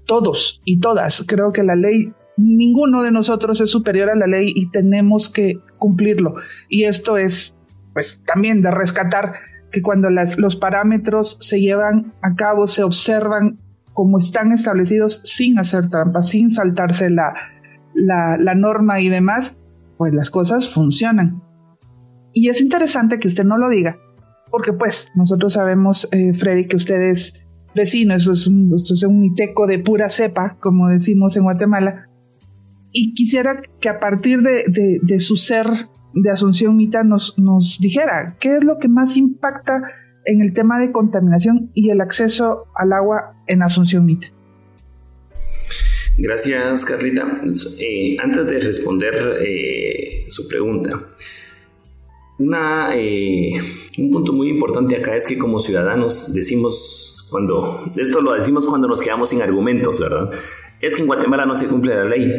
Todos 0.04 0.60
y 0.66 0.78
todas, 0.78 1.24
creo 1.26 1.52
que 1.52 1.62
la 1.62 1.74
ley, 1.74 2.12
ninguno 2.36 3.02
de 3.02 3.12
nosotros 3.12 3.62
es 3.62 3.70
superior 3.70 4.10
a 4.10 4.14
la 4.14 4.26
ley 4.26 4.52
y 4.54 4.70
tenemos 4.70 5.30
que 5.30 5.58
cumplirlo. 5.78 6.34
Y 6.68 6.84
esto 6.84 7.16
es, 7.16 7.56
pues, 7.94 8.22
también 8.26 8.60
de 8.60 8.70
rescatar 8.70 9.34
que 9.72 9.80
cuando 9.80 10.10
las, 10.10 10.38
los 10.38 10.56
parámetros 10.56 11.38
se 11.40 11.60
llevan 11.60 12.12
a 12.20 12.34
cabo, 12.34 12.66
se 12.66 12.82
observan 12.82 13.58
como 13.94 14.18
están 14.18 14.52
establecidos 14.52 15.22
sin 15.24 15.58
hacer 15.58 15.88
trampas, 15.88 16.28
sin 16.28 16.50
saltarse 16.50 17.08
la, 17.08 17.34
la, 17.94 18.54
norma 18.54 19.00
y 19.00 19.08
demás, 19.08 19.59
pues 20.00 20.14
las 20.14 20.30
cosas 20.30 20.66
funcionan. 20.66 21.42
Y 22.32 22.48
es 22.48 22.62
interesante 22.62 23.18
que 23.18 23.28
usted 23.28 23.44
no 23.44 23.58
lo 23.58 23.68
diga, 23.68 23.98
porque 24.50 24.72
pues 24.72 25.12
nosotros 25.14 25.52
sabemos, 25.52 26.08
eh, 26.10 26.32
Freddy, 26.32 26.66
que 26.68 26.76
usted 26.76 27.02
es 27.02 27.46
vecino, 27.74 28.14
eso 28.14 28.32
es, 28.32 28.46
un, 28.46 29.24
iteco 29.24 29.66
de 29.66 29.78
pura 29.78 30.08
cepa, 30.08 30.56
como 30.58 30.88
decimos 30.88 31.36
en 31.36 31.42
Guatemala, 31.42 32.08
y 32.92 33.12
quisiera 33.12 33.60
que 33.78 33.90
a 33.90 34.00
partir 34.00 34.40
de, 34.40 34.64
de, 35.02 35.20
su 35.20 35.36
ser 35.36 35.66
de 36.14 36.30
Asunción 36.30 36.76
Mita 36.76 37.04
nos, 37.04 37.38
nos 37.38 37.76
dijera 37.78 38.38
qué 38.40 38.56
es 38.56 38.64
lo 38.64 38.78
que 38.78 38.88
más 38.88 39.18
impacta 39.18 39.82
en 40.24 40.40
el 40.40 40.54
tema 40.54 40.78
de 40.78 40.92
contaminación 40.92 41.72
y 41.74 41.90
el 41.90 42.00
acceso 42.00 42.64
al 42.74 42.94
agua 42.94 43.34
en 43.46 43.62
Asunción 43.62 44.06
Mita. 44.06 44.28
Gracias, 46.22 46.84
Carlita. 46.84 47.34
Eh, 47.78 48.16
antes 48.22 48.44
de 48.44 48.60
responder 48.60 49.38
eh, 49.40 50.26
su 50.28 50.46
pregunta, 50.46 51.08
una, 52.38 52.94
eh, 52.94 53.52
un 53.96 54.10
punto 54.10 54.34
muy 54.34 54.50
importante 54.50 54.96
acá 54.96 55.16
es 55.16 55.26
que 55.26 55.38
como 55.38 55.58
ciudadanos 55.60 56.34
decimos 56.34 57.26
cuando, 57.30 57.90
esto 57.96 58.20
lo 58.20 58.34
decimos 58.34 58.66
cuando 58.66 58.86
nos 58.86 59.00
quedamos 59.00 59.30
sin 59.30 59.40
argumentos, 59.40 59.98
¿verdad? 59.98 60.30
Es 60.82 60.94
que 60.94 61.00
en 61.00 61.06
Guatemala 61.06 61.46
no 61.46 61.54
se 61.54 61.66
cumple 61.68 61.94
la 61.94 62.04
ley. 62.04 62.30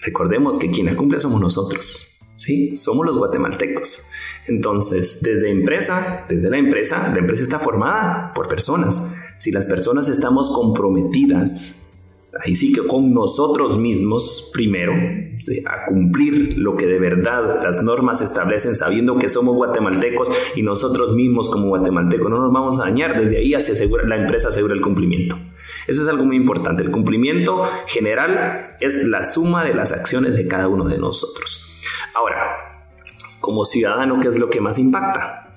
Recordemos 0.00 0.58
que 0.58 0.70
quien 0.70 0.84
la 0.86 0.94
cumple 0.94 1.18
somos 1.18 1.40
nosotros, 1.40 2.18
¿sí? 2.34 2.76
Somos 2.76 3.06
los 3.06 3.16
guatemaltecos. 3.16 4.08
Entonces, 4.46 5.22
desde 5.22 5.48
empresa, 5.48 6.26
desde 6.28 6.50
la 6.50 6.58
empresa, 6.58 7.10
la 7.10 7.18
empresa 7.18 7.44
está 7.44 7.58
formada 7.58 8.34
por 8.34 8.48
personas. 8.48 9.16
Si 9.38 9.50
las 9.52 9.66
personas 9.66 10.10
estamos 10.10 10.50
comprometidas 10.50 11.81
ahí 12.40 12.54
sí 12.54 12.72
que 12.72 12.86
con 12.86 13.12
nosotros 13.12 13.78
mismos 13.78 14.50
primero, 14.52 14.92
a 15.66 15.86
cumplir 15.86 16.56
lo 16.56 16.76
que 16.76 16.86
de 16.86 16.98
verdad 16.98 17.60
las 17.62 17.82
normas 17.82 18.22
establecen, 18.22 18.74
sabiendo 18.74 19.18
que 19.18 19.28
somos 19.28 19.54
guatemaltecos 19.54 20.30
y 20.54 20.62
nosotros 20.62 21.12
mismos 21.14 21.50
como 21.50 21.68
guatemaltecos 21.68 22.30
no 22.30 22.40
nos 22.40 22.52
vamos 22.52 22.80
a 22.80 22.84
dañar, 22.84 23.20
desde 23.20 23.38
ahí 23.38 23.54
asegura, 23.54 24.04
la 24.06 24.16
empresa 24.16 24.48
asegura 24.48 24.74
el 24.74 24.80
cumplimiento. 24.80 25.36
Eso 25.86 26.02
es 26.02 26.08
algo 26.08 26.24
muy 26.24 26.36
importante. 26.36 26.82
El 26.82 26.90
cumplimiento 26.90 27.64
general 27.86 28.76
es 28.80 29.06
la 29.06 29.24
suma 29.24 29.64
de 29.64 29.74
las 29.74 29.92
acciones 29.92 30.34
de 30.34 30.46
cada 30.46 30.68
uno 30.68 30.84
de 30.84 30.98
nosotros. 30.98 31.80
Ahora, 32.14 32.36
como 33.40 33.64
ciudadano, 33.64 34.20
¿qué 34.20 34.28
es 34.28 34.38
lo 34.38 34.48
que 34.48 34.60
más 34.60 34.78
impacta? 34.78 35.51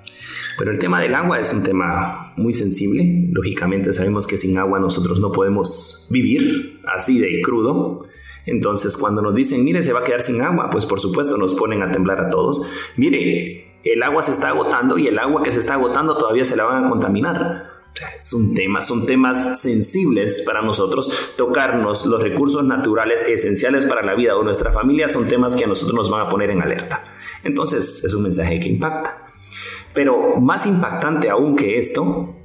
Pero 0.57 0.71
el 0.71 0.79
tema 0.79 1.01
del 1.01 1.15
agua 1.15 1.39
es 1.39 1.53
un 1.53 1.63
tema 1.63 2.33
muy 2.37 2.53
sensible. 2.53 3.27
Lógicamente 3.31 3.91
sabemos 3.93 4.27
que 4.27 4.37
sin 4.37 4.57
agua 4.57 4.79
nosotros 4.79 5.19
no 5.19 5.31
podemos 5.31 6.07
vivir 6.11 6.81
así 6.87 7.19
de 7.19 7.41
crudo. 7.41 8.05
Entonces 8.45 8.95
cuando 8.97 9.21
nos 9.21 9.35
dicen, 9.35 9.63
mire, 9.63 9.81
se 9.83 9.93
va 9.93 10.01
a 10.01 10.03
quedar 10.03 10.21
sin 10.21 10.41
agua, 10.41 10.69
pues 10.69 10.85
por 10.85 10.99
supuesto 10.99 11.37
nos 11.37 11.53
ponen 11.53 11.81
a 11.81 11.91
temblar 11.91 12.19
a 12.21 12.29
todos. 12.29 12.69
Mire, 12.95 13.79
el 13.83 14.03
agua 14.03 14.21
se 14.21 14.31
está 14.31 14.49
agotando 14.49 14.97
y 14.97 15.07
el 15.07 15.19
agua 15.19 15.43
que 15.43 15.51
se 15.51 15.59
está 15.59 15.73
agotando 15.73 16.17
todavía 16.17 16.45
se 16.45 16.55
la 16.55 16.65
van 16.65 16.85
a 16.85 16.89
contaminar. 16.89 17.75
Es 18.19 18.33
un 18.33 18.55
son 18.81 19.05
temas 19.05 19.61
sensibles 19.61 20.43
para 20.45 20.61
nosotros. 20.61 21.33
Tocarnos 21.37 22.05
los 22.05 22.21
recursos 22.21 22.63
naturales 22.65 23.23
esenciales 23.27 23.85
para 23.85 24.03
la 24.03 24.15
vida 24.15 24.35
de 24.35 24.43
nuestra 24.43 24.71
familia 24.71 25.07
son 25.07 25.27
temas 25.27 25.55
que 25.55 25.63
a 25.63 25.67
nosotros 25.67 25.95
nos 25.95 26.09
van 26.09 26.25
a 26.25 26.29
poner 26.29 26.49
en 26.49 26.61
alerta. 26.61 27.03
Entonces 27.43 28.03
es 28.03 28.13
un 28.13 28.23
mensaje 28.23 28.59
que 28.59 28.69
impacta. 28.69 29.24
Pero 29.95 30.39
más 30.39 30.67
impactante 30.67 31.29
aún 31.29 31.55
que 31.55 31.79
esto 31.79 32.35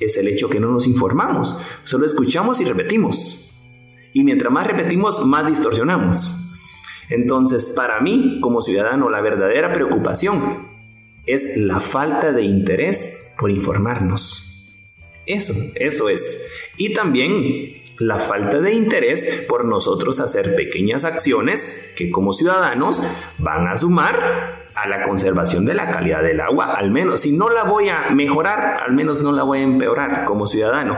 es 0.00 0.16
el 0.16 0.26
hecho 0.26 0.48
que 0.48 0.58
no 0.58 0.72
nos 0.72 0.88
informamos, 0.88 1.64
solo 1.84 2.06
escuchamos 2.06 2.60
y 2.60 2.64
repetimos. 2.64 3.52
Y 4.12 4.24
mientras 4.24 4.52
más 4.52 4.66
repetimos, 4.66 5.24
más 5.24 5.46
distorsionamos. 5.46 6.40
Entonces, 7.10 7.74
para 7.76 8.00
mí, 8.00 8.40
como 8.40 8.60
ciudadano, 8.60 9.10
la 9.10 9.20
verdadera 9.20 9.72
preocupación 9.72 10.68
es 11.26 11.56
la 11.56 11.80
falta 11.80 12.32
de 12.32 12.42
interés 12.42 13.34
por 13.38 13.50
informarnos. 13.50 14.72
Eso, 15.26 15.54
eso 15.76 16.08
es. 16.08 16.46
Y 16.76 16.92
también 16.92 17.82
la 17.98 18.18
falta 18.18 18.60
de 18.60 18.72
interés 18.72 19.46
por 19.48 19.64
nosotros 19.64 20.20
hacer 20.20 20.56
pequeñas 20.56 21.04
acciones 21.04 21.94
que 21.96 22.10
como 22.10 22.32
ciudadanos 22.32 23.02
van 23.38 23.68
a 23.68 23.76
sumar 23.76 24.63
a 24.74 24.88
la 24.88 25.02
conservación 25.02 25.64
de 25.64 25.74
la 25.74 25.90
calidad 25.90 26.22
del 26.22 26.40
agua, 26.40 26.74
al 26.74 26.90
menos 26.90 27.20
si 27.20 27.36
no 27.36 27.48
la 27.48 27.64
voy 27.64 27.88
a 27.88 28.10
mejorar, 28.10 28.80
al 28.84 28.92
menos 28.92 29.22
no 29.22 29.32
la 29.32 29.42
voy 29.42 29.60
a 29.60 29.62
empeorar 29.62 30.24
como 30.24 30.46
ciudadano 30.46 30.96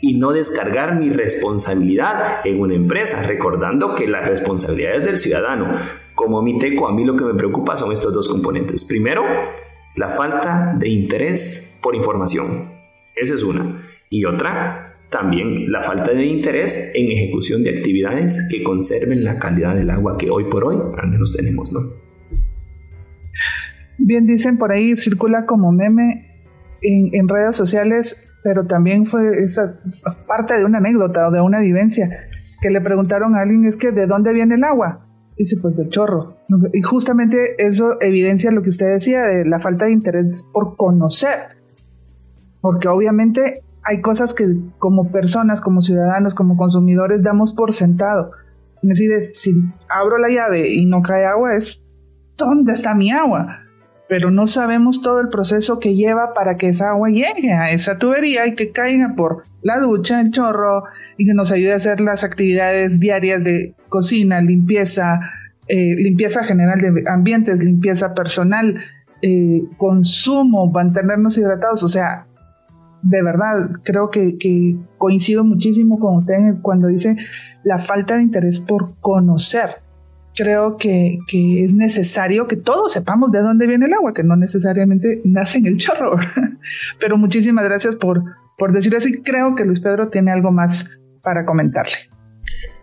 y 0.00 0.14
no 0.14 0.32
descargar 0.32 0.98
mi 0.98 1.10
responsabilidad 1.10 2.40
en 2.44 2.60
una 2.60 2.74
empresa, 2.74 3.22
recordando 3.22 3.94
que 3.94 4.06
las 4.06 4.28
responsabilidades 4.28 5.04
del 5.04 5.16
ciudadano, 5.16 5.78
como 6.14 6.42
mi 6.42 6.58
teco, 6.58 6.86
a 6.88 6.92
mí 6.92 7.04
lo 7.04 7.16
que 7.16 7.24
me 7.24 7.34
preocupa 7.34 7.76
son 7.76 7.92
estos 7.92 8.12
dos 8.12 8.28
componentes. 8.28 8.84
Primero, 8.84 9.22
la 9.96 10.10
falta 10.10 10.74
de 10.78 10.88
interés 10.88 11.78
por 11.82 11.94
información. 11.94 12.72
Esa 13.14 13.34
es 13.34 13.42
una. 13.42 13.82
Y 14.10 14.24
otra, 14.26 14.98
también 15.10 15.70
la 15.72 15.82
falta 15.82 16.12
de 16.12 16.24
interés 16.24 16.92
en 16.94 17.10
ejecución 17.10 17.62
de 17.62 17.78
actividades 17.78 18.48
que 18.50 18.62
conserven 18.62 19.24
la 19.24 19.38
calidad 19.38 19.74
del 19.74 19.90
agua 19.90 20.16
que 20.18 20.30
hoy 20.30 20.44
por 20.44 20.64
hoy 20.64 20.76
al 20.98 21.08
menos 21.08 21.32
tenemos, 21.32 21.72
¿no? 21.72 22.05
Bien 23.98 24.26
dicen 24.26 24.58
por 24.58 24.72
ahí, 24.72 24.96
circula 24.96 25.46
como 25.46 25.72
meme 25.72 26.26
en, 26.82 27.28
redes 27.28 27.56
sociales, 27.56 28.32
pero 28.44 28.66
también 28.66 29.06
fue 29.06 29.42
esa 29.42 29.80
parte 30.26 30.54
de 30.54 30.64
una 30.64 30.78
anécdota 30.78 31.28
o 31.28 31.30
de 31.30 31.40
una 31.40 31.60
vivencia 31.60 32.08
que 32.60 32.70
le 32.70 32.80
preguntaron 32.80 33.34
a 33.34 33.42
alguien, 33.42 33.66
es 33.66 33.76
que 33.76 33.92
¿de 33.92 34.06
dónde 34.06 34.32
viene 34.32 34.54
el 34.54 34.64
agua? 34.64 35.06
Dice, 35.36 35.56
pues 35.60 35.76
del 35.76 35.90
chorro. 35.90 36.38
Y 36.72 36.80
justamente 36.80 37.36
eso 37.58 38.00
evidencia 38.00 38.50
lo 38.50 38.62
que 38.62 38.70
usted 38.70 38.94
decía 38.94 39.22
de 39.24 39.44
la 39.44 39.60
falta 39.60 39.84
de 39.84 39.92
interés 39.92 40.42
por 40.52 40.76
conocer. 40.76 41.56
Porque 42.62 42.88
obviamente 42.88 43.62
hay 43.84 44.00
cosas 44.00 44.32
que 44.32 44.46
como 44.78 45.12
personas, 45.12 45.60
como 45.60 45.82
ciudadanos, 45.82 46.34
como 46.34 46.56
consumidores 46.56 47.22
damos 47.22 47.52
por 47.52 47.74
sentado. 47.74 48.32
Es 48.82 48.98
si 49.38 49.52
abro 49.88 50.18
la 50.18 50.28
llave 50.28 50.72
y 50.72 50.86
no 50.86 51.02
cae 51.02 51.26
agua, 51.26 51.54
es 51.54 51.85
¿dónde 52.36 52.72
está 52.72 52.94
mi 52.94 53.10
agua? 53.10 53.62
Pero 54.08 54.30
no 54.30 54.46
sabemos 54.46 55.02
todo 55.02 55.20
el 55.20 55.28
proceso 55.28 55.80
que 55.80 55.94
lleva 55.94 56.32
para 56.32 56.56
que 56.56 56.68
esa 56.68 56.90
agua 56.90 57.08
llegue 57.08 57.52
a 57.52 57.72
esa 57.72 57.98
tubería 57.98 58.46
y 58.46 58.54
que 58.54 58.70
caiga 58.70 59.14
por 59.16 59.42
la 59.62 59.80
ducha, 59.80 60.20
el 60.20 60.30
chorro 60.30 60.84
y 61.16 61.26
que 61.26 61.34
nos 61.34 61.50
ayude 61.50 61.72
a 61.72 61.76
hacer 61.76 62.00
las 62.00 62.22
actividades 62.22 63.00
diarias 63.00 63.42
de 63.42 63.74
cocina, 63.88 64.40
limpieza, 64.40 65.20
eh, 65.66 65.96
limpieza 65.96 66.44
general 66.44 66.80
de 66.80 67.04
ambientes, 67.08 67.58
limpieza 67.58 68.14
personal, 68.14 68.80
eh, 69.22 69.64
consumo, 69.76 70.70
mantenernos 70.70 71.36
hidratados. 71.36 71.82
O 71.82 71.88
sea, 71.88 72.26
de 73.02 73.22
verdad, 73.22 73.70
creo 73.82 74.10
que, 74.10 74.76
coincido 74.98 75.44
muchísimo 75.44 75.98
con 75.98 76.16
usted 76.16 76.34
cuando 76.62 76.88
dice 76.88 77.16
la 77.64 77.78
falta 77.78 78.16
de 78.16 78.22
interés 78.22 78.60
por 78.60 78.98
conocer. 79.00 79.70
Creo 80.36 80.76
que, 80.76 81.18
es 81.32 81.74
necesario 81.74 82.46
que 82.46 82.56
todos 82.56 82.92
sepamos 82.92 83.32
de 83.32 83.40
dónde 83.40 83.66
viene 83.66 83.86
el 83.86 83.94
agua, 83.94 84.12
que 84.12 84.22
no 84.22 84.36
necesariamente 84.36 85.22
nace 85.24 85.58
en 85.58 85.66
el 85.66 85.78
chorro. 85.78 86.16
Pero 87.00 87.16
muchísimas 87.16 87.64
gracias 87.64 87.96
por, 87.96 88.22
por 88.58 88.72
decir 88.72 88.94
eso 88.94 89.08
y 89.08 89.22
creo 89.22 89.54
que 89.54 89.64
Luis 89.64 89.80
Pedro 89.80 90.08
tiene 90.08 90.30
algo 90.30 90.52
más 90.52 90.90
para 91.22 91.44
comentarle. 91.44 91.96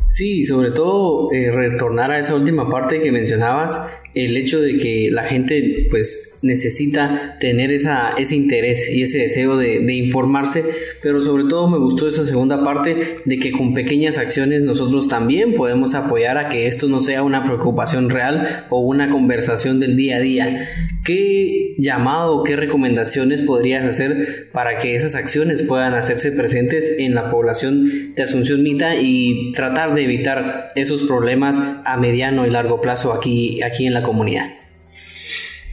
Sí, 0.08 0.44
sobre 0.44 0.72
todo 0.72 1.32
eh, 1.32 1.52
retornar 1.52 2.12
a 2.12 2.20
esa 2.20 2.36
última 2.36 2.70
parte 2.70 3.02
que 3.02 3.12
mencionabas, 3.12 3.90
el 4.14 4.38
hecho 4.38 4.60
de 4.60 4.78
que 4.78 5.10
la 5.12 5.24
gente 5.24 5.88
pues 5.90 6.33
necesita 6.44 7.38
tener 7.40 7.72
esa, 7.72 8.14
ese 8.18 8.36
interés 8.36 8.94
y 8.94 9.02
ese 9.02 9.20
deseo 9.20 9.58
de, 9.58 9.94
informarse, 9.94 10.64
pero 11.02 11.22
sobre 11.22 11.46
todo 11.46 11.70
me 11.70 11.78
gustó 11.78 12.08
esa 12.08 12.26
segunda 12.26 12.64
parte 12.64 13.20
de 13.24 13.40
que 13.40 13.52
con 13.52 13.74
pequeñas 13.74 14.18
acciones 14.18 14.64
nosotros 14.64 15.08
también 15.08 15.54
podemos 15.54 15.94
apoyar 15.96 16.38
a 16.38 16.50
que 16.50 16.68
esto 16.68 16.88
no 16.90 17.00
sea 17.00 17.24
una 17.24 17.44
preocupación 17.46 18.10
real 18.10 18.66
o 18.70 18.82
una 18.82 19.10
conversación 19.10 19.80
del 19.80 19.96
día 19.96 20.18
a 20.18 20.20
día. 20.20 20.70
¿Qué 21.06 21.76
llamado, 21.78 22.44
qué 22.44 22.56
recomendaciones 22.56 23.42
podrías 23.42 23.86
hacer 23.86 24.50
para 24.52 24.80
que 24.80 24.96
esas 24.96 25.16
acciones 25.16 25.64
puedan 25.64 25.94
hacerse 25.94 26.32
presentes 26.32 26.98
en 27.00 27.16
la 27.16 27.32
población 27.32 28.14
de 28.16 28.24
Asunción 28.24 28.64
Mita 28.64 28.96
y 28.96 29.52
tratar 29.54 29.94
de 29.94 30.04
evitar 30.04 30.70
esos 30.76 31.04
problemas 31.04 31.62
a 31.86 31.98
mediano 31.98 32.46
y 32.46 32.50
largo 32.50 32.82
plazo 32.82 33.14
aquí, 33.14 33.62
aquí 33.62 33.86
en 33.86 33.94
la 33.94 34.04
comunidad? 34.04 34.63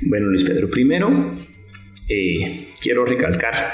Bueno, 0.02 0.28
Luis 0.28 0.44
Pedro, 0.44 0.70
primero 0.70 1.30
eh, 2.08 2.68
quiero 2.80 3.04
recalcar 3.04 3.72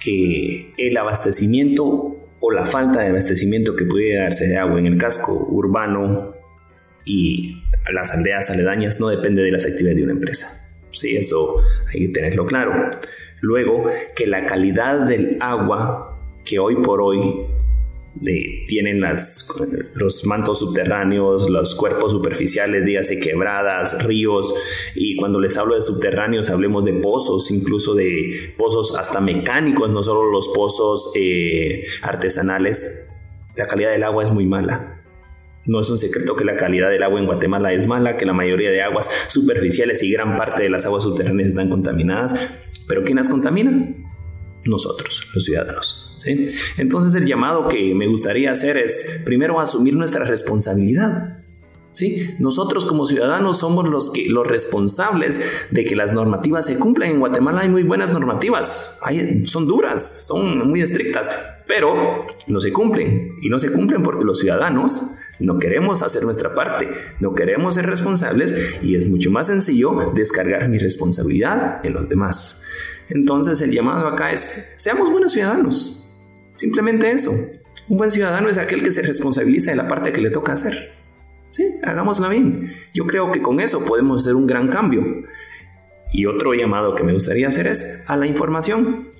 que 0.00 0.72
el 0.78 0.96
abastecimiento 0.96 2.30
o 2.40 2.50
la 2.50 2.64
falta 2.64 3.00
de 3.00 3.08
abastecimiento 3.08 3.76
que 3.76 3.84
pudiera 3.84 4.24
darse 4.24 4.46
de 4.46 4.56
agua 4.56 4.78
en 4.78 4.86
el 4.86 4.98
casco 4.98 5.32
urbano 5.50 6.34
y 7.04 7.62
las 7.92 8.12
aldeas 8.12 8.50
aledañas 8.50 9.00
no 9.00 9.08
depende 9.08 9.42
de 9.42 9.50
las 9.50 9.66
actividades 9.66 9.98
de 9.98 10.04
una 10.04 10.12
empresa. 10.12 10.66
Sí, 10.90 11.16
eso 11.16 11.62
hay 11.92 12.06
que 12.06 12.08
tenerlo 12.08 12.46
claro. 12.46 12.90
Luego, 13.40 13.84
que 14.14 14.26
la 14.26 14.44
calidad 14.44 15.06
del 15.06 15.36
agua 15.40 16.18
que 16.44 16.58
hoy 16.58 16.76
por 16.76 17.02
hoy 17.02 17.45
tienen 18.22 19.00
las, 19.00 19.48
los 19.94 20.24
mantos 20.26 20.58
subterráneos, 20.58 21.50
los 21.50 21.74
cuerpos 21.74 22.12
superficiales, 22.12 22.84
dígase 22.84 23.20
quebradas, 23.20 24.04
ríos, 24.04 24.54
y 24.94 25.16
cuando 25.16 25.40
les 25.40 25.56
hablo 25.56 25.74
de 25.74 25.82
subterráneos 25.82 26.50
hablemos 26.50 26.84
de 26.84 26.94
pozos, 26.94 27.50
incluso 27.50 27.94
de 27.94 28.54
pozos 28.56 28.96
hasta 28.98 29.20
mecánicos, 29.20 29.90
no 29.90 30.02
solo 30.02 30.30
los 30.30 30.48
pozos 30.48 31.12
eh, 31.14 31.84
artesanales. 32.02 33.12
La 33.56 33.66
calidad 33.66 33.90
del 33.90 34.04
agua 34.04 34.24
es 34.24 34.32
muy 34.32 34.46
mala. 34.46 35.02
No 35.64 35.80
es 35.80 35.90
un 35.90 35.98
secreto 35.98 36.36
que 36.36 36.44
la 36.44 36.54
calidad 36.54 36.90
del 36.90 37.02
agua 37.02 37.18
en 37.18 37.26
Guatemala 37.26 37.72
es 37.72 37.88
mala, 37.88 38.16
que 38.16 38.24
la 38.24 38.32
mayoría 38.32 38.70
de 38.70 38.82
aguas 38.82 39.10
superficiales 39.28 40.02
y 40.02 40.12
gran 40.12 40.36
parte 40.36 40.62
de 40.62 40.70
las 40.70 40.86
aguas 40.86 41.02
subterráneas 41.02 41.48
están 41.48 41.70
contaminadas. 41.70 42.34
Pero 42.86 43.02
¿quién 43.02 43.16
las 43.16 43.28
contamina? 43.28 43.94
Nosotros, 44.64 45.28
los 45.34 45.44
ciudadanos. 45.44 46.05
¿Sí? 46.16 46.42
Entonces 46.76 47.14
el 47.14 47.26
llamado 47.26 47.68
que 47.68 47.94
me 47.94 48.06
gustaría 48.06 48.50
hacer 48.50 48.76
es 48.76 49.20
primero 49.24 49.60
asumir 49.60 49.96
nuestra 49.96 50.24
responsabilidad. 50.24 51.38
¿Sí? 51.92 52.34
Nosotros 52.38 52.84
como 52.84 53.06
ciudadanos 53.06 53.60
somos 53.60 53.88
los, 53.88 54.10
que, 54.10 54.28
los 54.28 54.46
responsables 54.46 55.40
de 55.70 55.86
que 55.86 55.96
las 55.96 56.12
normativas 56.12 56.66
se 56.66 56.78
cumplan. 56.78 57.10
En 57.10 57.20
Guatemala 57.20 57.62
hay 57.62 57.70
muy 57.70 57.84
buenas 57.84 58.12
normativas, 58.12 59.00
son 59.44 59.66
duras, 59.66 60.26
son 60.26 60.68
muy 60.68 60.82
estrictas, 60.82 61.30
pero 61.66 62.26
no 62.48 62.60
se 62.60 62.70
cumplen. 62.70 63.36
Y 63.40 63.48
no 63.48 63.58
se 63.58 63.72
cumplen 63.72 64.02
porque 64.02 64.26
los 64.26 64.40
ciudadanos 64.40 65.16
no 65.38 65.58
queremos 65.58 66.02
hacer 66.02 66.24
nuestra 66.24 66.54
parte, 66.54 66.88
no 67.20 67.34
queremos 67.34 67.74
ser 67.74 67.86
responsables 67.86 68.54
y 68.82 68.96
es 68.96 69.08
mucho 69.08 69.30
más 69.30 69.46
sencillo 69.46 70.12
descargar 70.14 70.68
mi 70.68 70.78
responsabilidad 70.78 71.84
en 71.84 71.94
los 71.94 72.08
demás. 72.08 72.62
Entonces 73.08 73.60
el 73.62 73.70
llamado 73.70 74.06
acá 74.08 74.32
es, 74.32 74.74
seamos 74.76 75.10
buenos 75.10 75.32
ciudadanos. 75.32 76.05
Simplemente 76.56 77.12
eso. 77.12 77.30
Un 77.88 77.98
buen 77.98 78.10
ciudadano 78.10 78.48
es 78.48 78.58
aquel 78.58 78.82
que 78.82 78.90
se 78.90 79.02
responsabiliza 79.02 79.70
de 79.70 79.76
la 79.76 79.86
parte 79.86 80.10
que 80.12 80.20
le 80.20 80.30
toca 80.30 80.54
hacer. 80.54 80.96
Sí, 81.48 81.64
hagámosla 81.84 82.28
bien. 82.28 82.74
Yo 82.92 83.06
creo 83.06 83.30
que 83.30 83.40
con 83.40 83.60
eso 83.60 83.84
podemos 83.84 84.22
hacer 84.22 84.34
un 84.34 84.48
gran 84.48 84.66
cambio. 84.66 85.04
Y 86.12 86.26
otro 86.26 86.52
llamado 86.54 86.96
que 86.96 87.04
me 87.04 87.12
gustaría 87.12 87.46
hacer 87.46 87.68
es 87.68 88.04
a 88.08 88.16
la 88.16 88.26
información. 88.26 89.10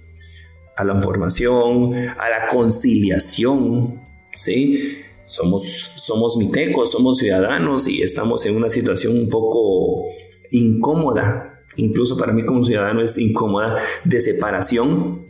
A 0.76 0.82
la 0.82 0.94
información, 0.94 1.94
a 1.94 2.28
la 2.28 2.48
conciliación, 2.48 4.00
¿sí? 4.32 5.04
somos, 5.26 5.64
somos 5.96 6.36
mitecos, 6.36 6.92
somos 6.92 7.18
ciudadanos 7.18 7.86
y 7.88 8.02
estamos 8.02 8.46
en 8.46 8.56
una 8.56 8.68
situación 8.68 9.18
un 9.18 9.28
poco 9.28 10.06
incómoda, 10.50 11.64
incluso 11.76 12.16
para 12.16 12.32
mí 12.32 12.44
como 12.44 12.64
ciudadano 12.64 13.02
es 13.02 13.18
incómoda, 13.18 13.76
de 14.04 14.20
separación, 14.20 15.25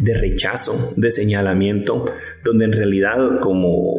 de 0.00 0.14
rechazo, 0.14 0.92
de 0.96 1.10
señalamiento, 1.10 2.06
donde 2.44 2.64
en 2.64 2.72
realidad 2.72 3.40
como, 3.40 3.96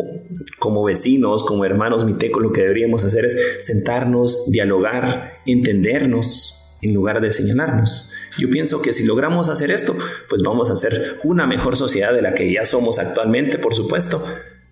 como 0.59 0.83
vecinos, 0.83 1.43
como 1.43 1.65
hermanos 1.65 2.05
mitecos, 2.05 2.41
lo 2.41 2.51
que 2.51 2.61
deberíamos 2.61 3.05
hacer 3.05 3.25
es 3.25 3.65
sentarnos, 3.65 4.51
dialogar, 4.51 5.33
entendernos, 5.45 6.57
en 6.81 6.93
lugar 6.93 7.21
de 7.21 7.31
señalarnos. 7.31 8.11
Yo 8.37 8.49
pienso 8.49 8.81
que 8.81 8.93
si 8.93 9.05
logramos 9.05 9.49
hacer 9.49 9.71
esto, 9.71 9.95
pues 10.29 10.41
vamos 10.41 10.71
a 10.71 10.75
ser 10.75 11.19
una 11.23 11.45
mejor 11.45 11.77
sociedad 11.77 12.13
de 12.13 12.21
la 12.21 12.33
que 12.33 12.51
ya 12.51 12.65
somos 12.65 12.99
actualmente, 12.99 13.59
por 13.59 13.75
supuesto, 13.75 14.23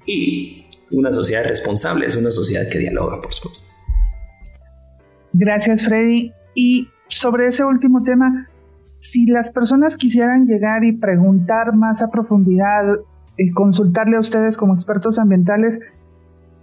y 0.05 0.65
una 0.91 1.11
sociedad 1.11 1.45
responsable 1.45 2.07
es 2.07 2.15
una 2.15 2.31
sociedad 2.31 2.67
que 2.69 2.79
dialoga, 2.79 3.21
por 3.21 3.33
supuesto. 3.33 3.67
Gracias, 5.33 5.85
Freddy. 5.85 6.33
Y 6.55 6.89
sobre 7.07 7.47
ese 7.47 7.63
último 7.63 8.03
tema, 8.03 8.49
si 8.99 9.25
las 9.25 9.49
personas 9.51 9.97
quisieran 9.97 10.45
llegar 10.45 10.83
y 10.83 10.91
preguntar 10.91 11.75
más 11.75 12.01
a 12.01 12.09
profundidad, 12.09 12.83
y 13.39 13.51
consultarle 13.51 14.17
a 14.17 14.19
ustedes 14.19 14.57
como 14.57 14.73
expertos 14.73 15.17
ambientales, 15.17 15.79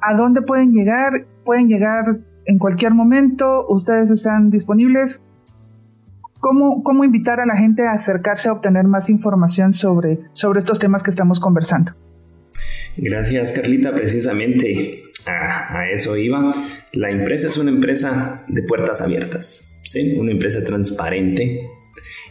¿a 0.00 0.14
dónde 0.14 0.42
pueden 0.42 0.72
llegar? 0.72 1.26
¿Pueden 1.44 1.68
llegar 1.68 2.18
en 2.44 2.58
cualquier 2.58 2.92
momento? 2.92 3.66
¿Ustedes 3.68 4.10
están 4.10 4.50
disponibles? 4.50 5.22
¿Cómo, 6.38 6.82
cómo 6.82 7.02
invitar 7.04 7.40
a 7.40 7.46
la 7.46 7.56
gente 7.56 7.86
a 7.86 7.92
acercarse 7.92 8.50
a 8.50 8.52
obtener 8.52 8.84
más 8.84 9.08
información 9.08 9.72
sobre, 9.72 10.20
sobre 10.34 10.60
estos 10.60 10.78
temas 10.78 11.02
que 11.02 11.10
estamos 11.10 11.40
conversando? 11.40 11.92
Gracias, 12.98 13.52
Carlita. 13.52 13.92
Precisamente 13.92 15.02
a, 15.26 15.88
eso 15.92 16.16
iba. 16.16 16.52
La 16.92 17.10
empresa 17.10 17.48
es 17.48 17.56
una 17.56 17.70
empresa 17.70 18.44
de 18.48 18.62
puertas 18.62 19.00
abiertas, 19.00 19.80
¿sí? 19.84 20.16
una 20.18 20.30
empresa 20.30 20.62
transparente 20.62 21.70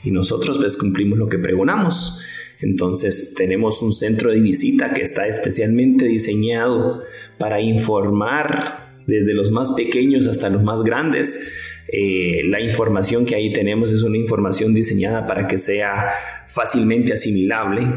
y 0.06 0.12
nosotros 0.12 0.58
pues 0.60 0.78
cumplimos 0.78 1.18
lo 1.18 1.28
que 1.28 1.40
pregonamos. 1.40 2.22
Entonces 2.62 3.34
tenemos 3.36 3.82
un 3.82 3.92
centro 3.92 4.32
de 4.32 4.40
visita 4.40 4.94
que 4.94 5.02
está 5.02 5.28
especialmente 5.28 6.06
diseñado 6.06 7.02
para 7.38 7.60
informar 7.60 9.04
desde 9.08 9.34
los 9.34 9.52
más 9.52 9.74
pequeños 9.74 10.28
hasta 10.28 10.50
los 10.50 10.64
más 10.64 10.84
grandes. 10.84 11.54
Eh, 11.88 12.42
la 12.46 12.62
información 12.62 13.26
que 13.26 13.36
ahí 13.36 13.54
tenemos 13.54 13.92
es 13.92 14.04
una 14.04 14.18
información 14.18 14.74
diseñada 14.74 15.28
para 15.28 15.48
que 15.48 15.58
sea 15.58 16.12
fácilmente 16.48 17.14
asimilable, 17.14 17.88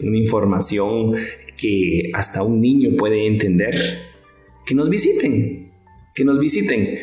una 0.00 0.18
información 0.18 1.14
que 1.56 2.10
hasta 2.14 2.42
un 2.42 2.60
niño 2.60 2.96
puede 2.96 3.26
entender, 3.26 3.74
que 4.64 4.74
nos 4.74 4.88
visiten, 4.88 5.72
que 6.14 6.24
nos 6.24 6.38
visiten. 6.38 6.98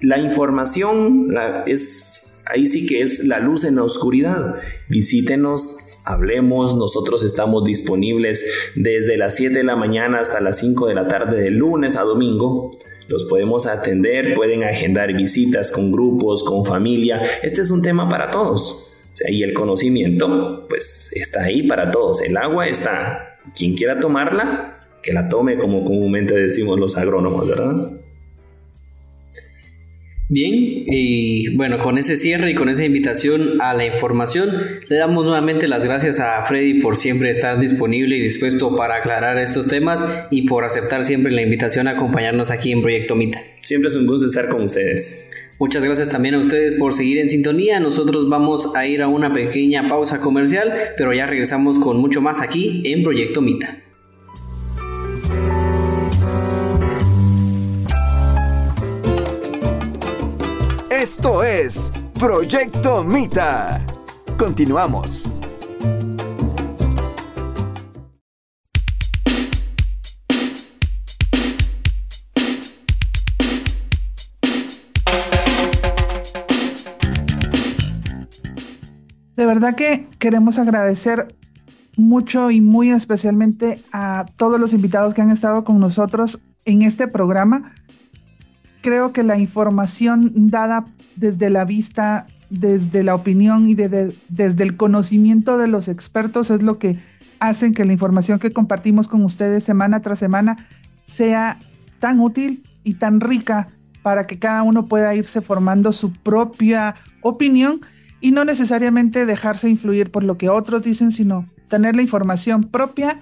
La 0.00 0.18
información 0.18 1.28
es, 1.66 2.29
ahí 2.52 2.66
sí 2.66 2.86
que 2.86 3.02
es 3.02 3.24
la 3.24 3.40
luz 3.40 3.64
en 3.64 3.76
la 3.76 3.84
oscuridad. 3.84 4.56
Visítenos, 4.88 5.98
hablemos, 6.04 6.76
nosotros 6.76 7.22
estamos 7.22 7.64
disponibles 7.64 8.44
desde 8.74 9.16
las 9.16 9.36
7 9.36 9.58
de 9.58 9.64
la 9.64 9.76
mañana 9.76 10.18
hasta 10.18 10.40
las 10.40 10.58
5 10.58 10.88
de 10.88 10.94
la 10.94 11.08
tarde 11.08 11.40
de 11.40 11.50
lunes 11.50 11.96
a 11.96 12.02
domingo. 12.02 12.70
Los 13.08 13.24
podemos 13.24 13.66
atender, 13.66 14.34
pueden 14.34 14.62
agendar 14.62 15.12
visitas 15.14 15.72
con 15.72 15.90
grupos, 15.90 16.44
con 16.44 16.64
familia. 16.64 17.20
Este 17.42 17.62
es 17.62 17.70
un 17.70 17.82
tema 17.82 18.08
para 18.08 18.30
todos. 18.30 18.86
y 19.28 19.42
el 19.42 19.52
conocimiento, 19.52 20.66
pues 20.68 21.12
está 21.14 21.42
ahí 21.44 21.66
para 21.66 21.90
todos. 21.90 22.22
El 22.22 22.36
agua 22.36 22.68
está 22.68 23.38
quien 23.54 23.74
quiera 23.74 23.98
tomarla, 23.98 24.76
que 25.02 25.12
la 25.12 25.28
tome 25.28 25.58
como 25.58 25.84
comúnmente 25.84 26.34
decimos 26.34 26.78
los 26.78 26.96
agrónomos, 26.96 27.48
¿verdad? 27.48 27.99
Bien, 30.32 30.84
y 30.86 31.56
bueno, 31.56 31.80
con 31.80 31.98
ese 31.98 32.16
cierre 32.16 32.52
y 32.52 32.54
con 32.54 32.68
esa 32.68 32.84
invitación 32.84 33.60
a 33.60 33.74
la 33.74 33.84
información, 33.84 34.52
le 34.88 34.96
damos 34.96 35.24
nuevamente 35.24 35.66
las 35.66 35.82
gracias 35.82 36.20
a 36.20 36.40
Freddy 36.42 36.80
por 36.80 36.94
siempre 36.94 37.30
estar 37.30 37.58
disponible 37.58 38.16
y 38.16 38.20
dispuesto 38.20 38.76
para 38.76 38.94
aclarar 38.94 39.38
estos 39.38 39.66
temas 39.66 40.06
y 40.30 40.42
por 40.42 40.64
aceptar 40.64 41.02
siempre 41.02 41.32
la 41.32 41.42
invitación 41.42 41.88
a 41.88 41.92
acompañarnos 41.92 42.52
aquí 42.52 42.70
en 42.70 42.80
Proyecto 42.80 43.16
Mita. 43.16 43.42
Siempre 43.60 43.88
es 43.88 43.96
un 43.96 44.06
gusto 44.06 44.26
estar 44.26 44.48
con 44.48 44.62
ustedes. 44.62 45.32
Muchas 45.58 45.82
gracias 45.82 46.10
también 46.10 46.36
a 46.36 46.38
ustedes 46.38 46.76
por 46.76 46.94
seguir 46.94 47.18
en 47.18 47.28
sintonía. 47.28 47.80
Nosotros 47.80 48.28
vamos 48.28 48.76
a 48.76 48.86
ir 48.86 49.02
a 49.02 49.08
una 49.08 49.34
pequeña 49.34 49.88
pausa 49.88 50.20
comercial, 50.20 50.72
pero 50.96 51.12
ya 51.12 51.26
regresamos 51.26 51.80
con 51.80 51.96
mucho 51.98 52.20
más 52.20 52.40
aquí 52.40 52.82
en 52.84 53.02
Proyecto 53.02 53.40
Mita. 53.40 53.78
Esto 61.00 61.42
es 61.42 61.90
Proyecto 62.18 63.02
Mita. 63.02 63.80
Continuamos. 64.36 65.32
De 79.36 79.46
verdad 79.46 79.74
que 79.74 80.06
queremos 80.18 80.58
agradecer 80.58 81.34
mucho 81.96 82.50
y 82.50 82.60
muy 82.60 82.90
especialmente 82.90 83.82
a 83.90 84.26
todos 84.36 84.60
los 84.60 84.74
invitados 84.74 85.14
que 85.14 85.22
han 85.22 85.30
estado 85.30 85.64
con 85.64 85.80
nosotros 85.80 86.40
en 86.66 86.82
este 86.82 87.08
programa. 87.08 87.72
Creo 88.82 89.12
que 89.12 89.22
la 89.22 89.38
información 89.38 90.32
dada 90.48 90.86
desde 91.16 91.50
la 91.50 91.64
vista, 91.64 92.26
desde 92.48 93.02
la 93.02 93.14
opinión 93.14 93.68
y 93.68 93.74
desde 93.74 94.62
el 94.62 94.76
conocimiento 94.76 95.58
de 95.58 95.68
los 95.68 95.88
expertos 95.88 96.50
es 96.50 96.62
lo 96.62 96.78
que 96.78 96.98
hacen 97.40 97.74
que 97.74 97.84
la 97.84 97.92
información 97.92 98.38
que 98.38 98.52
compartimos 98.52 99.08
con 99.08 99.24
ustedes 99.24 99.64
semana 99.64 100.00
tras 100.00 100.18
semana 100.18 100.68
sea 101.06 101.58
tan 101.98 102.20
útil 102.20 102.64
y 102.84 102.94
tan 102.94 103.20
rica 103.20 103.68
para 104.02 104.26
que 104.26 104.38
cada 104.38 104.62
uno 104.62 104.86
pueda 104.86 105.14
irse 105.14 105.40
formando 105.40 105.92
su 105.92 106.12
propia 106.12 106.94
opinión 107.22 107.80
y 108.20 108.32
no 108.32 108.44
necesariamente 108.44 109.26
dejarse 109.26 109.68
influir 109.68 110.10
por 110.10 110.24
lo 110.24 110.36
que 110.36 110.48
otros 110.48 110.82
dicen, 110.82 111.10
sino 111.10 111.46
tener 111.68 111.96
la 111.96 112.02
información 112.02 112.64
propia 112.64 113.20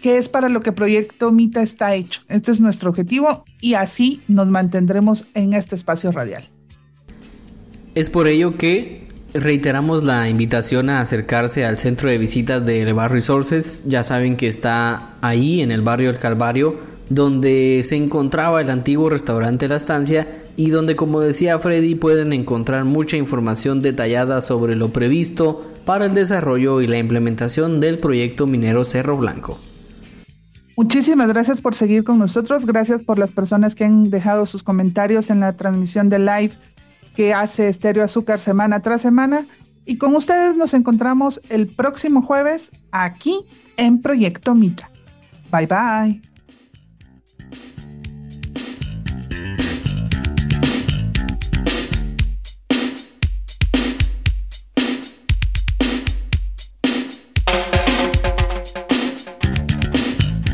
que 0.00 0.18
es 0.18 0.28
para 0.28 0.48
lo 0.48 0.60
que 0.62 0.72
Proyecto 0.72 1.32
Mita 1.32 1.62
está 1.62 1.94
hecho. 1.94 2.22
Este 2.28 2.52
es 2.52 2.60
nuestro 2.60 2.90
objetivo 2.90 3.44
y 3.60 3.74
así 3.74 4.20
nos 4.28 4.48
mantendremos 4.48 5.24
en 5.34 5.52
este 5.52 5.74
espacio 5.74 6.12
radial. 6.12 6.44
Es 7.94 8.10
por 8.10 8.28
ello 8.28 8.56
que 8.56 9.08
reiteramos 9.34 10.04
la 10.04 10.28
invitación 10.28 10.90
a 10.90 11.00
acercarse 11.00 11.64
al 11.64 11.78
centro 11.78 12.10
de 12.10 12.18
visitas 12.18 12.64
de 12.64 12.82
Elevar 12.82 13.12
Resources. 13.12 13.84
Ya 13.86 14.02
saben 14.02 14.36
que 14.36 14.48
está 14.48 15.16
ahí 15.20 15.60
en 15.60 15.70
el 15.70 15.82
barrio 15.82 16.10
El 16.10 16.18
Calvario, 16.18 16.76
donde 17.10 17.82
se 17.84 17.96
encontraba 17.96 18.60
el 18.60 18.70
antiguo 18.70 19.08
restaurante 19.08 19.68
La 19.68 19.76
Estancia 19.76 20.44
y 20.56 20.70
donde, 20.70 20.96
como 20.96 21.20
decía 21.20 21.58
Freddy, 21.58 21.94
pueden 21.94 22.32
encontrar 22.32 22.84
mucha 22.84 23.16
información 23.16 23.82
detallada 23.82 24.40
sobre 24.40 24.76
lo 24.76 24.90
previsto 24.90 25.62
para 25.84 26.06
el 26.06 26.14
desarrollo 26.14 26.80
y 26.80 26.86
la 26.86 26.98
implementación 26.98 27.80
del 27.80 27.98
proyecto 27.98 28.46
minero 28.46 28.84
Cerro 28.84 29.16
Blanco. 29.16 29.58
Muchísimas 30.78 31.26
gracias 31.26 31.60
por 31.60 31.74
seguir 31.74 32.04
con 32.04 32.20
nosotros, 32.20 32.64
gracias 32.64 33.02
por 33.02 33.18
las 33.18 33.32
personas 33.32 33.74
que 33.74 33.82
han 33.82 34.10
dejado 34.10 34.46
sus 34.46 34.62
comentarios 34.62 35.28
en 35.28 35.40
la 35.40 35.54
transmisión 35.54 36.08
de 36.08 36.20
live 36.20 36.52
que 37.16 37.34
hace 37.34 37.66
Estéreo 37.66 38.04
Azúcar 38.04 38.38
semana 38.38 38.78
tras 38.78 39.02
semana. 39.02 39.44
Y 39.84 39.98
con 39.98 40.14
ustedes 40.14 40.54
nos 40.56 40.74
encontramos 40.74 41.40
el 41.48 41.66
próximo 41.66 42.22
jueves 42.22 42.70
aquí 42.92 43.40
en 43.76 44.02
Proyecto 44.02 44.54
Mita. 44.54 44.88
Bye 45.50 45.66
bye. 45.66 46.27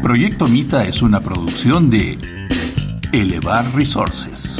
Proyecto 0.04 0.46
Mita 0.48 0.84
es 0.84 1.00
una 1.00 1.18
producción 1.18 1.88
de 1.88 2.18
Elevar 3.10 3.74
Resources. 3.74 4.53